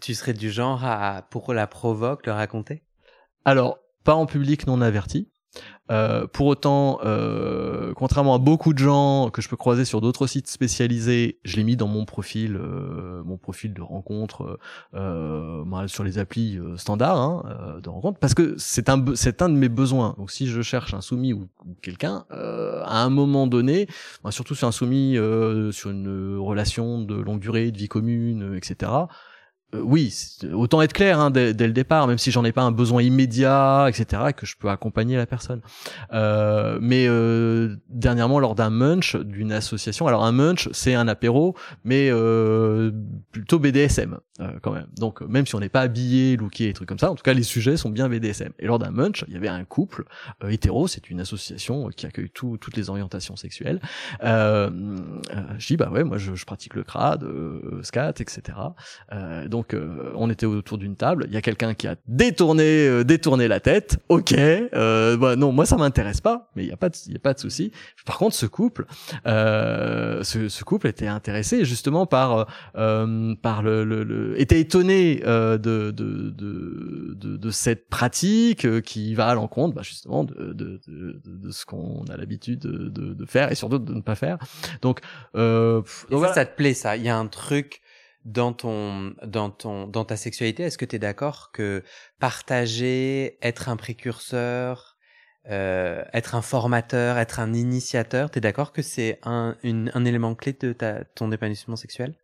tu 0.01 0.15
serais 0.15 0.35
du 0.35 0.51
genre 0.51 0.85
à, 0.85 1.27
pour 1.31 1.53
la 1.53 1.67
provoque, 1.67 2.27
le 2.27 2.33
raconter? 2.33 2.83
Alors, 3.45 3.79
pas 4.05 4.15
en 4.15 4.27
public 4.27 4.67
non 4.67 4.81
averti. 4.81 5.31
Euh, 5.91 6.27
pour 6.27 6.47
autant, 6.47 7.01
euh, 7.05 7.93
contrairement 7.95 8.35
à 8.35 8.39
beaucoup 8.39 8.73
de 8.73 8.79
gens 8.79 9.31
que 9.31 9.43
je 9.43 9.49
peux 9.49 9.57
croiser 9.57 9.85
sur 9.85 10.01
d'autres 10.01 10.27
sites 10.27 10.49
spécialisés, 10.49 11.39
je 11.45 11.57
l'ai 11.57 11.65
mis 11.65 11.77
dans 11.77 11.89
mon 11.89 12.05
profil, 12.05 12.57
euh, 12.57 13.23
mon 13.25 13.37
profil 13.37 13.75
de 13.75 13.83
rencontre 13.83 14.59
euh, 14.95 15.87
sur 15.89 16.05
les 16.05 16.19
applis 16.19 16.59
standards 16.77 17.21
hein, 17.21 17.81
de 17.83 17.89
rencontre, 17.89 18.19
parce 18.19 18.35
que 18.35 18.55
c'est 18.57 18.89
un 18.89 19.05
c'est 19.15 19.43
un 19.43 19.49
de 19.49 19.55
mes 19.55 19.69
besoins. 19.69 20.15
Donc 20.17 20.31
si 20.31 20.47
je 20.47 20.63
cherche 20.63 20.95
un 20.95 21.01
soumis 21.01 21.33
ou, 21.33 21.49
ou 21.67 21.75
quelqu'un, 21.83 22.25
à 22.31 23.03
un 23.03 23.11
moment 23.11 23.47
donné, 23.47 23.89
surtout 24.31 24.55
sur 24.55 24.69
un 24.69 24.73
soumis 24.73 25.17
sur 25.73 25.91
une 25.91 26.39
relation 26.39 27.03
de 27.03 27.15
longue 27.17 27.41
durée, 27.41 27.71
de 27.71 27.79
vie 27.79 27.89
commune, 27.89 28.55
etc 28.57 28.93
euh, 28.93 29.07
oui, 29.75 30.15
autant 30.53 30.83
être 30.83 30.93
clair 30.93 31.19
hein, 31.19 31.31
dès, 31.31 31.53
le 31.53 31.73
départ, 31.73 32.07
même 32.07 32.19
si 32.19 32.31
j'en 32.31 32.45
ai 32.45 32.53
pas 32.53 32.63
un 32.63 32.73
besoin 32.73 33.03
immédiat, 33.03 33.87
etc., 33.89 34.23
et 34.29 34.33
que 34.35 34.45
je 34.45 34.57
peux 34.57 34.69
accompagner 34.69 35.17
la 35.17 35.27
personne. 35.27 35.61
Euh, 36.13 36.79
mais 36.81 37.07
euh, 37.09 37.77
dernièrement, 37.89 38.39
lors 38.39 38.55
d'un 38.55 38.69
munch 38.69 39.17
d'une 39.17 39.53
association, 39.53 40.07
alors 40.07 40.25
un 40.25 40.33
munch, 40.33 40.69
c'est 40.73 40.95
un 40.95 41.09
apéro, 41.09 41.57
mais 41.85 42.11
euh, 42.11 42.91
plutôt 43.31 43.59
BDSM 43.59 44.19
euh, 44.41 44.51
quand 44.61 44.73
même. 44.73 44.89
Donc 44.97 45.23
même 45.23 45.47
si 45.47 45.55
on 45.55 45.61
n'est 45.61 45.71
pas 45.71 45.81
habillé, 45.81 46.37
looké, 46.37 46.69
et 46.69 46.73
trucs 46.75 46.89
comme 46.89 46.99
ça, 46.99 47.11
en 47.11 47.15
tout 47.15 47.23
cas 47.23 47.33
les 47.33 47.43
sujets 47.43 47.79
sont 47.79 47.91
bien 47.91 48.11
BDSM. 48.11 48.53
Et 48.59 48.67
lors 48.67 48.79
d'un 48.79 48.91
munch, 48.91 49.25
il 49.29 49.33
y 49.33 49.37
avait 49.37 49.49
un 49.49 49.65
couple 49.65 50.05
hétéro, 50.47 50.87
c'est 50.87 51.09
une 51.09 51.21
association 51.21 51.89
qui 51.89 52.05
accueille 52.05 52.31
tout, 52.31 52.59
toutes 52.59 52.77
les 52.77 52.91
orientations 52.91 53.37
sexuelles. 53.37 53.81
je 54.21 55.67
dis 55.67 55.77
bah 55.79 55.91
ouais, 55.91 56.05
moi 56.05 56.19
je, 56.19 56.35
je 56.35 56.45
pratique 56.45 56.75
le 56.75 56.85
crade, 56.85 57.27
scat, 57.83 58.15
etc. 58.19 58.59
donc 59.47 59.62
donc 59.63 59.75
euh, 59.75 60.11
on 60.17 60.29
était 60.29 60.47
autour 60.47 60.77
d'une 60.77 60.97
table, 60.97 61.27
il 61.29 61.35
y 61.35 61.37
a 61.37 61.41
quelqu'un 61.41 61.75
qui 61.75 61.87
a 61.87 61.95
détourné 62.09 62.89
euh, 62.89 63.05
détourné 63.05 63.47
la 63.47 63.61
tête. 63.61 63.99
OK, 64.09 64.33
euh, 64.33 65.17
bah 65.17 65.37
non, 65.37 65.53
moi 65.53 65.67
ça 65.67 65.77
m'intéresse 65.77 66.21
pas, 66.21 66.51
mais 66.57 66.65
il 66.65 66.69
y 66.69 66.73
a 66.73 66.77
pas 66.77 66.89
de 66.89 66.97
il 67.07 67.13
y 67.13 67.17
a 67.17 67.21
pas 67.21 67.33
de 67.33 67.39
souci. 67.39 67.71
Par 68.05 68.19
contre, 68.19 68.35
ce 68.35 68.47
couple 68.47 68.87
ce, 69.25 70.49
ce, 70.49 70.65
couple 70.65 70.89
était 70.89 71.07
intéressé 71.07 71.65
justement 71.65 72.07
par 72.07 72.49
par 72.75 73.63
le, 73.63 73.85
le, 73.85 74.41
était 74.41 74.59
étonné 74.59 75.17
de, 75.17 75.57
de, 75.57 75.91
de, 75.93 77.15
de, 77.15 77.37
de 77.37 77.51
cette 77.51 77.89
pratique 77.89 78.81
qui 78.83 79.15
va 79.15 79.29
à 79.29 79.35
l'encontre 79.35 79.77
bah, 79.77 79.83
justement 79.83 80.25
de, 80.25 80.53
de, 80.53 80.81
de, 80.89 81.51
ce 81.53 81.65
qu'on 81.65 82.05
a 82.13 82.17
l'habitude 82.17 82.59
de, 82.61 82.89
de, 82.89 83.27
faire 83.27 83.53
et 83.53 83.55
surtout 83.55 83.79
de 83.79 83.95
ne 83.95 84.01
pas 84.01 84.17
faire. 84.17 84.39
Donc, 84.81 85.01
euh, 85.37 85.83
donc 86.11 86.25
ça, 86.27 86.35
ça 86.35 86.47
te 86.47 86.57
plaît 86.57 86.75
ça 86.75 86.97
Il 86.97 87.05
y 87.05 87.09
a 87.09 87.17
un 87.17 87.29
truc 87.29 87.81
dans 88.25 88.53
ton 88.53 89.15
dans 89.25 89.51
ton 89.51 89.87
dans 89.87 90.05
ta 90.05 90.17
sexualité, 90.17 90.65
est-ce 90.65 90.79
que 90.79 90.85
tu 90.85 90.97
es 90.97 90.99
d'accord 90.99 91.51
que 91.53 91.83
partager, 92.19 93.39
être 93.43 93.69
un 93.69 93.77
précurseur, 93.77 94.97
euh, 95.51 96.05
être 96.13 96.35
un 96.35 96.43
formateur, 96.43 97.19
être 97.19 97.41
un 97.41 97.53
initiateur, 97.53 98.31
tu 98.31 98.39
es 98.39 98.41
d'accord 98.41 98.73
que 98.73 98.83
c'est 98.83 99.19
un 99.23 99.57
un 99.65 100.05
élément 100.05 100.35
clé 100.35 100.53
de 100.53 100.73
ta 100.73 101.05
ton 101.05 101.33
épanouissement 101.33 101.77
sexuel? 101.77 102.15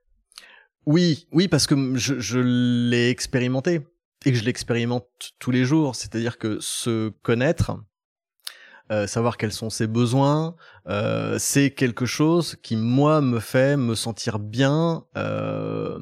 Oui, 0.86 1.26
oui 1.32 1.48
parce 1.48 1.66
que 1.66 1.96
je 1.96 2.18
je 2.18 2.38
l'ai 2.38 3.10
expérimenté 3.10 3.80
et 4.24 4.32
que 4.32 4.38
je 4.38 4.44
l'expérimente 4.44 5.06
tous 5.38 5.50
les 5.50 5.64
jours, 5.64 5.94
c'est-à-dire 5.94 6.38
que 6.38 6.58
se 6.60 7.10
connaître 7.22 7.78
euh, 8.90 9.06
savoir 9.06 9.36
quels 9.36 9.52
sont 9.52 9.70
ses 9.70 9.86
besoins, 9.86 10.56
euh, 10.88 11.36
c'est 11.38 11.70
quelque 11.70 12.06
chose 12.06 12.56
qui 12.62 12.76
moi 12.76 13.20
me 13.20 13.38
fait 13.38 13.76
me 13.76 13.94
sentir 13.94 14.38
bien 14.38 15.04
euh, 15.16 15.98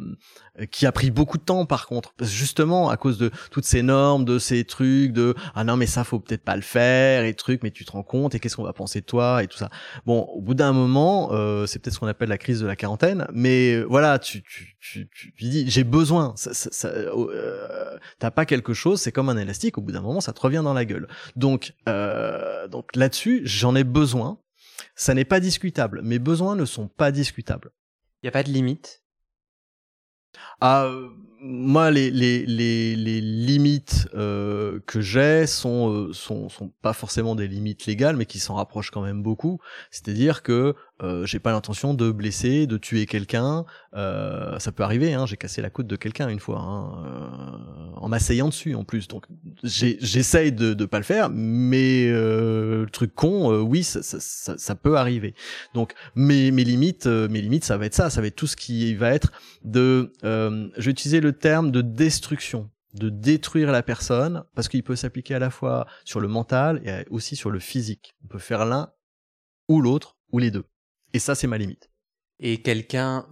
qui 0.70 0.86
a 0.86 0.92
pris 0.92 1.10
beaucoup 1.10 1.38
de 1.38 1.42
temps 1.42 1.66
par 1.66 1.86
contre. 1.86 2.14
Justement 2.20 2.88
à 2.88 2.96
cause 2.96 3.18
de 3.18 3.30
toutes 3.50 3.64
ces 3.64 3.82
normes 3.82 4.24
de 4.24 4.38
ces 4.38 4.64
trucs 4.64 5.12
de 5.12 5.34
ah 5.54 5.64
non 5.64 5.76
mais 5.76 5.86
ça 5.86 6.04
faut 6.04 6.18
peut-être 6.18 6.42
pas 6.42 6.56
le 6.56 6.62
faire 6.62 7.24
et 7.24 7.34
trucs 7.34 7.62
mais 7.62 7.70
tu 7.70 7.84
te 7.84 7.92
rends 7.92 8.02
compte 8.02 8.34
et 8.34 8.40
qu'est-ce 8.40 8.56
qu'on 8.56 8.62
va 8.62 8.72
penser 8.72 9.00
de 9.00 9.06
toi 9.06 9.42
et 9.42 9.46
tout 9.46 9.58
ça. 9.58 9.68
Bon 10.06 10.22
au 10.22 10.40
bout 10.40 10.54
d'un 10.54 10.72
moment 10.72 11.30
euh, 11.32 11.66
c'est 11.66 11.78
peut-être 11.78 11.94
ce 11.94 12.00
qu'on 12.00 12.06
appelle 12.06 12.28
la 12.28 12.38
crise 12.38 12.60
de 12.60 12.66
la 12.66 12.76
quarantaine 12.76 13.26
mais 13.32 13.74
euh, 13.74 13.84
voilà 13.88 14.18
tu 14.18 14.42
tu 14.42 14.76
tu, 14.80 15.08
tu, 15.10 15.32
dis 15.40 15.68
j'ai 15.68 15.84
besoin. 15.84 16.32
Ça, 16.36 16.54
ça, 16.54 16.70
ça 16.72 16.88
euh, 16.88 17.98
t'as 18.18 18.30
pas 18.30 18.46
quelque 18.46 18.72
chose 18.72 19.00
c'est 19.00 19.12
comme 19.12 19.28
un 19.28 19.36
élastique 19.36 19.78
au 19.78 19.80
bout 19.80 19.92
d'un 19.92 20.00
moment 20.00 20.20
ça 20.20 20.32
te 20.32 20.40
revient 20.40 20.62
dans 20.64 20.74
la 20.74 20.84
gueule. 20.84 21.08
Donc 21.34 21.74
euh, 21.88 22.68
donc 22.68 22.94
là-dessus 22.96 23.42
j'en 23.44 23.74
ai 23.74 23.84
besoin. 23.84 24.38
Ça 24.94 25.14
n'est 25.14 25.24
pas 25.24 25.40
discutable 25.40 26.00
mes 26.02 26.18
besoins 26.18 26.56
ne 26.56 26.64
sont 26.64 26.88
pas 26.88 27.12
discutables. 27.12 27.70
Il 28.22 28.26
y 28.26 28.28
a 28.28 28.32
pas 28.32 28.42
de 28.42 28.50
limite? 28.50 29.02
Ah, 30.60 30.90
moi, 31.40 31.90
les, 31.90 32.10
les, 32.10 32.44
les, 32.46 32.96
les 32.96 33.20
limites 33.20 34.08
euh, 34.14 34.80
que 34.86 35.00
j'ai 35.00 35.46
sont, 35.46 35.92
euh, 35.92 36.12
sont, 36.12 36.48
sont 36.48 36.72
pas 36.82 36.92
forcément 36.92 37.34
des 37.34 37.46
limites 37.46 37.86
légales, 37.86 38.16
mais 38.16 38.26
qui 38.26 38.38
s'en 38.38 38.54
rapprochent 38.54 38.90
quand 38.90 39.02
même 39.02 39.22
beaucoup. 39.22 39.58
C'est-à-dire 39.90 40.42
que 40.42 40.74
euh, 41.02 41.26
j'ai 41.26 41.38
pas 41.38 41.52
l'intention 41.52 41.92
de 41.92 42.10
blesser, 42.10 42.66
de 42.66 42.78
tuer 42.78 43.06
quelqu'un. 43.06 43.64
Euh, 43.94 44.58
ça 44.58 44.72
peut 44.72 44.82
arriver. 44.82 45.12
Hein, 45.12 45.26
j'ai 45.26 45.36
cassé 45.36 45.60
la 45.60 45.70
côte 45.70 45.86
de 45.86 45.96
quelqu'un 45.96 46.28
une 46.28 46.40
fois, 46.40 46.58
hein, 46.58 47.04
euh, 47.04 47.90
en 47.96 48.08
m'asseyant 48.08 48.48
dessus 48.48 48.74
en 48.74 48.84
plus. 48.84 49.08
Donc 49.08 49.26
j'essaye 49.62 50.52
de 50.52 50.74
de 50.74 50.84
pas 50.86 50.98
le 50.98 51.04
faire, 51.04 51.28
mais 51.30 52.08
euh, 52.08 52.84
le 52.84 52.90
truc 52.90 53.14
con, 53.14 53.52
euh, 53.52 53.60
oui, 53.60 53.84
ça, 53.84 54.02
ça, 54.02 54.18
ça, 54.20 54.56
ça, 54.56 54.74
peut 54.74 54.96
arriver. 54.96 55.34
Donc 55.74 55.94
mes 56.14 56.50
mes 56.50 56.64
limites, 56.64 57.06
mes 57.06 57.40
limites, 57.40 57.64
ça 57.64 57.76
va 57.76 57.86
être 57.86 57.94
ça. 57.94 58.08
Ça 58.10 58.20
va 58.20 58.28
être 58.28 58.36
tout 58.36 58.46
ce 58.46 58.56
qui 58.56 58.94
va 58.94 59.12
être 59.12 59.32
de. 59.64 60.12
je 60.22 60.84
vais 60.84 60.90
utiliser 60.90 61.20
le 61.20 61.32
terme 61.32 61.70
de 61.70 61.82
destruction 61.82 62.70
de 62.94 63.10
détruire 63.10 63.72
la 63.72 63.82
personne, 63.82 64.44
parce 64.54 64.68
qu'il 64.68 64.82
peut 64.82 64.96
s'appliquer 64.96 65.34
à 65.34 65.38
la 65.38 65.50
fois 65.50 65.86
sur 66.06 66.18
le 66.18 66.28
mental 66.28 66.80
et 66.82 67.04
aussi 67.10 67.36
sur 67.36 67.50
le 67.50 67.58
physique. 67.58 68.14
On 68.24 68.28
peut 68.28 68.38
faire 68.38 68.64
l'un 68.64 68.90
ou 69.68 69.82
l'autre, 69.82 70.16
ou 70.32 70.38
les 70.38 70.50
deux. 70.50 70.64
Et 71.16 71.18
ça, 71.18 71.34
c'est 71.34 71.46
ma 71.46 71.56
limite. 71.56 71.88
Et 72.40 72.60
quelqu'un, 72.60 73.26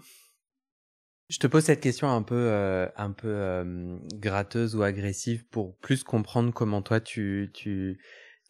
je 1.28 1.39
te 1.39 1.47
pose 1.47 1.64
cette 1.64 1.82
question 1.82 2.09
un 2.09 2.22
peu, 2.22 2.35
euh, 2.35 2.89
un 2.97 3.11
peu 3.11 3.28
euh, 3.28 3.99
gratteuse 4.14 4.74
ou 4.74 4.82
agressive 4.82 5.47
pour 5.49 5.76
plus 5.80 6.03
comprendre 6.03 6.51
comment 6.55 6.80
toi 6.80 7.01
tu, 7.01 7.51
tu, 7.53 8.01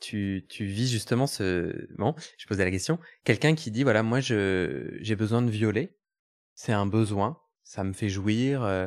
tu, 0.01 0.47
tu 0.49 0.66
vis 0.66 0.89
justement 0.89 1.26
ce. 1.26 1.89
Bon, 1.99 2.14
je 2.39 2.47
posais 2.47 2.64
la 2.64 2.70
question. 2.70 3.01
Quelqu'un 3.24 3.57
qui 3.57 3.72
dit 3.72 3.82
voilà, 3.82 4.05
moi 4.05 4.20
je 4.20 4.97
j'ai 5.01 5.16
besoin 5.16 5.43
de 5.43 5.51
violer, 5.51 5.97
c'est 6.55 6.72
un 6.72 6.87
besoin, 6.87 7.41
ça 7.64 7.82
me 7.82 7.93
fait 7.93 8.11
jouir. 8.11 8.62
Euh, 8.62 8.87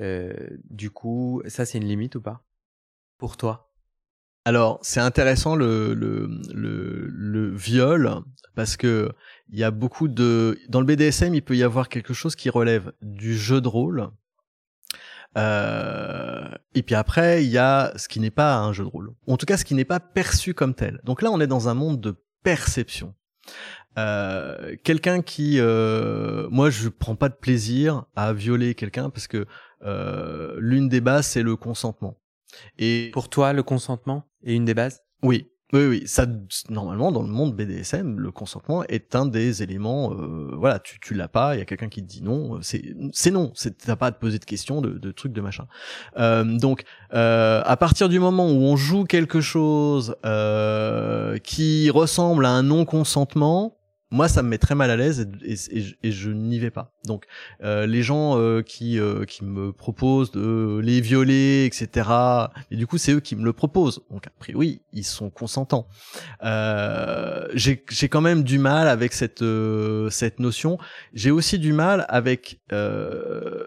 euh, 0.00 0.34
du 0.70 0.90
coup, 0.90 1.40
ça 1.46 1.64
c'est 1.64 1.78
une 1.78 1.86
limite 1.86 2.16
ou 2.16 2.20
pas? 2.20 2.44
Pour 3.16 3.36
toi? 3.36 3.68
Alors, 4.48 4.78
c'est 4.80 5.00
intéressant 5.00 5.56
le, 5.56 5.92
le, 5.92 6.26
le, 6.54 7.06
le, 7.10 7.54
viol 7.54 8.22
parce 8.54 8.78
que 8.78 9.12
il 9.50 9.58
y 9.58 9.64
a 9.64 9.70
beaucoup 9.70 10.08
de 10.08 10.58
dans 10.68 10.80
le 10.80 10.86
BDSM, 10.86 11.34
il 11.34 11.42
peut 11.42 11.56
y 11.56 11.62
avoir 11.62 11.88
quelque 11.88 12.14
chose 12.14 12.36
qui 12.36 12.50
relève 12.50 12.92
du 13.02 13.36
jeu 13.36 13.60
de 13.60 13.68
rôle. 13.68 14.10
Euh, 15.36 16.48
et 16.74 16.82
puis 16.82 16.94
après, 16.94 17.44
il 17.44 17.50
y 17.50 17.58
a 17.58 17.92
ce 17.96 18.08
qui 18.08 18.18
n'est 18.18 18.30
pas 18.30 18.58
un 18.58 18.72
jeu 18.72 18.84
de 18.84 18.88
rôle. 18.88 19.12
En 19.26 19.36
tout 19.36 19.46
cas, 19.46 19.56
ce 19.56 19.64
qui 19.64 19.74
n'est 19.74 19.84
pas 19.84 20.00
perçu 20.00 20.54
comme 20.54 20.74
tel. 20.74 21.00
Donc 21.04 21.22
là, 21.22 21.30
on 21.30 21.40
est 21.40 21.46
dans 21.46 21.68
un 21.68 21.74
monde 21.74 22.00
de 22.00 22.16
perception. 22.42 23.14
Euh, 23.98 24.76
quelqu'un 24.84 25.22
qui, 25.22 25.58
euh, 25.58 26.48
moi, 26.50 26.70
je 26.70 26.88
prends 26.88 27.16
pas 27.16 27.28
de 27.28 27.34
plaisir 27.34 28.04
à 28.14 28.32
violer 28.32 28.74
quelqu'un 28.74 29.10
parce 29.10 29.26
que 29.26 29.46
euh, 29.84 30.56
l'une 30.58 30.88
des 30.88 31.00
bases 31.00 31.26
c'est 31.26 31.42
le 31.42 31.56
consentement. 31.56 32.16
Et 32.78 33.10
pour 33.12 33.28
toi, 33.28 33.52
le 33.52 33.62
consentement 33.62 34.24
est 34.44 34.54
une 34.54 34.64
des 34.64 34.74
bases? 34.74 35.02
Oui, 35.22 35.50
oui, 35.74 35.86
oui, 35.86 36.02
ça 36.06 36.24
normalement 36.70 37.12
dans 37.12 37.22
le 37.22 37.28
monde 37.28 37.54
BDSM, 37.54 38.18
le 38.18 38.30
consentement 38.30 38.84
est 38.84 39.14
un 39.14 39.26
des 39.26 39.62
éléments. 39.62 40.14
Euh, 40.14 40.54
voilà, 40.56 40.78
tu 40.78 40.98
tu 40.98 41.12
l'as 41.12 41.28
pas, 41.28 41.56
il 41.56 41.58
y 41.58 41.60
a 41.60 41.66
quelqu'un 41.66 41.90
qui 41.90 42.02
te 42.02 42.06
dit 42.06 42.22
non, 42.22 42.56
euh, 42.56 42.58
c'est 42.62 42.94
c'est 43.12 43.30
non, 43.30 43.52
t'as 43.84 43.96
pas 43.96 44.06
à 44.06 44.12
te 44.12 44.18
poser 44.18 44.38
de 44.38 44.46
questions, 44.46 44.80
de, 44.80 44.92
de 44.92 45.10
trucs, 45.12 45.34
de 45.34 45.42
machin. 45.42 45.66
Euh, 46.16 46.44
donc 46.44 46.84
euh, 47.12 47.60
à 47.66 47.76
partir 47.76 48.08
du 48.08 48.18
moment 48.18 48.50
où 48.50 48.62
on 48.62 48.76
joue 48.76 49.04
quelque 49.04 49.42
chose 49.42 50.16
euh, 50.24 51.36
qui 51.38 51.90
ressemble 51.90 52.46
à 52.46 52.50
un 52.50 52.62
non 52.62 52.86
consentement, 52.86 53.77
moi 54.10 54.28
ça 54.28 54.42
me 54.42 54.48
met 54.48 54.58
très 54.58 54.74
mal 54.74 54.90
à 54.90 54.96
l'aise 54.96 55.28
et, 55.42 56.10
je 56.10 56.30
n'y 56.30 56.58
vais 56.58 56.70
pas. 56.70 56.94
Donc 57.04 57.26
euh, 57.62 57.86
les 57.86 58.02
gens 58.02 58.38
euh, 58.38 58.62
qui 58.62 58.98
euh, 58.98 59.24
qui 59.24 59.44
me 59.44 59.72
proposent 59.72 60.30
de 60.30 60.80
les 60.82 61.00
violer, 61.00 61.66
etc. 61.66 62.08
Et 62.70 62.76
du 62.76 62.86
coup 62.86 62.96
c'est 62.96 63.12
eux 63.12 63.20
qui 63.20 63.36
me 63.36 63.44
le 63.44 63.52
proposent. 63.52 64.00
Donc 64.10 64.26
a 64.26 64.30
priori 64.38 64.80
ils 64.92 65.04
sont 65.04 65.30
consentants. 65.30 65.88
j'ai 66.42 67.84
j'ai 67.88 68.08
quand 68.08 68.22
même 68.22 68.44
du 68.44 68.58
mal 68.58 68.88
avec 68.88 69.12
cette 69.12 69.44
cette 70.10 70.40
notion. 70.40 70.78
J'ai 71.12 71.30
aussi 71.30 71.58
du 71.58 71.72
mal 71.72 72.06
avec 72.08 72.60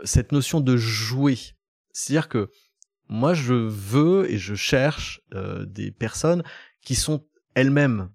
cette 0.03 0.31
notion 0.31 0.59
de 0.59 0.75
jouer. 0.75 1.37
C'est-à-dire 1.91 2.29
que 2.29 2.49
moi 3.09 3.33
je 3.33 3.53
veux 3.53 4.31
et 4.31 4.37
je 4.37 4.55
cherche 4.55 5.21
des 5.67 5.91
personnes 5.91 6.43
qui 6.83 6.95
sont 6.95 7.23
elles-mêmes 7.53 8.09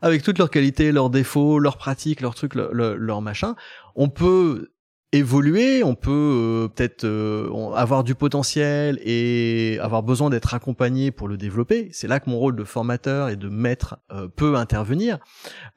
avec 0.00 0.22
toutes 0.22 0.38
leurs 0.38 0.50
qualités, 0.50 0.92
leurs 0.92 1.10
défauts, 1.10 1.58
leurs 1.58 1.76
pratiques, 1.76 2.20
leurs 2.20 2.34
trucs, 2.34 2.54
leurs 2.54 2.72
leur 2.72 3.22
machin, 3.22 3.54
on 3.94 4.08
peut 4.08 4.68
évoluer, 5.12 5.82
on 5.82 5.94
peut 5.94 6.10
euh, 6.10 6.68
peut-être 6.68 7.04
euh, 7.04 7.72
avoir 7.74 8.04
du 8.04 8.14
potentiel 8.14 8.98
et 9.02 9.78
avoir 9.80 10.02
besoin 10.02 10.28
d'être 10.28 10.52
accompagné 10.52 11.10
pour 11.10 11.28
le 11.28 11.36
développer. 11.36 11.88
C'est 11.92 12.08
là 12.08 12.20
que 12.20 12.28
mon 12.28 12.38
rôle 12.38 12.56
de 12.56 12.64
formateur 12.64 13.28
et 13.30 13.36
de 13.36 13.48
maître 13.48 13.98
euh, 14.12 14.28
peut 14.28 14.56
intervenir. 14.56 15.18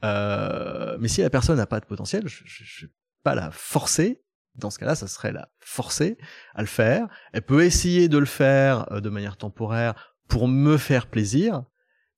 mais 0.03 1.07
si 1.07 1.21
la 1.21 1.29
personne 1.29 1.57
n'a 1.57 1.65
pas 1.65 1.79
de 1.79 1.85
potentiel, 1.85 2.27
je 2.27 2.43
ne 2.43 2.87
vais 2.87 2.93
pas 3.23 3.35
la 3.35 3.51
forcer. 3.51 4.21
Dans 4.55 4.69
ce 4.69 4.79
cas-là, 4.79 4.95
ça 4.95 5.07
serait 5.07 5.31
la 5.31 5.47
forcer 5.59 6.17
à 6.53 6.61
le 6.61 6.67
faire. 6.67 7.07
Elle 7.31 7.43
peut 7.43 7.63
essayer 7.63 8.09
de 8.09 8.17
le 8.17 8.25
faire 8.25 9.01
de 9.01 9.09
manière 9.09 9.37
temporaire 9.37 10.13
pour 10.27 10.49
me 10.49 10.77
faire 10.77 11.07
plaisir, 11.07 11.63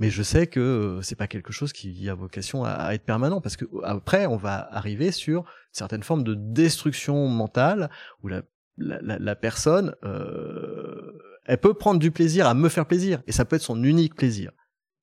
mais 0.03 0.09
je 0.09 0.21
sais 0.21 0.47
que 0.47 0.59
euh, 0.59 1.01
c'est 1.01 1.15
pas 1.15 1.27
quelque 1.27 1.53
chose 1.53 1.71
qui 1.71 2.09
a 2.09 2.13
vocation 2.13 2.65
à, 2.65 2.93
être 2.93 3.05
permanent 3.05 3.39
parce 3.39 3.55
que 3.55 3.63
après 3.83 4.25
on 4.25 4.35
va 4.35 4.67
arriver 4.75 5.13
sur 5.13 5.45
certaines 5.71 6.03
formes 6.03 6.25
de 6.25 6.35
destruction 6.35 7.29
mentale 7.29 7.89
où 8.21 8.27
la, 8.27 8.41
la, 8.75 9.35
personne 9.37 9.95
euh, 10.03 11.39
elle 11.45 11.57
peut 11.57 11.73
prendre 11.73 12.01
du 12.01 12.11
plaisir 12.11 12.47
à 12.47 12.53
me 12.53 12.67
faire 12.67 12.85
plaisir 12.85 13.23
et 13.27 13.31
ça 13.31 13.45
peut 13.45 13.55
être 13.55 13.61
son 13.61 13.81
unique 13.81 14.13
plaisir. 14.13 14.51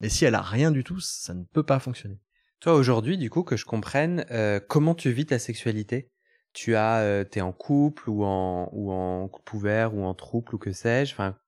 Mais 0.01 0.11
si 0.11 0.27
elle 0.27 0.35
a 0.35 0.43
rien 0.43 0.71
du 0.71 0.85
tout 0.85 1.01
ça 1.01 1.33
ne 1.33 1.45
peut 1.45 1.63
pas 1.63 1.79
fonctionner. 1.79 2.21
Toi 2.61 2.75
aujourd'hui 2.75 3.17
du 3.17 3.31
coup 3.31 3.43
que 3.43 3.57
je 3.57 3.65
comprenne 3.65 4.27
euh, 4.31 4.61
comment 4.61 4.95
tu 4.95 5.11
vis 5.13 5.25
ta 5.25 5.39
sexualité? 5.39 6.11
Tu 6.53 6.77
as 6.77 7.25
t'es 7.25 7.41
en 7.41 7.53
couple 7.53 8.11
ou 8.11 8.23
en 8.27 8.69
ou 8.75 8.93
en 8.93 9.29
couple 9.29 9.57
ouvert 9.57 9.95
ou 9.95 10.05
en 10.05 10.13
trouble 10.13 10.57
ou 10.57 10.59
que 10.59 10.73
sais-je 10.73 11.15
enfin 11.15 11.39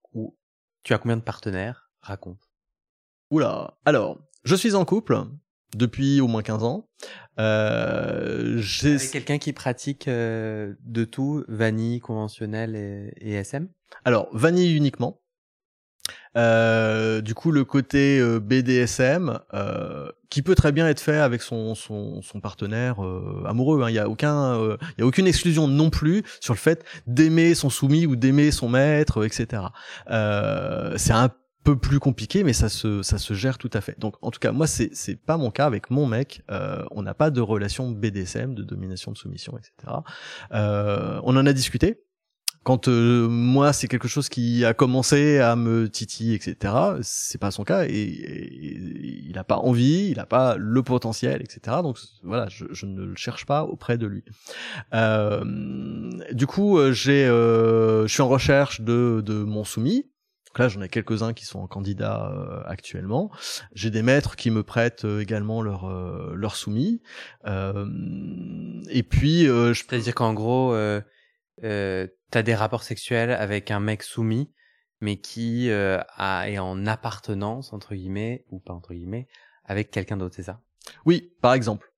tu 0.84 0.94
as 0.94 0.98
combien 0.98 1.18
de 1.18 1.22
partenaires? 1.22 1.90
Raconte 2.00 2.51
Oula. 3.32 3.78
Alors, 3.86 4.18
je 4.44 4.54
suis 4.54 4.74
en 4.74 4.84
couple 4.84 5.18
depuis 5.74 6.20
au 6.20 6.28
moins 6.28 6.42
15 6.42 6.64
ans. 6.64 6.86
Euh, 7.38 8.58
j'ai 8.58 8.98
quelqu'un 8.98 9.38
qui 9.38 9.54
pratique 9.54 10.06
euh, 10.06 10.74
de 10.84 11.06
tout, 11.06 11.42
vanille, 11.48 11.98
conventionnel 12.00 12.76
et, 12.76 13.32
SM 13.32 13.68
Alors, 14.04 14.28
vanille 14.34 14.76
uniquement. 14.76 15.22
Euh, 16.36 17.22
du 17.22 17.34
coup, 17.34 17.52
le 17.52 17.64
côté 17.64 18.18
euh, 18.18 18.38
BDSM, 18.38 19.38
euh, 19.54 20.10
qui 20.28 20.42
peut 20.42 20.54
très 20.54 20.72
bien 20.72 20.86
être 20.86 21.00
fait 21.00 21.16
avec 21.16 21.40
son, 21.40 21.74
son, 21.74 22.20
son 22.20 22.40
partenaire 22.40 22.96
amoureux. 23.46 23.82
Hein. 23.82 23.88
Il 23.88 23.94
n'y 23.94 23.98
a 23.98 24.10
aucun, 24.10 24.58
il 24.58 25.00
y 25.00 25.02
a 25.02 25.06
aucune 25.06 25.26
exclusion 25.26 25.68
non 25.68 25.88
plus 25.88 26.22
sur 26.40 26.52
le 26.52 26.58
fait 26.58 26.84
d'aimer 27.06 27.54
son 27.54 27.70
soumis 27.70 28.04
ou 28.04 28.14
d'aimer 28.14 28.50
son 28.50 28.68
maître, 28.68 29.24
etc. 29.24 29.62
c'est 30.96 31.12
un 31.12 31.30
peu 31.62 31.76
plus 31.76 32.00
compliqué, 32.00 32.44
mais 32.44 32.52
ça 32.52 32.68
se 32.68 33.02
ça 33.02 33.18
se 33.18 33.34
gère 33.34 33.58
tout 33.58 33.70
à 33.72 33.80
fait. 33.80 33.98
Donc 33.98 34.16
en 34.22 34.30
tout 34.30 34.40
cas, 34.40 34.52
moi 34.52 34.66
c'est 34.66 34.90
c'est 34.94 35.16
pas 35.16 35.36
mon 35.36 35.50
cas 35.50 35.66
avec 35.66 35.90
mon 35.90 36.06
mec. 36.06 36.42
Euh, 36.50 36.84
on 36.90 37.02
n'a 37.02 37.14
pas 37.14 37.30
de 37.30 37.40
relation 37.40 37.90
BDSM, 37.90 38.54
de 38.54 38.62
domination, 38.62 39.12
de 39.12 39.18
soumission, 39.18 39.56
etc. 39.56 39.94
Euh, 40.52 41.20
on 41.24 41.36
en 41.36 41.46
a 41.46 41.52
discuté. 41.52 42.00
Quand 42.64 42.86
euh, 42.86 43.26
moi 43.26 43.72
c'est 43.72 43.88
quelque 43.88 44.06
chose 44.06 44.28
qui 44.28 44.64
a 44.64 44.72
commencé 44.72 45.40
à 45.40 45.56
me 45.56 45.88
titiller, 45.88 46.34
etc. 46.36 46.74
C'est 47.02 47.40
pas 47.40 47.50
son 47.50 47.64
cas 47.64 47.86
et, 47.86 49.24
il 49.28 49.36
a 49.36 49.42
pas 49.42 49.56
envie, 49.56 50.10
il 50.10 50.20
a 50.20 50.26
pas 50.26 50.56
le 50.56 50.82
potentiel, 50.84 51.42
etc. 51.42 51.78
Donc 51.82 51.98
voilà, 52.22 52.48
je, 52.48 52.66
je 52.70 52.86
ne 52.86 53.04
le 53.04 53.16
cherche 53.16 53.46
pas 53.46 53.64
auprès 53.64 53.98
de 53.98 54.06
lui. 54.06 54.22
Euh, 54.94 55.42
du 56.32 56.46
coup, 56.46 56.78
j'ai, 56.92 57.26
je 57.26 58.06
suis 58.08 58.22
en 58.22 58.28
recherche 58.28 58.80
de 58.80 59.22
de 59.24 59.34
mon 59.34 59.64
soumis 59.64 60.11
donc 60.52 60.58
là, 60.58 60.68
j'en 60.68 60.82
ai 60.82 60.90
quelques-uns 60.90 61.32
qui 61.32 61.46
sont 61.46 61.60
en 61.60 61.66
candidat 61.66 62.30
euh, 62.30 62.62
actuellement. 62.66 63.30
J'ai 63.72 63.88
des 63.88 64.02
maîtres 64.02 64.36
qui 64.36 64.50
me 64.50 64.62
prêtent 64.62 65.06
euh, 65.06 65.20
également 65.20 65.62
leur 65.62 65.86
euh, 65.86 66.34
leur 66.34 66.56
soumis. 66.56 67.00
et 67.46 69.02
puis, 69.02 69.44
je 69.46 69.86
peux 69.86 69.98
dire 69.98 70.14
qu'en 70.14 70.34
gros, 70.34 70.74
euh, 70.74 71.00
t'as 72.30 72.42
des 72.42 72.54
rapports 72.54 72.82
sexuels 72.82 73.30
avec 73.30 73.70
un 73.70 73.80
mec 73.80 74.02
soumis, 74.02 74.52
mais 75.00 75.16
qui 75.16 75.70
a, 75.70 76.50
est 76.50 76.58
en 76.58 76.84
appartenance 76.86 77.72
entre 77.72 77.94
guillemets 77.94 78.44
ou 78.50 78.60
pas 78.60 78.74
entre 78.74 78.92
guillemets 78.92 79.28
avec 79.64 79.90
quelqu'un 79.90 80.18
d'autre, 80.18 80.34
c'est 80.34 80.42
ça? 80.42 80.60
Oui, 81.06 81.32
par 81.40 81.54
exemple 81.54 81.91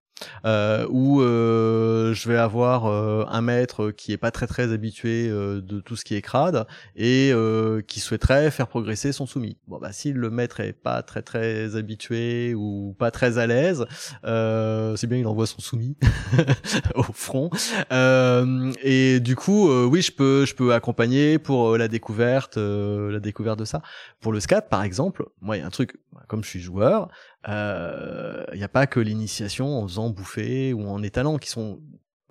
euh, 0.46 0.86
où 0.90 1.20
euh, 1.20 2.14
je 2.14 2.28
vais 2.28 2.36
avoir 2.36 2.86
euh, 2.86 3.24
un 3.28 3.40
maître 3.40 3.90
qui 3.90 4.12
est 4.12 4.16
pas 4.16 4.30
très 4.30 4.46
très 4.46 4.72
habitué 4.72 5.28
euh, 5.28 5.60
de 5.60 5.80
tout 5.80 5.96
ce 5.96 6.04
qui 6.04 6.14
est 6.14 6.22
crade 6.22 6.66
et 6.96 7.30
euh, 7.32 7.82
qui 7.82 8.00
souhaiterait 8.00 8.50
faire 8.50 8.68
progresser 8.68 9.12
son 9.12 9.26
soumis. 9.26 9.56
Bon 9.66 9.78
bah 9.78 9.92
si 9.92 10.12
le 10.12 10.30
maître 10.30 10.60
est 10.60 10.72
pas 10.72 11.02
très 11.02 11.22
très 11.22 11.76
habitué 11.76 12.54
ou 12.54 12.94
pas 12.98 13.10
très 13.10 13.38
à 13.38 13.46
l'aise, 13.46 13.86
c'est 14.22 15.06
bien 15.06 15.18
il 15.18 15.26
envoie 15.26 15.46
son 15.46 15.60
soumis 15.60 15.96
au 16.94 17.02
front. 17.02 17.50
et 17.90 19.20
du 19.20 19.36
coup 19.36 19.68
oui 19.86 20.02
je 20.02 20.12
peux 20.12 20.44
je 20.44 20.54
peux 20.54 20.72
accompagner 20.74 21.38
pour 21.38 21.76
la 21.76 21.88
découverte 21.88 22.56
la 22.56 23.20
découverte 23.20 23.58
de 23.58 23.64
ça. 23.64 23.82
Pour 24.20 24.32
le 24.32 24.40
scat 24.40 24.62
par 24.62 24.82
exemple, 24.82 25.26
moi 25.40 25.56
il 25.56 25.60
y 25.60 25.62
a 25.62 25.66
un 25.66 25.70
truc 25.70 25.96
comme 26.28 26.42
je 26.44 26.48
suis 26.48 26.60
joueur, 26.60 27.08
il 27.46 27.50
euh, 27.50 28.46
n'y 28.54 28.62
a 28.62 28.68
pas 28.68 28.86
que 28.86 29.00
l'initiation 29.00 29.78
en 29.78 29.86
faisant 29.86 30.10
bouffer 30.10 30.72
ou 30.72 30.88
en 30.88 31.02
étalant 31.02 31.38
qui 31.38 31.50
sont 31.50 31.80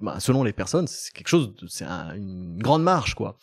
bah, 0.02 0.20
selon 0.20 0.44
les 0.44 0.54
personnes, 0.54 0.88
c'est 0.88 1.14
quelque 1.14 1.28
chose, 1.28 1.54
c'est 1.70 1.86
une 1.86 2.58
grande 2.58 2.84
marche, 2.84 3.14
quoi. 3.14 3.38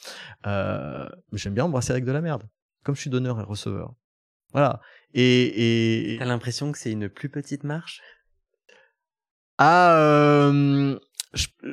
Euh, 0.46 1.08
mais 1.32 1.38
j'aime 1.38 1.54
bien 1.54 1.64
embrasser 1.64 1.92
avec 1.92 2.04
de 2.04 2.12
la 2.12 2.20
merde, 2.20 2.42
comme 2.84 2.94
je 2.94 3.00
suis 3.00 3.10
donneur 3.10 3.40
et 3.40 3.44
receveur. 3.44 3.94
Voilà. 4.52 4.80
Et, 5.14 6.14
et 6.14 6.18
t'as 6.18 6.24
l'impression 6.24 6.72
que 6.72 6.78
c'est 6.78 6.92
une 6.92 7.08
plus 7.08 7.28
petite 7.28 7.64
marche? 7.64 8.02
Ah, 9.58 9.96
euh, 9.96 10.98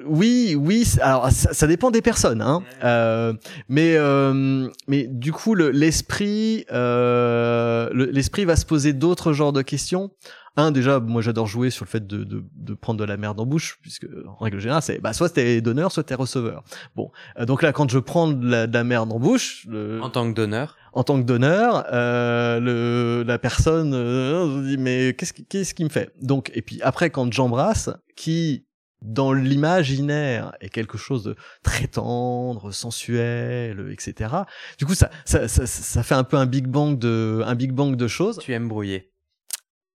oui, 0.05 0.55
oui. 0.55 0.87
Alors 1.01 1.31
ça, 1.31 1.53
ça, 1.53 1.67
dépend 1.67 1.89
des 1.89 2.01
personnes, 2.01 2.41
hein. 2.41 2.61
Euh, 2.83 3.33
mais 3.69 3.95
euh, 3.95 4.69
mais 4.87 5.07
du 5.07 5.31
coup, 5.31 5.55
l'esprit, 5.55 6.65
euh, 6.71 7.89
l'esprit 7.93 8.45
va 8.45 8.55
se 8.55 8.65
poser 8.65 8.93
d'autres 8.93 9.33
genres 9.33 9.53
de 9.53 9.63
questions. 9.63 10.11
Un, 10.59 10.71
déjà, 10.71 10.99
moi 10.99 11.21
j'adore 11.21 11.45
jouer 11.45 11.69
sur 11.69 11.85
le 11.85 11.89
fait 11.89 12.07
de, 12.07 12.23
de, 12.23 12.43
de, 12.55 12.73
prendre 12.73 12.99
de 12.99 13.03
la 13.03 13.15
merde 13.15 13.39
en 13.39 13.45
bouche, 13.45 13.77
puisque 13.83 14.07
en 14.27 14.43
règle 14.43 14.59
générale, 14.59 14.81
c'est 14.81 14.99
bah 14.99 15.13
soit 15.13 15.29
t'es 15.29 15.61
donneur, 15.61 15.91
soit 15.91 16.03
t'es 16.03 16.15
receveur. 16.15 16.63
Bon, 16.95 17.11
euh, 17.39 17.45
donc 17.45 17.61
là, 17.61 17.71
quand 17.71 17.89
je 17.89 17.99
prends 17.99 18.27
de 18.27 18.49
la, 18.49 18.65
de 18.65 18.73
la 18.73 18.83
merde 18.83 19.11
en 19.11 19.19
bouche, 19.19 19.67
en 20.01 20.09
tant 20.09 20.27
que 20.27 20.35
donneur, 20.35 20.75
en 20.93 21.03
tant 21.03 21.19
que 21.19 21.25
donneur, 21.25 21.85
euh, 21.93 22.59
le, 22.59 23.23
la 23.23 23.37
personne 23.37 23.93
euh, 23.93 24.63
dit 24.63 24.77
mais 24.77 25.13
qu'est-ce 25.15 25.33
qu'est-ce 25.33 25.75
qui 25.75 25.83
me 25.83 25.89
fait? 25.89 26.11
Donc 26.23 26.51
et 26.55 26.63
puis 26.63 26.81
après 26.81 27.11
quand 27.11 27.31
j'embrasse, 27.31 27.91
qui 28.15 28.65
dans 29.01 29.31
l'imaginaire 29.31 30.53
est 30.59 30.69
quelque 30.69 30.97
chose 30.97 31.23
de 31.23 31.35
très 31.63 31.87
tendre, 31.87 32.71
sensuel, 32.71 33.91
etc. 33.91 34.35
Du 34.77 34.85
coup, 34.85 34.95
ça, 34.95 35.09
ça, 35.25 35.47
ça, 35.47 35.67
ça, 35.67 36.03
fait 36.03 36.15
un 36.15 36.23
peu 36.23 36.37
un 36.37 36.45
big 36.45 36.67
bang 36.67 36.97
de, 36.97 37.41
un 37.45 37.55
big 37.55 37.71
bang 37.71 37.95
de 37.95 38.07
choses. 38.07 38.39
Tu 38.39 38.53
aimes 38.53 38.67
brouiller. 38.67 39.11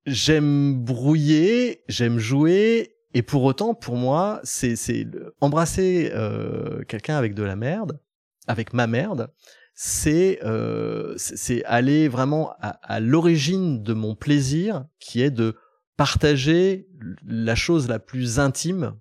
J'aime 0.07 0.75
brouiller, 0.83 1.83
j'aime 1.89 2.19
jouer, 2.19 2.97
et 3.15 3.23
pour 3.23 3.45
autant, 3.45 3.75
pour 3.75 3.97
moi, 3.97 4.41
c'est, 4.43 4.77
c'est 4.77 5.07
embrasser 5.41 6.11
euh, 6.15 6.83
quelqu'un 6.85 7.17
avec 7.17 7.35
de 7.35 7.43
la 7.43 7.57
merde, 7.57 8.01
avec 8.47 8.73
ma 8.73 8.87
merde, 8.87 9.31
c'est, 9.75 10.41
euh, 10.45 11.15
c'est 11.17 11.65
aller 11.65 12.09
vraiment 12.09 12.53
à, 12.61 12.71
à 12.83 13.01
l'origine 13.01 13.83
de 13.83 13.93
mon 13.93 14.15
plaisir, 14.15 14.87
qui 14.99 15.23
est 15.23 15.31
de 15.31 15.57
partager 16.03 16.89
la 17.25 17.55
chose 17.55 17.87
la 17.87 18.01
plus 18.01 18.41
intime 18.41 18.99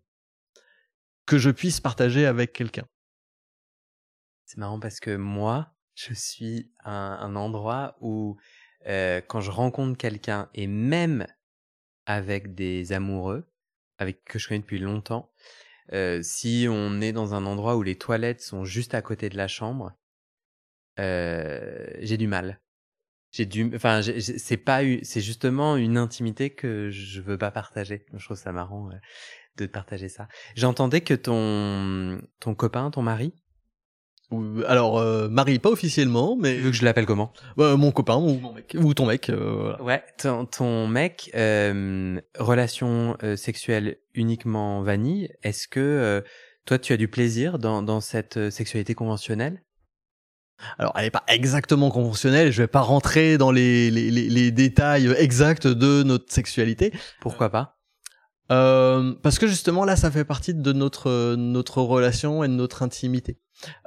que 1.25 1.39
je 1.39 1.49
puisse 1.49 1.79
partager 1.79 2.27
avec 2.27 2.53
quelqu'un. 2.53 2.85
C'est 4.45 4.59
marrant 4.59 4.79
parce 4.79 4.99
que 4.99 5.15
moi, 5.15 5.73
je 5.95 6.13
suis 6.13 6.71
un, 6.83 7.17
un 7.19 7.35
endroit 7.35 7.97
où 8.01 8.37
euh, 8.85 9.19
quand 9.27 9.41
je 9.41 9.49
rencontre 9.49 9.97
quelqu'un 9.97 10.51
et 10.53 10.67
même 10.67 11.25
avec 12.05 12.53
des 12.53 12.91
amoureux, 12.91 13.51
avec 13.97 14.23
que 14.23 14.37
je 14.37 14.47
connais 14.47 14.59
depuis 14.59 14.77
longtemps, 14.77 15.33
euh, 15.93 16.21
si 16.21 16.67
on 16.69 17.01
est 17.01 17.13
dans 17.13 17.33
un 17.33 17.47
endroit 17.47 17.77
où 17.77 17.81
les 17.81 17.97
toilettes 17.97 18.41
sont 18.41 18.63
juste 18.63 18.93
à 18.93 19.01
côté 19.01 19.29
de 19.29 19.37
la 19.37 19.47
chambre, 19.47 19.91
euh, 20.99 21.83
j'ai 21.97 22.17
du 22.17 22.27
mal 22.27 22.61
j'ai 23.31 23.45
dû 23.45 23.71
enfin 23.75 24.01
c'est 24.19 24.57
pas 24.57 24.81
c'est 25.03 25.21
justement 25.21 25.77
une 25.77 25.97
intimité 25.97 26.49
que 26.49 26.89
je 26.89 27.21
veux 27.21 27.37
pas 27.37 27.51
partager. 27.51 28.05
Je 28.13 28.23
trouve 28.23 28.37
ça 28.37 28.51
marrant 28.51 28.89
euh, 28.89 28.95
de 29.57 29.65
partager 29.65 30.09
ça. 30.09 30.27
J'entendais 30.55 31.01
que 31.01 31.13
ton 31.13 32.21
ton 32.39 32.55
copain 32.55 32.91
ton 32.91 33.01
mari? 33.01 33.33
Alors 34.65 34.97
euh, 34.97 35.27
mari 35.27 35.59
pas 35.59 35.69
officiellement 35.69 36.37
mais 36.37 36.57
veux 36.57 36.71
que 36.71 36.75
je 36.75 36.85
l'appelle 36.85 37.05
comment? 37.05 37.33
Bah, 37.57 37.75
mon 37.75 37.91
copain 37.91 38.15
ou 38.15 38.39
mon 38.39 38.53
mec 38.53 38.77
ou 38.79 38.93
ton 38.93 39.05
mec 39.05 39.29
euh, 39.29 39.75
ouais 39.79 40.03
ton, 40.17 40.45
ton 40.45 40.87
mec 40.87 41.31
euh, 41.35 42.19
relation 42.37 43.17
euh, 43.23 43.35
sexuelle 43.35 43.97
uniquement 44.13 44.83
vanille 44.83 45.29
est-ce 45.43 45.67
que 45.67 46.23
toi 46.65 46.79
tu 46.79 46.93
as 46.93 46.97
du 46.97 47.09
plaisir 47.09 47.59
dans 47.59 47.81
dans 47.81 47.99
cette 47.99 48.49
sexualité 48.51 48.93
conventionnelle? 48.93 49.61
Alors, 50.77 50.93
elle 50.95 51.03
n'est 51.03 51.11
pas 51.11 51.23
exactement 51.27 51.89
conventionnelle. 51.89 52.51
Je 52.51 52.61
vais 52.61 52.67
pas 52.67 52.81
rentrer 52.81 53.37
dans 53.37 53.51
les, 53.51 53.91
les, 53.91 54.11
les, 54.11 54.51
détails 54.51 55.13
exacts 55.17 55.67
de 55.67 56.03
notre 56.03 56.31
sexualité. 56.31 56.93
Pourquoi 57.19 57.49
pas? 57.49 57.77
Euh, 58.51 59.13
Parce 59.23 59.39
que 59.39 59.47
justement, 59.47 59.85
là, 59.85 59.95
ça 59.95 60.11
fait 60.11 60.25
partie 60.25 60.53
de 60.53 60.73
notre 60.73 61.35
notre 61.35 61.81
relation 61.81 62.43
et 62.43 62.47
de 62.47 62.53
notre 62.53 62.83
intimité. 62.83 63.39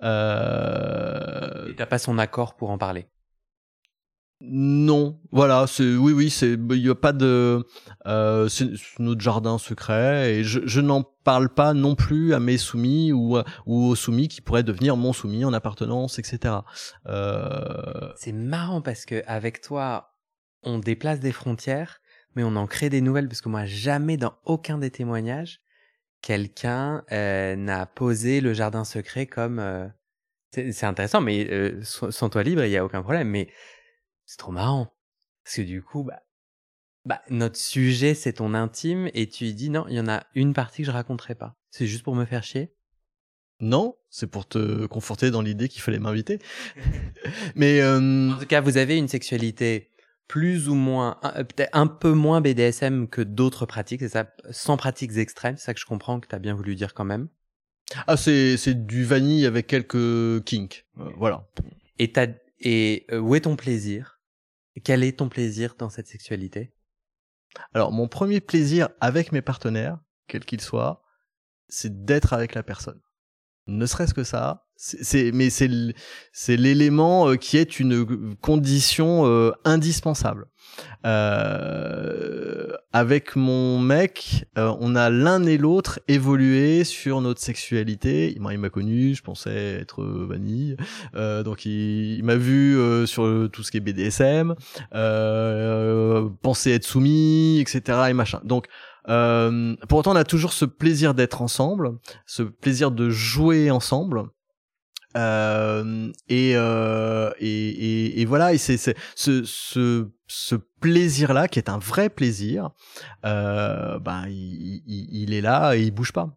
Euh... 0.02 1.72
T'as 1.76 1.86
pas 1.86 1.98
son 1.98 2.18
accord 2.18 2.56
pour 2.56 2.70
en 2.70 2.78
parler? 2.78 3.08
Non, 4.40 5.20
voilà, 5.30 5.66
c'est 5.66 5.96
oui, 5.96 6.12
oui, 6.12 6.28
c'est 6.28 6.52
il 6.52 6.84
y 6.84 6.90
a 6.90 6.94
pas 6.94 7.12
de 7.12 7.64
euh, 8.06 8.48
c'est 8.48 8.68
notre 8.98 9.20
jardin 9.20 9.58
secret 9.58 10.34
et 10.34 10.44
je, 10.44 10.80
n'en 10.80 11.02
parle 11.02 11.48
pas 11.48 11.72
non 11.72 11.94
plus 11.94 12.34
à 12.34 12.40
mes 12.40 12.58
soumis 12.58 13.12
ou 13.12 13.38
ou 13.66 13.84
aux 13.86 13.94
soumis 13.94 14.28
qui 14.28 14.40
pourraient 14.40 14.62
devenir 14.62 14.96
mon 14.96 15.12
soumis 15.12 15.44
en 15.44 15.52
appartenance, 15.52 16.18
etc. 16.18 16.56
Euh... 17.06 18.12
C'est 18.16 18.32
marrant 18.32 18.82
parce 18.82 19.06
que 19.06 19.22
avec 19.26 19.60
toi, 19.60 20.14
on 20.62 20.78
déplace 20.78 21.20
des 21.20 21.32
frontières, 21.32 22.00
mais 22.34 22.42
on 22.42 22.56
en 22.56 22.66
crée 22.66 22.90
des 22.90 23.00
nouvelles 23.00 23.28
parce 23.28 23.40
que 23.40 23.48
moi, 23.48 23.64
jamais 23.64 24.16
dans 24.16 24.34
aucun 24.44 24.78
des 24.78 24.90
témoignages, 24.90 25.60
quelqu'un 26.20 27.04
euh, 27.12 27.54
n'a 27.56 27.86
posé 27.86 28.40
le 28.40 28.52
jardin 28.52 28.84
secret 28.84 29.26
comme 29.26 29.58
euh, 29.58 29.86
c'est 30.54 30.84
intéressant, 30.84 31.20
mais 31.20 31.46
euh, 31.50 31.80
sans 31.82 32.28
toi 32.28 32.42
libre, 32.42 32.64
il 32.64 32.70
y 32.70 32.76
a 32.76 32.84
aucun 32.84 33.02
problème, 33.02 33.28
mais 33.28 33.48
c'est 34.26 34.38
trop 34.38 34.52
marrant. 34.52 34.94
Parce 35.44 35.56
que 35.56 35.62
du 35.62 35.82
coup, 35.82 36.04
bah, 36.04 36.22
bah, 37.04 37.22
notre 37.28 37.56
sujet, 37.56 38.14
c'est 38.14 38.34
ton 38.34 38.54
intime, 38.54 39.10
et 39.14 39.28
tu 39.28 39.52
dis 39.52 39.70
non, 39.70 39.86
il 39.88 39.94
y 39.94 40.00
en 40.00 40.08
a 40.08 40.24
une 40.34 40.54
partie 40.54 40.82
que 40.82 40.86
je 40.86 40.92
raconterai 40.92 41.34
pas. 41.34 41.56
C'est 41.70 41.86
juste 41.86 42.02
pour 42.02 42.14
me 42.14 42.24
faire 42.24 42.42
chier. 42.42 42.74
Non, 43.60 43.96
c'est 44.10 44.26
pour 44.26 44.48
te 44.48 44.86
conforter 44.86 45.30
dans 45.30 45.42
l'idée 45.42 45.68
qu'il 45.68 45.82
fallait 45.82 45.98
m'inviter. 45.98 46.38
Mais 47.54 47.80
euh... 47.80 48.30
en 48.32 48.38
tout 48.38 48.46
cas, 48.46 48.60
vous 48.60 48.76
avez 48.76 48.96
une 48.96 49.08
sexualité 49.08 49.90
plus 50.28 50.68
ou 50.68 50.74
moins, 50.74 51.18
euh, 51.24 51.44
peut-être 51.44 51.70
un 51.72 51.86
peu 51.86 52.12
moins 52.12 52.40
BDSM 52.40 53.08
que 53.08 53.20
d'autres 53.20 53.66
pratiques, 53.66 54.00
c'est 54.00 54.08
ça, 54.08 54.26
sans 54.50 54.76
pratiques 54.76 55.16
extrêmes, 55.16 55.56
c'est 55.56 55.66
ça 55.66 55.74
que 55.74 55.80
je 55.80 55.86
comprends 55.86 56.18
que 56.20 56.26
tu 56.26 56.34
as 56.34 56.38
bien 56.38 56.54
voulu 56.54 56.74
dire 56.74 56.94
quand 56.94 57.04
même. 57.04 57.28
Ah, 58.06 58.16
c'est 58.16 58.56
c'est 58.56 58.86
du 58.86 59.04
vanille 59.04 59.44
avec 59.44 59.66
quelques 59.66 60.42
kinks, 60.44 60.86
euh, 60.98 61.10
voilà. 61.18 61.46
Et 61.98 62.12
t'as 62.12 62.28
et 62.60 63.04
euh, 63.10 63.18
où 63.18 63.34
est 63.34 63.42
ton 63.42 63.56
plaisir? 63.56 64.13
Quel 64.80 65.04
est 65.04 65.18
ton 65.18 65.28
plaisir 65.28 65.74
dans 65.78 65.90
cette 65.90 66.08
sexualité? 66.08 66.74
Alors, 67.72 67.92
mon 67.92 68.08
premier 68.08 68.40
plaisir 68.40 68.88
avec 69.00 69.32
mes 69.32 69.42
partenaires, 69.42 69.98
quels 70.26 70.44
qu'ils 70.44 70.60
soient, 70.60 71.02
c'est 71.68 72.04
d'être 72.04 72.32
avec 72.32 72.54
la 72.54 72.62
personne. 72.62 73.00
Ne 73.66 73.86
serait-ce 73.86 74.12
que 74.12 74.24
ça, 74.24 74.66
c'est 74.76 75.32
mais 75.32 75.48
c'est 75.48 75.70
c'est 76.32 76.56
l'élément 76.56 77.28
euh, 77.28 77.36
qui 77.36 77.56
est 77.56 77.80
une 77.80 78.36
condition 78.36 79.26
euh, 79.26 79.52
indispensable. 79.64 80.46
Euh, 81.06 82.72
avec 82.92 83.36
mon 83.36 83.78
mec, 83.78 84.46
euh, 84.58 84.74
on 84.80 84.96
a 84.96 85.10
l'un 85.10 85.44
et 85.44 85.58
l'autre 85.58 86.00
évolué 86.08 86.84
sur 86.84 87.20
notre 87.20 87.40
sexualité. 87.40 88.32
Il 88.34 88.40
m'a 88.40 88.70
connu, 88.70 89.14
je 89.14 89.22
pensais 89.22 89.78
être 89.80 90.02
vanille, 90.04 90.76
euh, 91.14 91.42
donc 91.42 91.66
il, 91.66 92.22
m'a 92.24 92.36
vu 92.36 92.78
euh, 92.78 93.06
sur 93.06 93.48
tout 93.52 93.62
ce 93.62 93.70
qui 93.70 93.76
est 93.76 93.80
BDSM, 93.80 94.54
penser 96.42 96.70
être 96.72 96.84
soumis, 96.84 97.60
etc. 97.60 98.06
et 98.08 98.12
machin. 98.12 98.40
Donc 98.44 98.66
euh, 99.08 99.76
pour 99.88 99.98
autant, 99.98 100.12
on 100.12 100.16
a 100.16 100.24
toujours 100.24 100.52
ce 100.52 100.64
plaisir 100.64 101.14
d'être 101.14 101.42
ensemble, 101.42 101.98
ce 102.26 102.42
plaisir 102.42 102.90
de 102.90 103.10
jouer 103.10 103.70
ensemble. 103.70 104.24
Euh, 105.16 106.10
et, 106.28 106.52
euh, 106.56 107.30
et, 107.38 108.20
et, 108.20 108.24
voilà, 108.24 108.52
et 108.52 108.58
c'est 108.58 108.76
ce, 108.76 109.44
ce, 109.44 110.10
ce 110.26 110.54
plaisir-là, 110.80 111.46
qui 111.46 111.58
est 111.60 111.68
un 111.68 111.78
vrai 111.78 112.08
plaisir, 112.10 112.70
euh, 113.24 113.98
il, 114.26 114.82
il, 114.86 115.22
il, 115.22 115.34
est 115.34 115.40
là 115.40 115.76
et 115.76 115.82
il 115.82 115.92
bouge 115.92 116.12
pas. 116.12 116.36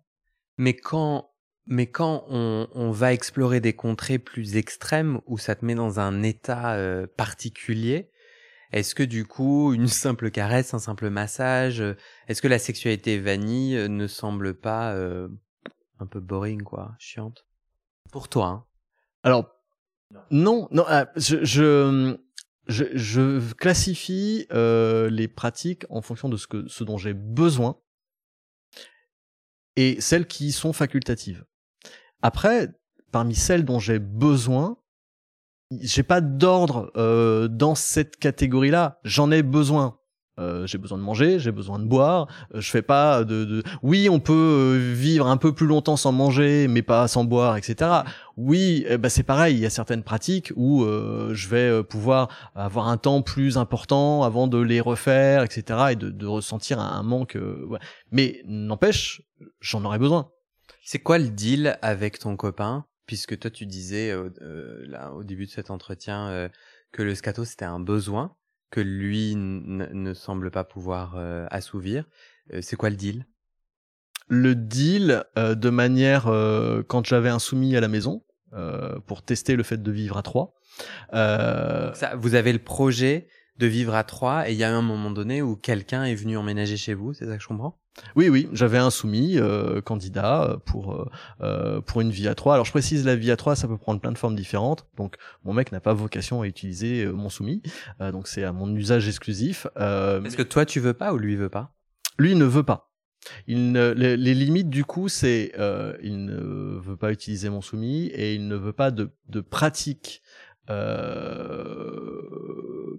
Mais 0.57 0.73
quand, 0.75 1.31
mais 1.65 1.87
quand 1.87 2.25
on, 2.29 2.67
on, 2.73 2.91
va 2.91 3.13
explorer 3.13 3.61
des 3.61 3.73
contrées 3.73 4.19
plus 4.19 4.57
extrêmes 4.57 5.21
où 5.25 5.37
ça 5.37 5.55
te 5.55 5.65
met 5.65 5.75
dans 5.75 5.99
un 5.99 6.21
état 6.21 6.75
euh, 6.75 7.07
particulier, 7.07 8.11
est-ce 8.71 8.95
que 8.95 9.03
du 9.03 9.25
coup, 9.25 9.73
une 9.73 9.87
simple 9.87 10.31
caresse, 10.31 10.73
un 10.73 10.79
simple 10.79 11.09
massage, 11.09 11.81
euh, 11.81 11.95
est-ce 12.27 12.41
que 12.41 12.47
la 12.47 12.59
sexualité 12.59 13.19
vanille 13.19 13.77
euh, 13.77 13.87
ne 13.87 14.07
semble 14.07 14.53
pas 14.53 14.93
euh, 14.93 15.29
un 15.99 16.05
peu 16.05 16.19
boring, 16.19 16.63
quoi, 16.63 16.95
chiante? 16.99 17.47
Pour 18.11 18.29
toi, 18.29 18.47
hein. 18.47 18.65
Alors, 19.23 19.49
non, 20.31 20.67
non, 20.71 20.85
je, 21.15 21.43
je, 21.43 22.17
je, 22.67 22.85
je 22.93 23.53
classifie 23.53 24.47
euh, 24.51 25.09
les 25.09 25.27
pratiques 25.27 25.85
en 25.89 26.01
fonction 26.01 26.29
de 26.29 26.37
ce, 26.37 26.47
que, 26.47 26.67
ce 26.67 26.83
dont 26.83 26.97
j'ai 26.97 27.13
besoin 27.13 27.79
et 29.75 29.99
celles 29.99 30.27
qui 30.27 30.51
sont 30.51 30.73
facultatives. 30.73 31.45
Après, 32.21 32.69
parmi 33.11 33.35
celles 33.35 33.65
dont 33.65 33.79
j'ai 33.79 33.99
besoin, 33.99 34.77
j'ai 35.71 36.03
pas 36.03 36.21
d'ordre 36.21 36.91
euh, 36.97 37.47
dans 37.47 37.75
cette 37.75 38.17
catégorie-là. 38.17 38.99
J'en 39.03 39.31
ai 39.31 39.43
besoin. 39.43 39.97
Euh, 40.39 40.67
j'ai 40.67 40.77
besoin 40.77 40.99
de 40.99 41.03
manger, 41.03 41.39
j'ai 41.39 41.51
besoin 41.51 41.79
de 41.79 41.85
boire. 41.85 42.27
Euh, 42.53 42.61
je 42.61 42.69
fais 42.69 42.83
pas 42.83 43.23
de, 43.23 43.43
de, 43.43 43.63
Oui, 43.81 44.07
on 44.07 44.19
peut 44.19 44.33
euh, 44.33 44.93
vivre 44.93 45.25
un 45.25 45.37
peu 45.37 45.51
plus 45.53 45.65
longtemps 45.65 45.97
sans 45.97 46.11
manger, 46.11 46.67
mais 46.67 46.83
pas 46.83 47.07
sans 47.07 47.23
boire, 47.23 47.57
etc. 47.57 48.01
Oui, 48.35 48.85
eh 48.87 48.99
ben 48.99 49.09
c'est 49.09 49.23
pareil. 49.23 49.55
Il 49.55 49.61
y 49.61 49.65
a 49.65 49.71
certaines 49.71 50.03
pratiques 50.03 50.53
où 50.55 50.85
je 50.85 51.47
vais 51.47 51.83
pouvoir 51.83 52.27
avoir 52.53 52.87
un 52.87 52.97
temps 52.97 53.23
plus 53.23 53.57
important 53.57 54.23
avant 54.23 54.47
de 54.47 54.59
les 54.59 54.79
refaire, 54.79 55.43
etc. 55.43 55.79
Et 55.91 55.95
de, 55.95 56.11
de 56.11 56.27
ressentir 56.27 56.79
un, 56.79 57.01
manque. 57.01 57.35
Ouais. 57.67 57.79
Mais 58.11 58.41
n'empêche, 58.45 59.23
j'en 59.59 59.83
aurais 59.85 59.99
besoin. 59.99 60.29
C'est 60.83 60.99
quoi 60.99 61.17
le 61.17 61.29
deal 61.29 61.79
avec 61.81 62.19
ton 62.19 62.35
copain? 62.35 62.85
Puisque 63.07 63.39
toi, 63.39 63.49
tu 63.49 63.65
disais 63.65 64.13
là 64.85 65.13
au 65.13 65.23
début 65.23 65.45
de 65.45 65.51
cet 65.51 65.71
entretien 65.71 66.49
que 66.91 67.01
le 67.01 67.15
scato 67.15 67.45
c'était 67.45 67.65
un 67.65 67.79
besoin 67.79 68.35
que 68.69 68.81
lui 68.81 69.33
ne 69.35 70.13
semble 70.13 70.51
pas 70.51 70.65
pouvoir 70.65 71.15
euh, 71.15 71.45
assouvir. 71.49 72.05
C'est 72.61 72.75
quoi 72.75 72.89
le 72.89 72.97
deal? 72.97 73.25
Le 74.27 74.55
deal, 74.55 75.23
de 75.37 75.69
manière, 75.69 76.23
quand 76.87 77.05
j'avais 77.05 77.29
un 77.29 77.39
soumis 77.39 77.75
à 77.77 77.81
la 77.81 77.87
maison, 77.87 78.25
pour 79.05 79.23
tester 79.23 79.55
le 79.55 79.63
fait 79.63 79.81
de 79.81 79.91
vivre 79.91 80.17
à 80.17 80.21
trois. 80.21 80.53
Ça, 81.11 82.15
vous 82.17 82.35
avez 82.35 82.51
le 82.51 82.59
projet 82.59 83.29
de 83.57 83.67
vivre 83.67 83.95
à 83.95 84.03
trois 84.03 84.49
et 84.49 84.53
il 84.53 84.57
y 84.57 84.63
a 84.63 84.75
un 84.75 84.81
moment 84.81 85.11
donné 85.11 85.41
où 85.41 85.55
quelqu'un 85.55 86.03
est 86.03 86.15
venu 86.15 86.37
emménager 86.37 86.77
chez 86.77 86.93
vous, 86.93 87.13
c'est 87.13 87.25
ça 87.25 87.37
que 87.37 87.43
je 87.43 87.47
comprends? 87.47 87.79
Oui, 88.15 88.29
oui, 88.29 88.47
j'avais 88.53 88.77
un 88.77 88.89
soumis 88.89 89.37
euh, 89.37 89.81
candidat 89.81 90.43
euh, 90.43 90.57
pour 90.57 90.93
euh, 90.93 91.09
euh, 91.41 91.81
pour 91.81 92.01
une 92.01 92.11
vie 92.11 92.27
à 92.27 92.35
trois. 92.35 92.53
Alors 92.53 92.65
je 92.65 92.71
précise, 92.71 93.05
la 93.05 93.15
vie 93.15 93.31
à 93.31 93.37
trois, 93.37 93.55
ça 93.55 93.67
peut 93.67 93.77
prendre 93.77 93.99
plein 93.99 94.11
de 94.11 94.17
formes 94.17 94.35
différentes. 94.35 94.85
Donc 94.97 95.15
mon 95.43 95.53
mec 95.53 95.71
n'a 95.71 95.79
pas 95.79 95.93
vocation 95.93 96.41
à 96.41 96.47
utiliser 96.47 97.05
mon 97.07 97.29
soumis, 97.29 97.61
donc 97.99 98.27
c'est 98.27 98.43
à 98.43 98.51
mon 98.51 98.73
usage 98.75 99.07
exclusif. 99.07 99.67
Est-ce 99.75 100.37
que 100.37 100.43
toi 100.43 100.65
tu 100.65 100.79
veux 100.79 100.93
pas 100.93 101.13
ou 101.13 101.17
lui 101.17 101.35
veut 101.35 101.49
pas? 101.49 101.73
Lui 102.17 102.35
ne 102.35 102.45
veut 102.45 102.63
pas. 102.63 102.91
Il 103.45 103.73
ne, 103.73 103.91
les, 103.91 104.15
les, 104.15 104.33
limites 104.33 104.69
du 104.69 104.85
coup, 104.85 105.09
c'est 105.09 105.51
il 106.01 106.25
ne 106.25 106.79
veut 106.79 106.97
pas 106.97 107.11
utiliser 107.11 107.49
mon 107.49 107.61
soumis 107.61 108.07
et 108.07 108.35
il 108.35 108.47
ne 108.47 108.55
veut 108.55 108.73
pas 108.73 108.91
de, 108.91 109.11
de 109.29 109.41
pratique 109.41 110.21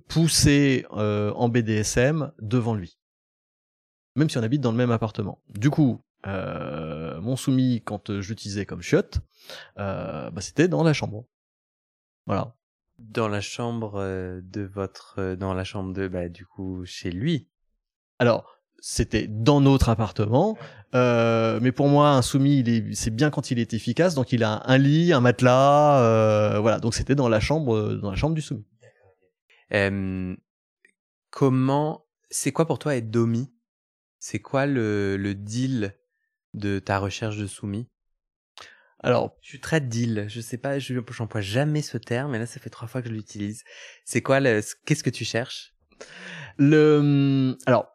poussée 0.09 0.87
en 0.91 1.49
BDSM 1.49 2.33
devant 2.41 2.75
lui 2.75 2.99
même 4.19 4.29
si 4.29 4.37
on 4.37 4.43
habite 4.43 4.61
dans 4.61 4.73
le 4.73 4.77
même 4.77 4.91
appartement. 4.91 5.41
Du 5.49 5.71
coup, 5.71 6.03
euh, 6.27 7.21
mon 7.21 7.37
soumis, 7.37 7.83
quand 7.85 8.11
euh, 8.11 8.21
je 8.21 8.31
l'utilisais 8.31 8.67
comme 8.67 8.83
chiotte, 8.83 9.21
euh, 9.79 10.31
bah, 10.31 10.41
c'était 10.41 10.69
dans 10.69 10.83
la 10.83 10.93
chambre. 10.93 11.25
Voilà. 12.27 12.55
Dans 12.99 13.29
la 13.29 13.41
chambre 13.41 14.03
de 14.43 14.63
votre, 14.63 15.37
dans 15.37 15.55
la 15.55 15.63
chambre 15.63 15.93
de, 15.93 16.09
bah, 16.09 16.29
du 16.29 16.45
coup, 16.45 16.85
chez 16.85 17.13
lui. 17.13 17.49
Alors, 18.19 18.59
c'était 18.81 19.29
dans 19.29 19.61
notre 19.61 19.89
appartement, 19.89 20.59
mais 20.93 21.73
pour 21.73 21.87
moi, 21.87 22.11
un 22.11 22.23
soumis, 22.23 22.65
c'est 22.95 23.15
bien 23.15 23.31
quand 23.31 23.53
il 23.53 23.61
est 23.61 23.73
efficace. 23.73 24.17
Donc, 24.17 24.33
il 24.33 24.43
a 24.43 24.63
un 24.67 24.79
lit, 24.79 25.13
un 25.13 25.21
matelas, 25.21 26.59
voilà. 26.61 26.81
Donc, 26.81 26.95
c'était 26.95 27.15
dans 27.15 27.29
la 27.29 27.39
chambre, 27.39 27.95
dans 27.95 28.11
la 28.11 28.17
chambre 28.17 28.35
du 28.35 28.43
soumis. 28.43 28.67
Comment, 31.31 32.07
c'est 32.31 32.53
quoi 32.53 32.67
pour 32.67 32.79
toi 32.79 32.97
être 32.97 33.11
domi? 33.11 33.53
C'est 34.19 34.41
quoi 34.41 34.67
le, 34.67 35.17
le 35.17 35.35
deal 35.35 35.97
de 36.55 36.79
ta 36.79 36.99
recherche 36.99 37.37
de 37.37 37.47
soumis? 37.47 37.89
Alors, 39.01 39.37
je 39.43 39.51
suis 39.51 39.61
très 39.61 39.81
deal. 39.81 40.27
Je 40.29 40.41
sais 40.41 40.59
pas, 40.59 40.79
je 40.79 41.01
j'emploie 41.11 41.41
jamais 41.41 41.83
ce 41.83 41.99
terme, 41.99 42.33
mais 42.33 42.39
là, 42.39 42.47
ça 42.47 42.59
fait 42.59 42.71
trois 42.71 42.89
fois 42.89 43.01
que 43.01 43.09
je 43.09 43.15
l'utilise. 43.15 43.63
C'est 44.05 44.23
quoi 44.23 44.41
le, 44.41 44.61
qu'est-ce 44.85 45.05
que 45.05 45.11
tu 45.11 45.25
cherches? 45.25 45.75
Le, 46.57 47.57
alors, 47.67 47.89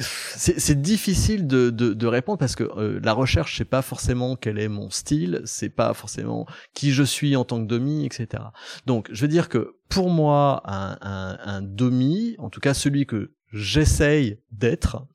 c'est 0.00 0.80
difficile 0.80 1.46
de, 1.46 1.70
de, 1.70 1.94
de, 1.94 2.06
répondre 2.06 2.38
parce 2.38 2.56
que 2.56 2.64
euh, 2.64 3.00
la 3.02 3.12
recherche, 3.12 3.58
c'est 3.58 3.64
pas 3.64 3.82
forcément 3.82 4.36
quel 4.36 4.58
est 4.58 4.68
mon 4.68 4.90
style, 4.90 5.42
c'est 5.44 5.70
pas 5.70 5.94
forcément 5.94 6.46
qui 6.74 6.92
je 6.92 7.02
suis 7.02 7.36
en 7.36 7.44
tant 7.44 7.60
que 7.60 7.66
demi, 7.66 8.04
etc. 8.06 8.42
Donc, 8.86 9.08
je 9.12 9.20
veux 9.22 9.28
dire 9.28 9.48
que 9.48 9.76
pour 9.88 10.10
moi, 10.10 10.62
un, 10.64 10.96
un, 11.00 11.38
un 11.44 11.62
demi, 11.62 12.36
en 12.38 12.50
tout 12.50 12.60
cas 12.60 12.74
celui 12.74 13.06
que 13.06 13.32
j'essaye 13.52 14.38
d'être 14.52 15.06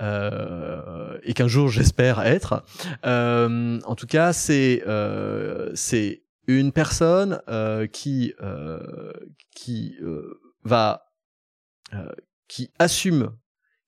euh, 0.00 1.18
et 1.22 1.34
qu'un 1.34 1.48
jour 1.48 1.68
j'espère 1.68 2.20
être. 2.20 2.64
Euh, 3.04 3.80
en 3.84 3.94
tout 3.94 4.06
cas, 4.06 4.32
c'est 4.32 4.82
euh, 4.86 5.70
c'est 5.74 6.22
une 6.46 6.72
personne 6.72 7.40
euh, 7.48 7.86
qui 7.86 8.34
euh, 8.40 9.12
qui 9.54 9.96
va 10.64 11.04
qui 12.48 12.70
assume 12.78 13.32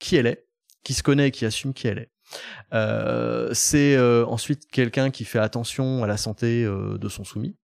qui 0.01 0.17
elle 0.17 0.27
est, 0.27 0.47
qui 0.83 0.95
se 0.95 1.05
connaît 1.05 1.29
et 1.29 1.31
qui 1.31 1.47
assume 1.47 1.73
qui 1.73 1.87
elle 1.87 1.99
est. 1.99 3.55
c'est 3.55 3.99
ensuite 4.25 4.69
quelqu'un 4.71 5.11
qui 5.11 5.25
fait 5.25 5.39
attention 5.39 6.03
à 6.03 6.09
la 6.09 6.17
santé 6.17 6.65
de 6.65 7.09
son 7.09 7.23
soumis. 7.23 7.57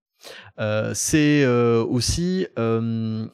Euh, 0.59 0.93
c'est 0.95 1.45
euh, 1.45 1.85
aussi 1.85 2.47
euh, 2.59 3.27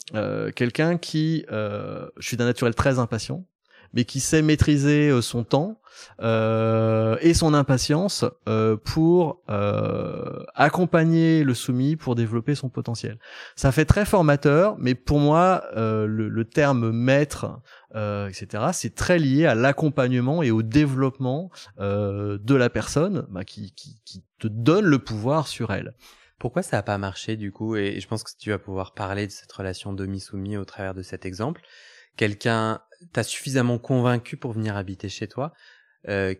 quelqu'un 0.55 0.99
qui, 0.99 1.45
je 1.51 2.11
suis 2.21 2.37
d'un 2.37 2.45
naturel 2.45 2.75
très 2.75 2.99
impatient, 2.99 3.45
mais 3.93 4.05
qui 4.05 4.21
sait 4.21 4.43
maîtriser 4.43 5.21
son 5.23 5.45
temps 5.45 5.79
et 6.21 7.35
son 7.35 7.55
impatience 7.55 8.25
pour 8.85 9.43
accompagner 10.55 11.45
le 11.45 11.55
soumis 11.55 11.97
pour 11.97 12.15
développer 12.15 12.55
son 12.55 12.69
potentiel. 12.69 13.19
Ça 13.57 13.73
fait 13.73 13.85
très 13.85 14.05
formateur, 14.05 14.77
mais 14.79 14.95
pour 14.95 15.19
moi, 15.19 15.65
le, 15.75 16.45
terme 16.45 16.91
maître, 16.91 17.61
etc., 17.95 18.65
c'est 18.73 18.95
très 18.95 19.19
lié 19.19 19.47
à 19.47 19.55
l'accompagnement 19.55 20.43
et 20.43 20.51
au 20.51 20.63
développement 20.63 21.51
de 21.79 22.55
la 22.55 22.71
personne 22.71 23.27
bah, 23.31 23.45
qui, 23.45 23.73
qui, 23.73 24.01
qui 24.05 24.25
te 24.39 24.49
donne 24.49 24.87
le 24.87 24.99
pouvoir 24.99 25.47
sur 25.47 25.73
elle. 25.73 25.95
Pourquoi 26.43 26.63
ça 26.63 26.77
n'a 26.79 26.83
pas 26.83 26.99
marché 26.99 27.37
du 27.37 27.53
coup? 27.53 27.77
Et 27.77 28.01
je 28.01 28.09
pense 28.09 28.25
que 28.25 28.33
tu 28.37 28.51
vas 28.51 28.59
pouvoir 28.59 28.95
parler 28.95 29.29
de 29.29 29.31
cette 29.31 29.53
relation 29.53 29.93
demi-soumis 29.93 30.57
au 30.57 30.65
travers 30.65 30.93
de 30.93 31.03
cet 31.03 31.25
exemple. 31.25 31.63
Quelqu'un 32.17 32.81
t'a 33.13 33.23
suffisamment 33.23 33.79
convaincu 33.79 34.37
pour 34.37 34.53
venir 34.53 34.77
habiter 34.77 35.09
chez 35.09 35.29
toi. 35.29 35.53
Euh, 36.09 36.35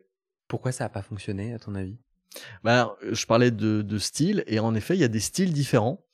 pourquoi 0.49 0.73
ça 0.73 0.85
n'a 0.85 0.89
pas 0.89 1.03
fonctionné 1.03 1.55
à 1.55 1.59
ton 1.59 1.75
avis? 1.75 1.99
Bah, 2.65 2.97
je 3.11 3.27
parlais 3.27 3.51
de, 3.51 3.99
style 3.99 4.43
et 4.47 4.59
en 4.59 4.75
effet 4.75 4.95
il 4.95 5.01
y 5.01 5.05
a 5.05 5.09
des 5.09 5.21
styles 5.21 5.53
différents. 5.53 6.05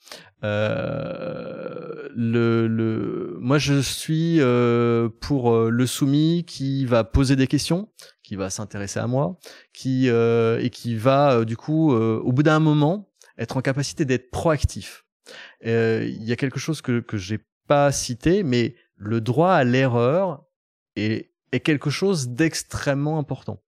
Euh, 0.42 2.08
le, 2.14 2.66
le, 2.66 3.36
moi 3.40 3.58
je 3.58 3.80
suis 3.80 4.40
euh, 4.40 5.08
pour 5.20 5.56
le 5.56 5.86
soumis 5.86 6.44
qui 6.44 6.86
va 6.86 7.04
poser 7.04 7.36
des 7.36 7.46
questions, 7.46 7.88
qui 8.24 8.34
va 8.34 8.50
s'intéresser 8.50 8.98
à 8.98 9.06
moi, 9.06 9.38
qui 9.72 10.08
et 10.08 10.70
qui 10.70 10.96
va 10.96 11.44
du 11.44 11.56
coup 11.56 11.92
au 11.92 12.32
bout 12.32 12.42
d'un 12.42 12.60
moment 12.60 13.12
être 13.36 13.56
en 13.56 13.60
capacité 13.62 14.04
d'être 14.04 14.30
proactif. 14.30 15.04
Il 15.62 16.24
y 16.24 16.32
a 16.32 16.36
quelque 16.36 16.58
chose 16.58 16.80
que 16.80 16.98
que 16.98 17.16
j'ai 17.16 17.38
pas 17.68 17.92
cité, 17.92 18.42
mais 18.42 18.74
le 18.98 19.20
droit 19.20 19.52
à 19.52 19.64
l'erreur 19.64 20.44
est, 20.96 21.32
quelque 21.64 21.88
chose 21.88 22.28
d'extrêmement 22.28 23.18
important. 23.18 23.62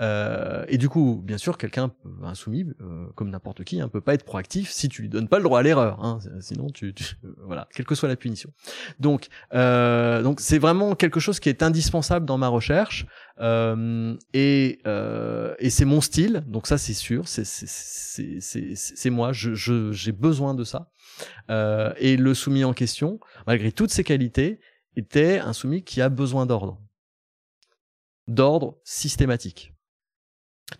Euh, 0.00 0.64
et 0.68 0.78
du 0.78 0.88
coup, 0.88 1.20
bien 1.22 1.38
sûr, 1.38 1.58
quelqu'un, 1.58 1.92
un 2.22 2.34
soumis, 2.34 2.64
euh, 2.80 3.06
comme 3.14 3.30
n'importe 3.30 3.64
qui, 3.64 3.80
hein, 3.80 3.88
peut 3.88 4.00
pas 4.00 4.14
être 4.14 4.24
proactif 4.24 4.70
si 4.70 4.88
tu 4.88 5.02
lui 5.02 5.08
donnes 5.08 5.28
pas 5.28 5.38
le 5.38 5.44
droit 5.44 5.60
à 5.60 5.62
l'erreur. 5.62 6.02
Hein, 6.04 6.18
sinon, 6.40 6.70
tu, 6.70 6.94
tu, 6.94 7.04
voilà, 7.44 7.68
quelle 7.74 7.86
que 7.86 7.94
soit 7.94 8.08
la 8.08 8.16
punition. 8.16 8.52
Donc, 8.98 9.28
euh, 9.54 10.22
donc 10.22 10.40
c'est 10.40 10.58
vraiment 10.58 10.94
quelque 10.94 11.20
chose 11.20 11.40
qui 11.40 11.48
est 11.48 11.62
indispensable 11.62 12.26
dans 12.26 12.38
ma 12.38 12.48
recherche. 12.48 13.06
Euh, 13.40 14.16
et, 14.32 14.80
euh, 14.86 15.54
et 15.58 15.70
c'est 15.70 15.84
mon 15.84 16.00
style. 16.00 16.44
Donc 16.46 16.66
ça, 16.66 16.78
c'est 16.78 16.94
sûr, 16.94 17.28
c'est 17.28 17.44
c'est 17.44 19.10
moi. 19.10 19.32
Je 19.32 19.92
j'ai 19.92 20.12
besoin 20.12 20.54
de 20.54 20.64
ça. 20.64 20.90
Euh, 21.50 21.92
et 21.98 22.16
le 22.16 22.34
soumis 22.34 22.64
en 22.64 22.72
question, 22.72 23.20
malgré 23.46 23.72
toutes 23.72 23.90
ses 23.90 24.04
qualités, 24.04 24.60
était 24.96 25.38
un 25.38 25.52
soumis 25.52 25.82
qui 25.84 26.00
a 26.00 26.08
besoin 26.08 26.46
d'ordre 26.46 26.80
d'ordre 28.28 28.78
systématique. 28.84 29.71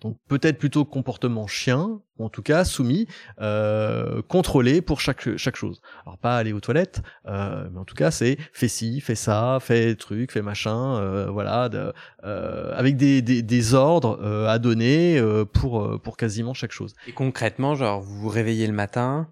Donc 0.00 0.16
peut-être 0.28 0.58
plutôt 0.58 0.84
comportement 0.84 1.46
chien, 1.46 2.00
en 2.18 2.28
tout 2.28 2.42
cas 2.42 2.64
soumis, 2.64 3.06
euh, 3.40 4.22
contrôlé 4.22 4.80
pour 4.80 5.00
chaque 5.00 5.36
chaque 5.36 5.56
chose. 5.56 5.80
Alors 6.04 6.18
pas 6.18 6.36
aller 6.36 6.52
aux 6.52 6.60
toilettes, 6.60 7.02
euh, 7.26 7.68
mais 7.72 7.78
en 7.78 7.84
tout 7.84 7.94
cas 7.94 8.10
c'est 8.10 8.38
fais 8.52 8.68
ci, 8.68 9.00
fais 9.00 9.14
ça, 9.14 9.58
fais 9.60 9.94
truc, 9.94 10.32
fais 10.32 10.42
machin, 10.42 10.96
euh, 10.96 11.30
voilà, 11.30 11.68
euh, 12.24 12.72
avec 12.74 12.96
des, 12.96 13.22
des, 13.22 13.42
des 13.42 13.74
ordres 13.74 14.18
euh, 14.22 14.46
à 14.48 14.58
donner 14.58 15.18
euh, 15.18 15.44
pour 15.44 16.00
pour 16.00 16.16
quasiment 16.16 16.54
chaque 16.54 16.72
chose. 16.72 16.94
Et 17.06 17.12
concrètement, 17.12 17.74
genre 17.74 18.00
vous 18.00 18.20
vous 18.20 18.28
réveillez 18.28 18.66
le 18.66 18.72
matin, 18.72 19.28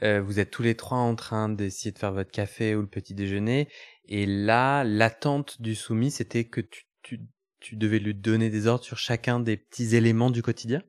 vous 0.00 0.38
êtes 0.38 0.52
tous 0.52 0.62
les 0.62 0.76
trois 0.76 0.98
en 0.98 1.16
train 1.16 1.48
d'essayer 1.48 1.90
de 1.90 1.98
faire 1.98 2.12
votre 2.12 2.30
café 2.30 2.76
ou 2.76 2.82
le 2.82 2.86
petit 2.86 3.14
déjeuner, 3.14 3.68
et 4.06 4.26
là 4.26 4.84
l'attente 4.84 5.60
du 5.60 5.74
soumis 5.74 6.12
c'était 6.12 6.44
que 6.44 6.60
tu, 6.60 6.86
tu 7.02 7.20
tu 7.60 7.76
devais 7.76 7.98
lui 7.98 8.14
donner 8.14 8.50
des 8.50 8.66
ordres 8.66 8.84
sur 8.84 8.98
chacun 8.98 9.40
des 9.40 9.56
petits 9.56 9.96
éléments 9.96 10.30
du 10.30 10.42
quotidien? 10.42 10.82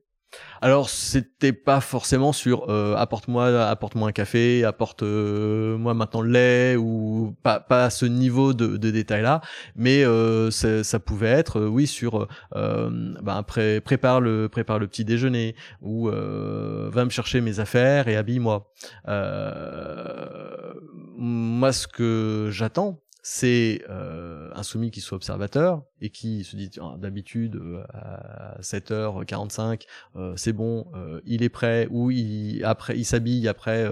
Alors 0.60 0.90
c'était 0.90 1.52
pas 1.52 1.80
forcément 1.80 2.32
sur 2.32 2.70
euh, 2.70 2.94
apporte-moi 2.94 3.68
apporte-moi 3.68 4.08
un 4.08 4.12
café, 4.12 4.64
apporte-moi 4.64 5.94
maintenant 5.94 6.20
le 6.20 6.30
lait 6.30 6.76
ou 6.76 7.34
pas 7.42 7.58
pas 7.58 7.86
à 7.86 7.90
ce 7.90 8.06
niveau 8.06 8.52
de, 8.54 8.76
de 8.76 8.90
détail 8.90 9.22
là, 9.22 9.40
mais 9.74 10.04
euh, 10.04 10.50
ça 10.50 11.00
pouvait 11.00 11.30
être 11.30 11.58
euh, 11.58 11.66
oui 11.66 11.86
sur 11.86 12.28
euh, 12.54 13.14
ben, 13.22 13.42
prépare 13.42 14.20
le 14.20 14.48
prépare 14.48 14.78
le 14.78 14.86
petit 14.86 15.04
déjeuner 15.04 15.56
ou 15.80 16.08
euh, 16.08 16.88
va 16.92 17.04
me 17.04 17.10
chercher 17.10 17.40
mes 17.40 17.58
affaires 17.58 18.06
et 18.06 18.16
habille-moi. 18.16 18.70
moi 21.16 21.72
ce 21.72 21.88
que 21.88 22.50
j'attends 22.52 23.00
c'est 23.22 23.82
euh, 23.90 24.50
un 24.54 24.62
soumis 24.62 24.90
qui 24.90 25.00
soit 25.00 25.16
observateur 25.16 25.82
et 26.00 26.10
qui 26.10 26.44
se 26.44 26.56
dit 26.56 26.70
d'habitude 26.98 27.56
euh, 27.56 27.82
à 27.92 28.60
7h45 28.60 29.82
euh, 30.16 30.32
c'est 30.36 30.52
bon 30.52 30.86
euh, 30.94 31.20
il 31.26 31.42
est 31.42 31.48
prêt 31.48 31.88
ou 31.90 32.10
il 32.10 32.62
après 32.64 32.96
il 32.96 33.04
s'habille 33.04 33.48
après 33.48 33.88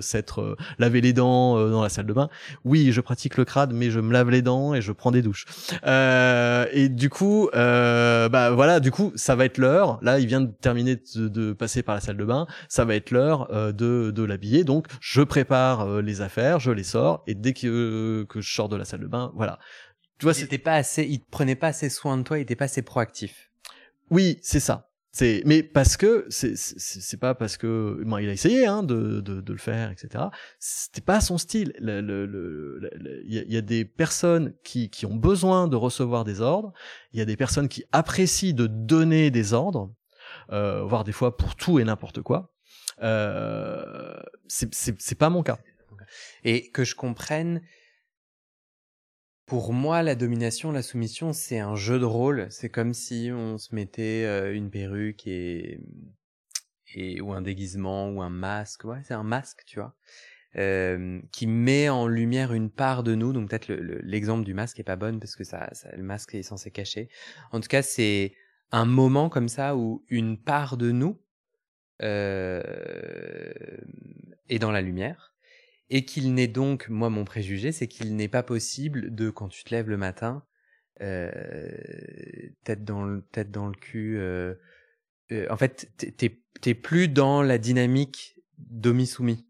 s'être 0.00 0.56
lavé 0.78 1.00
les 1.00 1.12
dents 1.12 1.68
dans 1.68 1.82
la 1.82 1.88
salle 1.88 2.06
de 2.06 2.12
bain 2.12 2.28
oui 2.64 2.92
je 2.92 3.00
pratique 3.00 3.36
le 3.36 3.44
crade 3.44 3.72
mais 3.72 3.90
je 3.90 4.00
me 4.00 4.12
lave 4.12 4.30
les 4.30 4.42
dents 4.42 4.74
et 4.74 4.80
je 4.80 4.92
prends 4.92 5.10
des 5.10 5.22
douches 5.22 5.46
et 5.84 6.88
du 6.88 7.10
coup 7.10 7.48
bah 7.52 8.50
voilà 8.50 8.80
du 8.80 8.90
coup 8.90 9.12
ça 9.14 9.36
va 9.36 9.44
être 9.44 9.58
l'heure 9.58 9.98
là 10.02 10.18
il 10.18 10.26
vient 10.26 10.40
de 10.40 10.50
terminer 10.60 10.96
de, 10.96 11.28
de, 11.28 11.52
passer 11.52 11.82
par 11.82 11.94
la 11.94 12.00
salle 12.00 12.16
de 12.16 12.24
bain 12.24 12.46
ça 12.68 12.84
va 12.84 12.94
être 12.94 13.10
l'heure 13.10 13.48
de, 13.72 14.10
de 14.10 14.22
l'habiller 14.22 14.64
donc 14.64 14.86
je 15.00 15.22
prépare 15.22 16.00
les 16.00 16.20
affaires 16.20 16.60
je 16.60 16.70
les 16.70 16.84
sors 16.84 17.22
et 17.26 17.34
dès 17.34 17.52
que 17.52 18.24
que 18.28 18.40
je 18.40 18.52
sors 18.52 18.68
de 18.68 18.76
la 18.76 18.84
salle 18.84 19.00
de 19.00 19.06
bain. 19.06 19.32
Voilà. 19.34 19.58
Tu 20.18 20.24
vois, 20.26 20.34
c'était 20.34 20.58
pas 20.58 20.74
assez, 20.74 21.04
il 21.04 21.20
prenait 21.20 21.54
pas 21.54 21.68
assez 21.68 21.88
soin 21.88 22.16
de 22.16 22.22
toi, 22.22 22.38
il 22.38 22.42
était 22.42 22.56
pas 22.56 22.64
assez 22.64 22.82
proactif. 22.82 23.50
Oui, 24.10 24.38
c'est 24.42 24.60
ça. 24.60 24.88
C'est, 25.10 25.42
mais 25.46 25.62
parce 25.62 25.96
que 25.96 26.26
c'est, 26.28 26.54
c'est 26.56 27.16
pas 27.16 27.34
parce 27.34 27.56
que 27.56 28.02
bon, 28.04 28.18
il 28.18 28.28
a 28.28 28.32
essayé 28.32 28.66
hein, 28.66 28.82
de, 28.82 29.20
de, 29.20 29.40
de, 29.40 29.52
le 29.52 29.58
faire, 29.58 29.90
etc. 29.90 30.24
C'était 30.58 31.00
pas 31.00 31.20
son 31.20 31.38
style. 31.38 31.72
Il 31.80 31.86
le, 31.86 32.26
le, 32.26 33.22
y, 33.24 33.38
y, 33.52 33.56
a 33.56 33.60
des 33.62 33.84
personnes 33.84 34.54
qui, 34.62 34.90
qui 34.90 35.06
ont 35.06 35.16
besoin 35.16 35.66
de 35.66 35.76
recevoir 35.76 36.24
des 36.24 36.40
ordres. 36.40 36.72
Il 37.12 37.18
y 37.18 37.22
a 37.22 37.24
des 37.24 37.36
personnes 37.36 37.68
qui 37.68 37.84
apprécient 37.90 38.54
de 38.54 38.66
donner 38.66 39.30
des 39.30 39.54
ordres, 39.54 39.90
euh, 40.52 40.82
voire 40.82 41.04
des 41.04 41.12
fois 41.12 41.36
pour 41.36 41.56
tout 41.56 41.78
et 41.78 41.84
n'importe 41.84 42.20
quoi. 42.20 42.52
Euh, 43.02 44.14
c'est 44.46 45.18
pas 45.18 45.30
mon 45.30 45.42
cas. 45.42 45.58
Et 46.44 46.70
que 46.70 46.84
je 46.84 46.94
comprenne, 46.94 47.62
pour 49.48 49.72
moi, 49.72 50.02
la 50.02 50.14
domination, 50.14 50.70
la 50.72 50.82
soumission, 50.82 51.32
c'est 51.32 51.58
un 51.58 51.74
jeu 51.74 51.98
de 51.98 52.04
rôle. 52.04 52.46
C'est 52.50 52.68
comme 52.68 52.92
si 52.92 53.30
on 53.32 53.56
se 53.56 53.74
mettait 53.74 54.24
euh, 54.26 54.54
une 54.54 54.70
perruque 54.70 55.26
et, 55.26 55.80
ou 57.20 57.32
un 57.32 57.40
déguisement 57.40 58.10
ou 58.10 58.20
un 58.20 58.28
masque. 58.28 58.82
C'est 59.02 59.14
un 59.14 59.22
masque, 59.22 59.62
tu 59.66 59.80
vois, 59.80 59.96
euh, 60.56 61.20
qui 61.32 61.46
met 61.46 61.88
en 61.88 62.06
lumière 62.06 62.52
une 62.52 62.70
part 62.70 63.02
de 63.02 63.14
nous. 63.14 63.32
Donc 63.32 63.48
peut-être 63.48 63.72
l'exemple 63.72 64.44
du 64.44 64.52
masque 64.52 64.78
est 64.80 64.84
pas 64.84 64.96
bonne 64.96 65.18
parce 65.18 65.34
que 65.34 65.44
le 65.96 66.02
masque 66.02 66.34
est 66.34 66.42
censé 66.42 66.70
cacher. 66.70 67.08
En 67.50 67.60
tout 67.60 67.68
cas, 67.68 67.82
c'est 67.82 68.34
un 68.70 68.84
moment 68.84 69.30
comme 69.30 69.48
ça 69.48 69.76
où 69.76 70.04
une 70.08 70.36
part 70.36 70.76
de 70.76 70.92
nous 70.92 71.18
euh, 72.02 72.62
est 74.50 74.58
dans 74.58 74.72
la 74.72 74.82
lumière 74.82 75.32
et 75.90 76.04
qu'il 76.04 76.34
n'est 76.34 76.48
donc, 76.48 76.88
moi 76.88 77.10
mon 77.10 77.24
préjugé, 77.24 77.72
c'est 77.72 77.88
qu'il 77.88 78.16
n'est 78.16 78.28
pas 78.28 78.42
possible 78.42 79.14
de, 79.14 79.30
quand 79.30 79.48
tu 79.48 79.64
te 79.64 79.74
lèves 79.74 79.88
le 79.88 79.96
matin, 79.96 80.44
euh, 81.00 81.70
tête 82.64 82.84
dans 82.84 83.04
le 83.04 83.22
tête 83.32 83.50
dans 83.50 83.68
le 83.68 83.74
cul. 83.74 84.18
Euh, 84.18 84.54
euh, 85.32 85.46
en 85.50 85.56
fait, 85.56 85.90
t'es 85.96 86.40
t'es 86.60 86.74
plus 86.74 87.08
dans 87.08 87.42
la 87.42 87.58
dynamique 87.58 88.36
domi 88.58 89.06
soumis. 89.06 89.46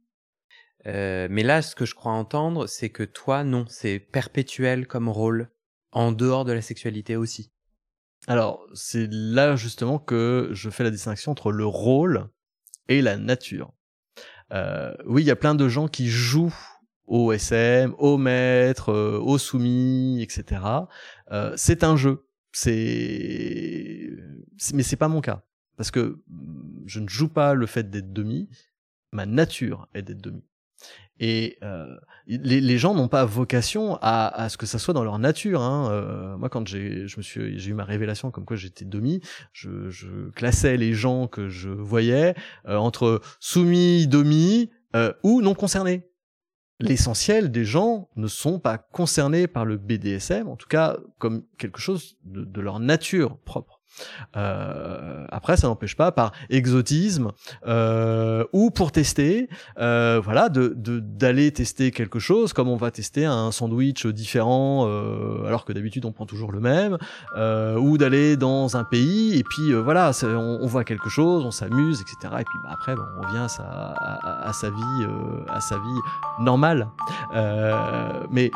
Euh, 0.87 1.27
mais 1.31 1.43
là, 1.43 1.63
ce 1.63 1.75
que 1.75 1.85
je 1.85 1.95
crois 1.95 2.13
entendre, 2.13 2.67
c'est 2.67 2.91
que 2.91 3.03
toi, 3.03 3.45
non, 3.45 3.67
c'est 3.69 3.99
perpétuel 3.99 4.87
comme 4.87 5.09
rôle, 5.09 5.51
en 5.93 6.13
dehors 6.13 6.45
de 6.45 6.53
la 6.53 6.63
sexualité 6.63 7.17
aussi. 7.17 7.53
Alors, 8.27 8.67
c'est 8.75 9.09
là 9.11 9.57
justement 9.57 9.99
que 9.99 10.51
je 10.53 10.71
fais 10.71 10.85
la 10.85 10.91
distinction 10.91 11.33
entre 11.33 11.51
le 11.51 11.67
rôle 11.67 12.29
et 12.89 13.01
la 13.01 13.17
nature. 13.17 13.73
Euh, 14.53 14.95
oui, 15.07 15.23
il 15.23 15.27
y 15.27 15.31
a 15.31 15.37
plein 15.37 15.55
de 15.55 15.69
gens 15.69 15.89
qui 15.89 16.09
jouent 16.09 16.55
au 17.07 17.33
SM, 17.33 17.95
au 17.99 18.19
maître, 18.19 18.91
euh, 18.91 19.19
au 19.19 19.39
soumis, 19.39 20.23
etc. 20.23 20.63
Euh, 21.33 21.53
c'est 21.57 21.85
un 21.85 21.97
jeu. 21.97 22.27
C'est, 22.53 24.11
mais 24.75 24.83
c'est 24.83 24.97
pas 24.97 25.09
mon 25.09 25.21
cas 25.21 25.43
parce 25.77 25.91
que 25.91 26.21
je 26.87 27.01
ne 27.01 27.09
joue 27.09 27.29
pas 27.29 27.55
le 27.55 27.67
fait 27.67 27.89
d'être 27.89 28.13
demi. 28.13 28.51
Ma 29.13 29.27
nature 29.27 29.89
est 29.95 30.03
d'être 30.03 30.21
demi. 30.21 30.45
Et 31.21 31.59
euh, 31.63 31.97
les, 32.29 32.61
les, 32.61 32.79
gens 32.79 32.95
n'ont 32.95 33.09
pas 33.09 33.25
vocation 33.25 33.97
à, 34.03 34.29
à, 34.29 34.49
ce 34.49 34.57
que 34.57 34.67
ça 34.67 34.79
soit 34.79 34.95
dans 34.95 35.05
leur 35.05 35.19
nature. 35.19 35.63
Hein. 35.63 35.91
Euh, 35.91 36.37
moi, 36.37 36.49
quand 36.49 36.67
j'ai, 36.67 37.07
eu 37.07 37.75
ma 37.75 37.85
révélation 37.85 38.31
comme 38.31 38.45
quoi 38.45 38.57
j'étais 38.57 38.85
demi, 38.85 39.21
je, 39.53 39.89
je, 39.89 40.31
classais 40.31 40.77
les 40.77 40.93
gens 40.93 41.27
que 41.27 41.49
je 41.49 41.71
voyais 41.71 42.35
euh, 42.67 42.77
entre 42.77 43.21
soumis, 43.41 44.07
demi 44.07 44.71
euh, 44.95 45.13
ou 45.23 45.41
non 45.41 45.55
concernés. 45.55 46.05
L'essentiel 46.81 47.51
des 47.51 47.65
gens 47.65 48.09
ne 48.15 48.29
sont 48.29 48.61
pas 48.61 48.79
concernés 48.79 49.49
par 49.49 49.65
le 49.65 49.77
BDSM, 49.77 50.47
en 50.47 50.55
tout 50.55 50.69
cas 50.69 50.97
comme 51.19 51.43
quelque 51.59 51.81
chose 51.81 52.17
de, 52.25 52.45
de 52.45 52.61
leur 52.61 52.79
nature 52.79 53.39
propre. 53.39 53.78
Euh, 54.37 55.27
après, 55.31 55.57
ça 55.57 55.69
n'empêche 55.69 55.97
pas, 55.97 56.13
par 56.13 56.33
exotisme 56.51 57.33
euh, 57.67 58.45
ou 58.53 58.71
pour 58.71 58.93
tester, 58.93 59.49
euh, 59.79 60.21
voilà, 60.23 60.49
de 60.49 60.69
d'aller 60.69 61.53
tester 61.53 61.91
quelque 61.91 62.19
chose, 62.19 62.53
comme 62.53 62.69
on 62.69 62.77
va 62.77 62.91
tester 62.91 63.25
un 63.25 63.51
sandwich 63.53 64.07
différent, 64.07 64.87
alors 65.47 65.65
que 65.65 65.73
d'habitude 65.73 66.05
on 66.05 66.13
prend 66.13 66.27
toujours 66.27 66.53
le 66.53 66.61
même, 66.61 66.99
ou 67.37 67.99
d'aller 67.99 68.37
dans 68.37 68.77
un 68.77 68.85
pays 68.85 69.39
et 69.39 69.45
puis 69.45 69.73
voilà, 69.73 70.13
on, 70.23 70.67
voit 70.67 70.85
quelque 70.85 71.09
chose, 71.09 71.45
on 71.45 71.51
s'amuse, 71.51 72.01
etc. 72.01 72.35
Et 72.41 72.45
puis 72.45 72.59
bah, 72.63 72.71
après, 72.73 72.95
on 72.95 73.27
revient 73.27 73.47
à 74.19 74.53
sa 74.53 74.71
vie, 74.71 75.07
à 75.49 75.61
sa 75.61 75.77
vie 75.77 76.01
normale. 76.41 76.89
mais 78.31 78.51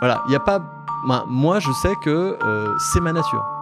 voilà, 0.00 0.22
il 0.26 0.30
n'y 0.30 0.36
a 0.36 0.40
pas, 0.40 0.60
moi 1.28 1.60
je 1.60 1.70
sais 1.82 1.94
que 2.02 2.36
c'est 2.92 3.00
ma 3.00 3.12
nature. 3.12 3.61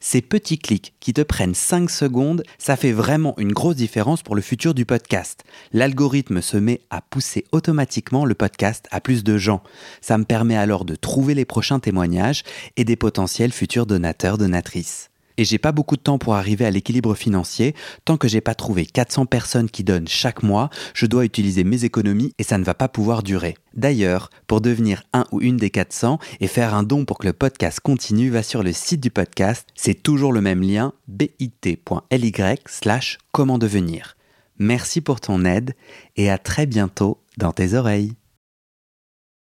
Ces 0.00 0.22
petits 0.22 0.58
clics 0.58 0.94
qui 1.00 1.12
te 1.12 1.22
prennent 1.22 1.54
5 1.54 1.90
secondes, 1.90 2.42
ça 2.58 2.76
fait 2.76 2.92
vraiment 2.92 3.34
une 3.38 3.52
grosse 3.52 3.76
différence 3.76 4.22
pour 4.22 4.36
le 4.36 4.42
futur 4.42 4.74
du 4.74 4.84
podcast. 4.84 5.44
L'algorithme 5.72 6.40
se 6.40 6.56
met 6.56 6.80
à 6.90 7.00
pousser 7.00 7.44
automatiquement 7.52 8.24
le 8.24 8.34
podcast 8.34 8.86
à 8.90 9.00
plus 9.00 9.24
de 9.24 9.38
gens. 9.38 9.62
Ça 10.00 10.18
me 10.18 10.24
permet 10.24 10.56
alors 10.56 10.84
de 10.84 10.94
trouver 10.94 11.34
les 11.34 11.44
prochains 11.44 11.80
témoignages 11.80 12.42
et 12.76 12.84
des 12.84 12.96
potentiels 12.96 13.52
futurs 13.52 13.86
donateurs, 13.86 14.38
donatrices 14.38 15.10
et 15.36 15.44
j'ai 15.44 15.58
pas 15.58 15.72
beaucoup 15.72 15.96
de 15.96 16.02
temps 16.02 16.18
pour 16.18 16.34
arriver 16.34 16.64
à 16.64 16.70
l'équilibre 16.70 17.14
financier. 17.14 17.74
Tant 18.04 18.16
que 18.16 18.28
j'ai 18.28 18.40
pas 18.40 18.54
trouvé 18.54 18.86
400 18.86 19.26
personnes 19.26 19.70
qui 19.70 19.84
donnent 19.84 20.08
chaque 20.08 20.42
mois, 20.42 20.70
je 20.94 21.06
dois 21.06 21.24
utiliser 21.24 21.64
mes 21.64 21.84
économies 21.84 22.32
et 22.38 22.42
ça 22.42 22.58
ne 22.58 22.64
va 22.64 22.74
pas 22.74 22.88
pouvoir 22.88 23.22
durer. 23.22 23.56
D'ailleurs, 23.76 24.30
pour 24.46 24.60
devenir 24.60 25.04
un 25.12 25.26
ou 25.32 25.40
une 25.40 25.58
des 25.58 25.70
400 25.70 26.18
et 26.40 26.48
faire 26.48 26.74
un 26.74 26.82
don 26.82 27.04
pour 27.04 27.18
que 27.18 27.26
le 27.26 27.32
podcast 27.32 27.78
continue, 27.80 28.30
va 28.30 28.42
sur 28.42 28.62
le 28.62 28.72
site 28.72 29.00
du 29.00 29.10
podcast. 29.10 29.68
C'est 29.74 30.02
toujours 30.02 30.32
le 30.32 30.40
même 30.40 30.62
lien 30.62 30.92
bit.ly 31.08 32.32
slash 32.66 33.18
comment 33.32 33.58
devenir. 33.58 34.16
Merci 34.58 35.02
pour 35.02 35.20
ton 35.20 35.44
aide 35.44 35.74
et 36.16 36.30
à 36.30 36.38
très 36.38 36.64
bientôt 36.64 37.20
dans 37.36 37.52
tes 37.52 37.74
oreilles. 37.74 38.14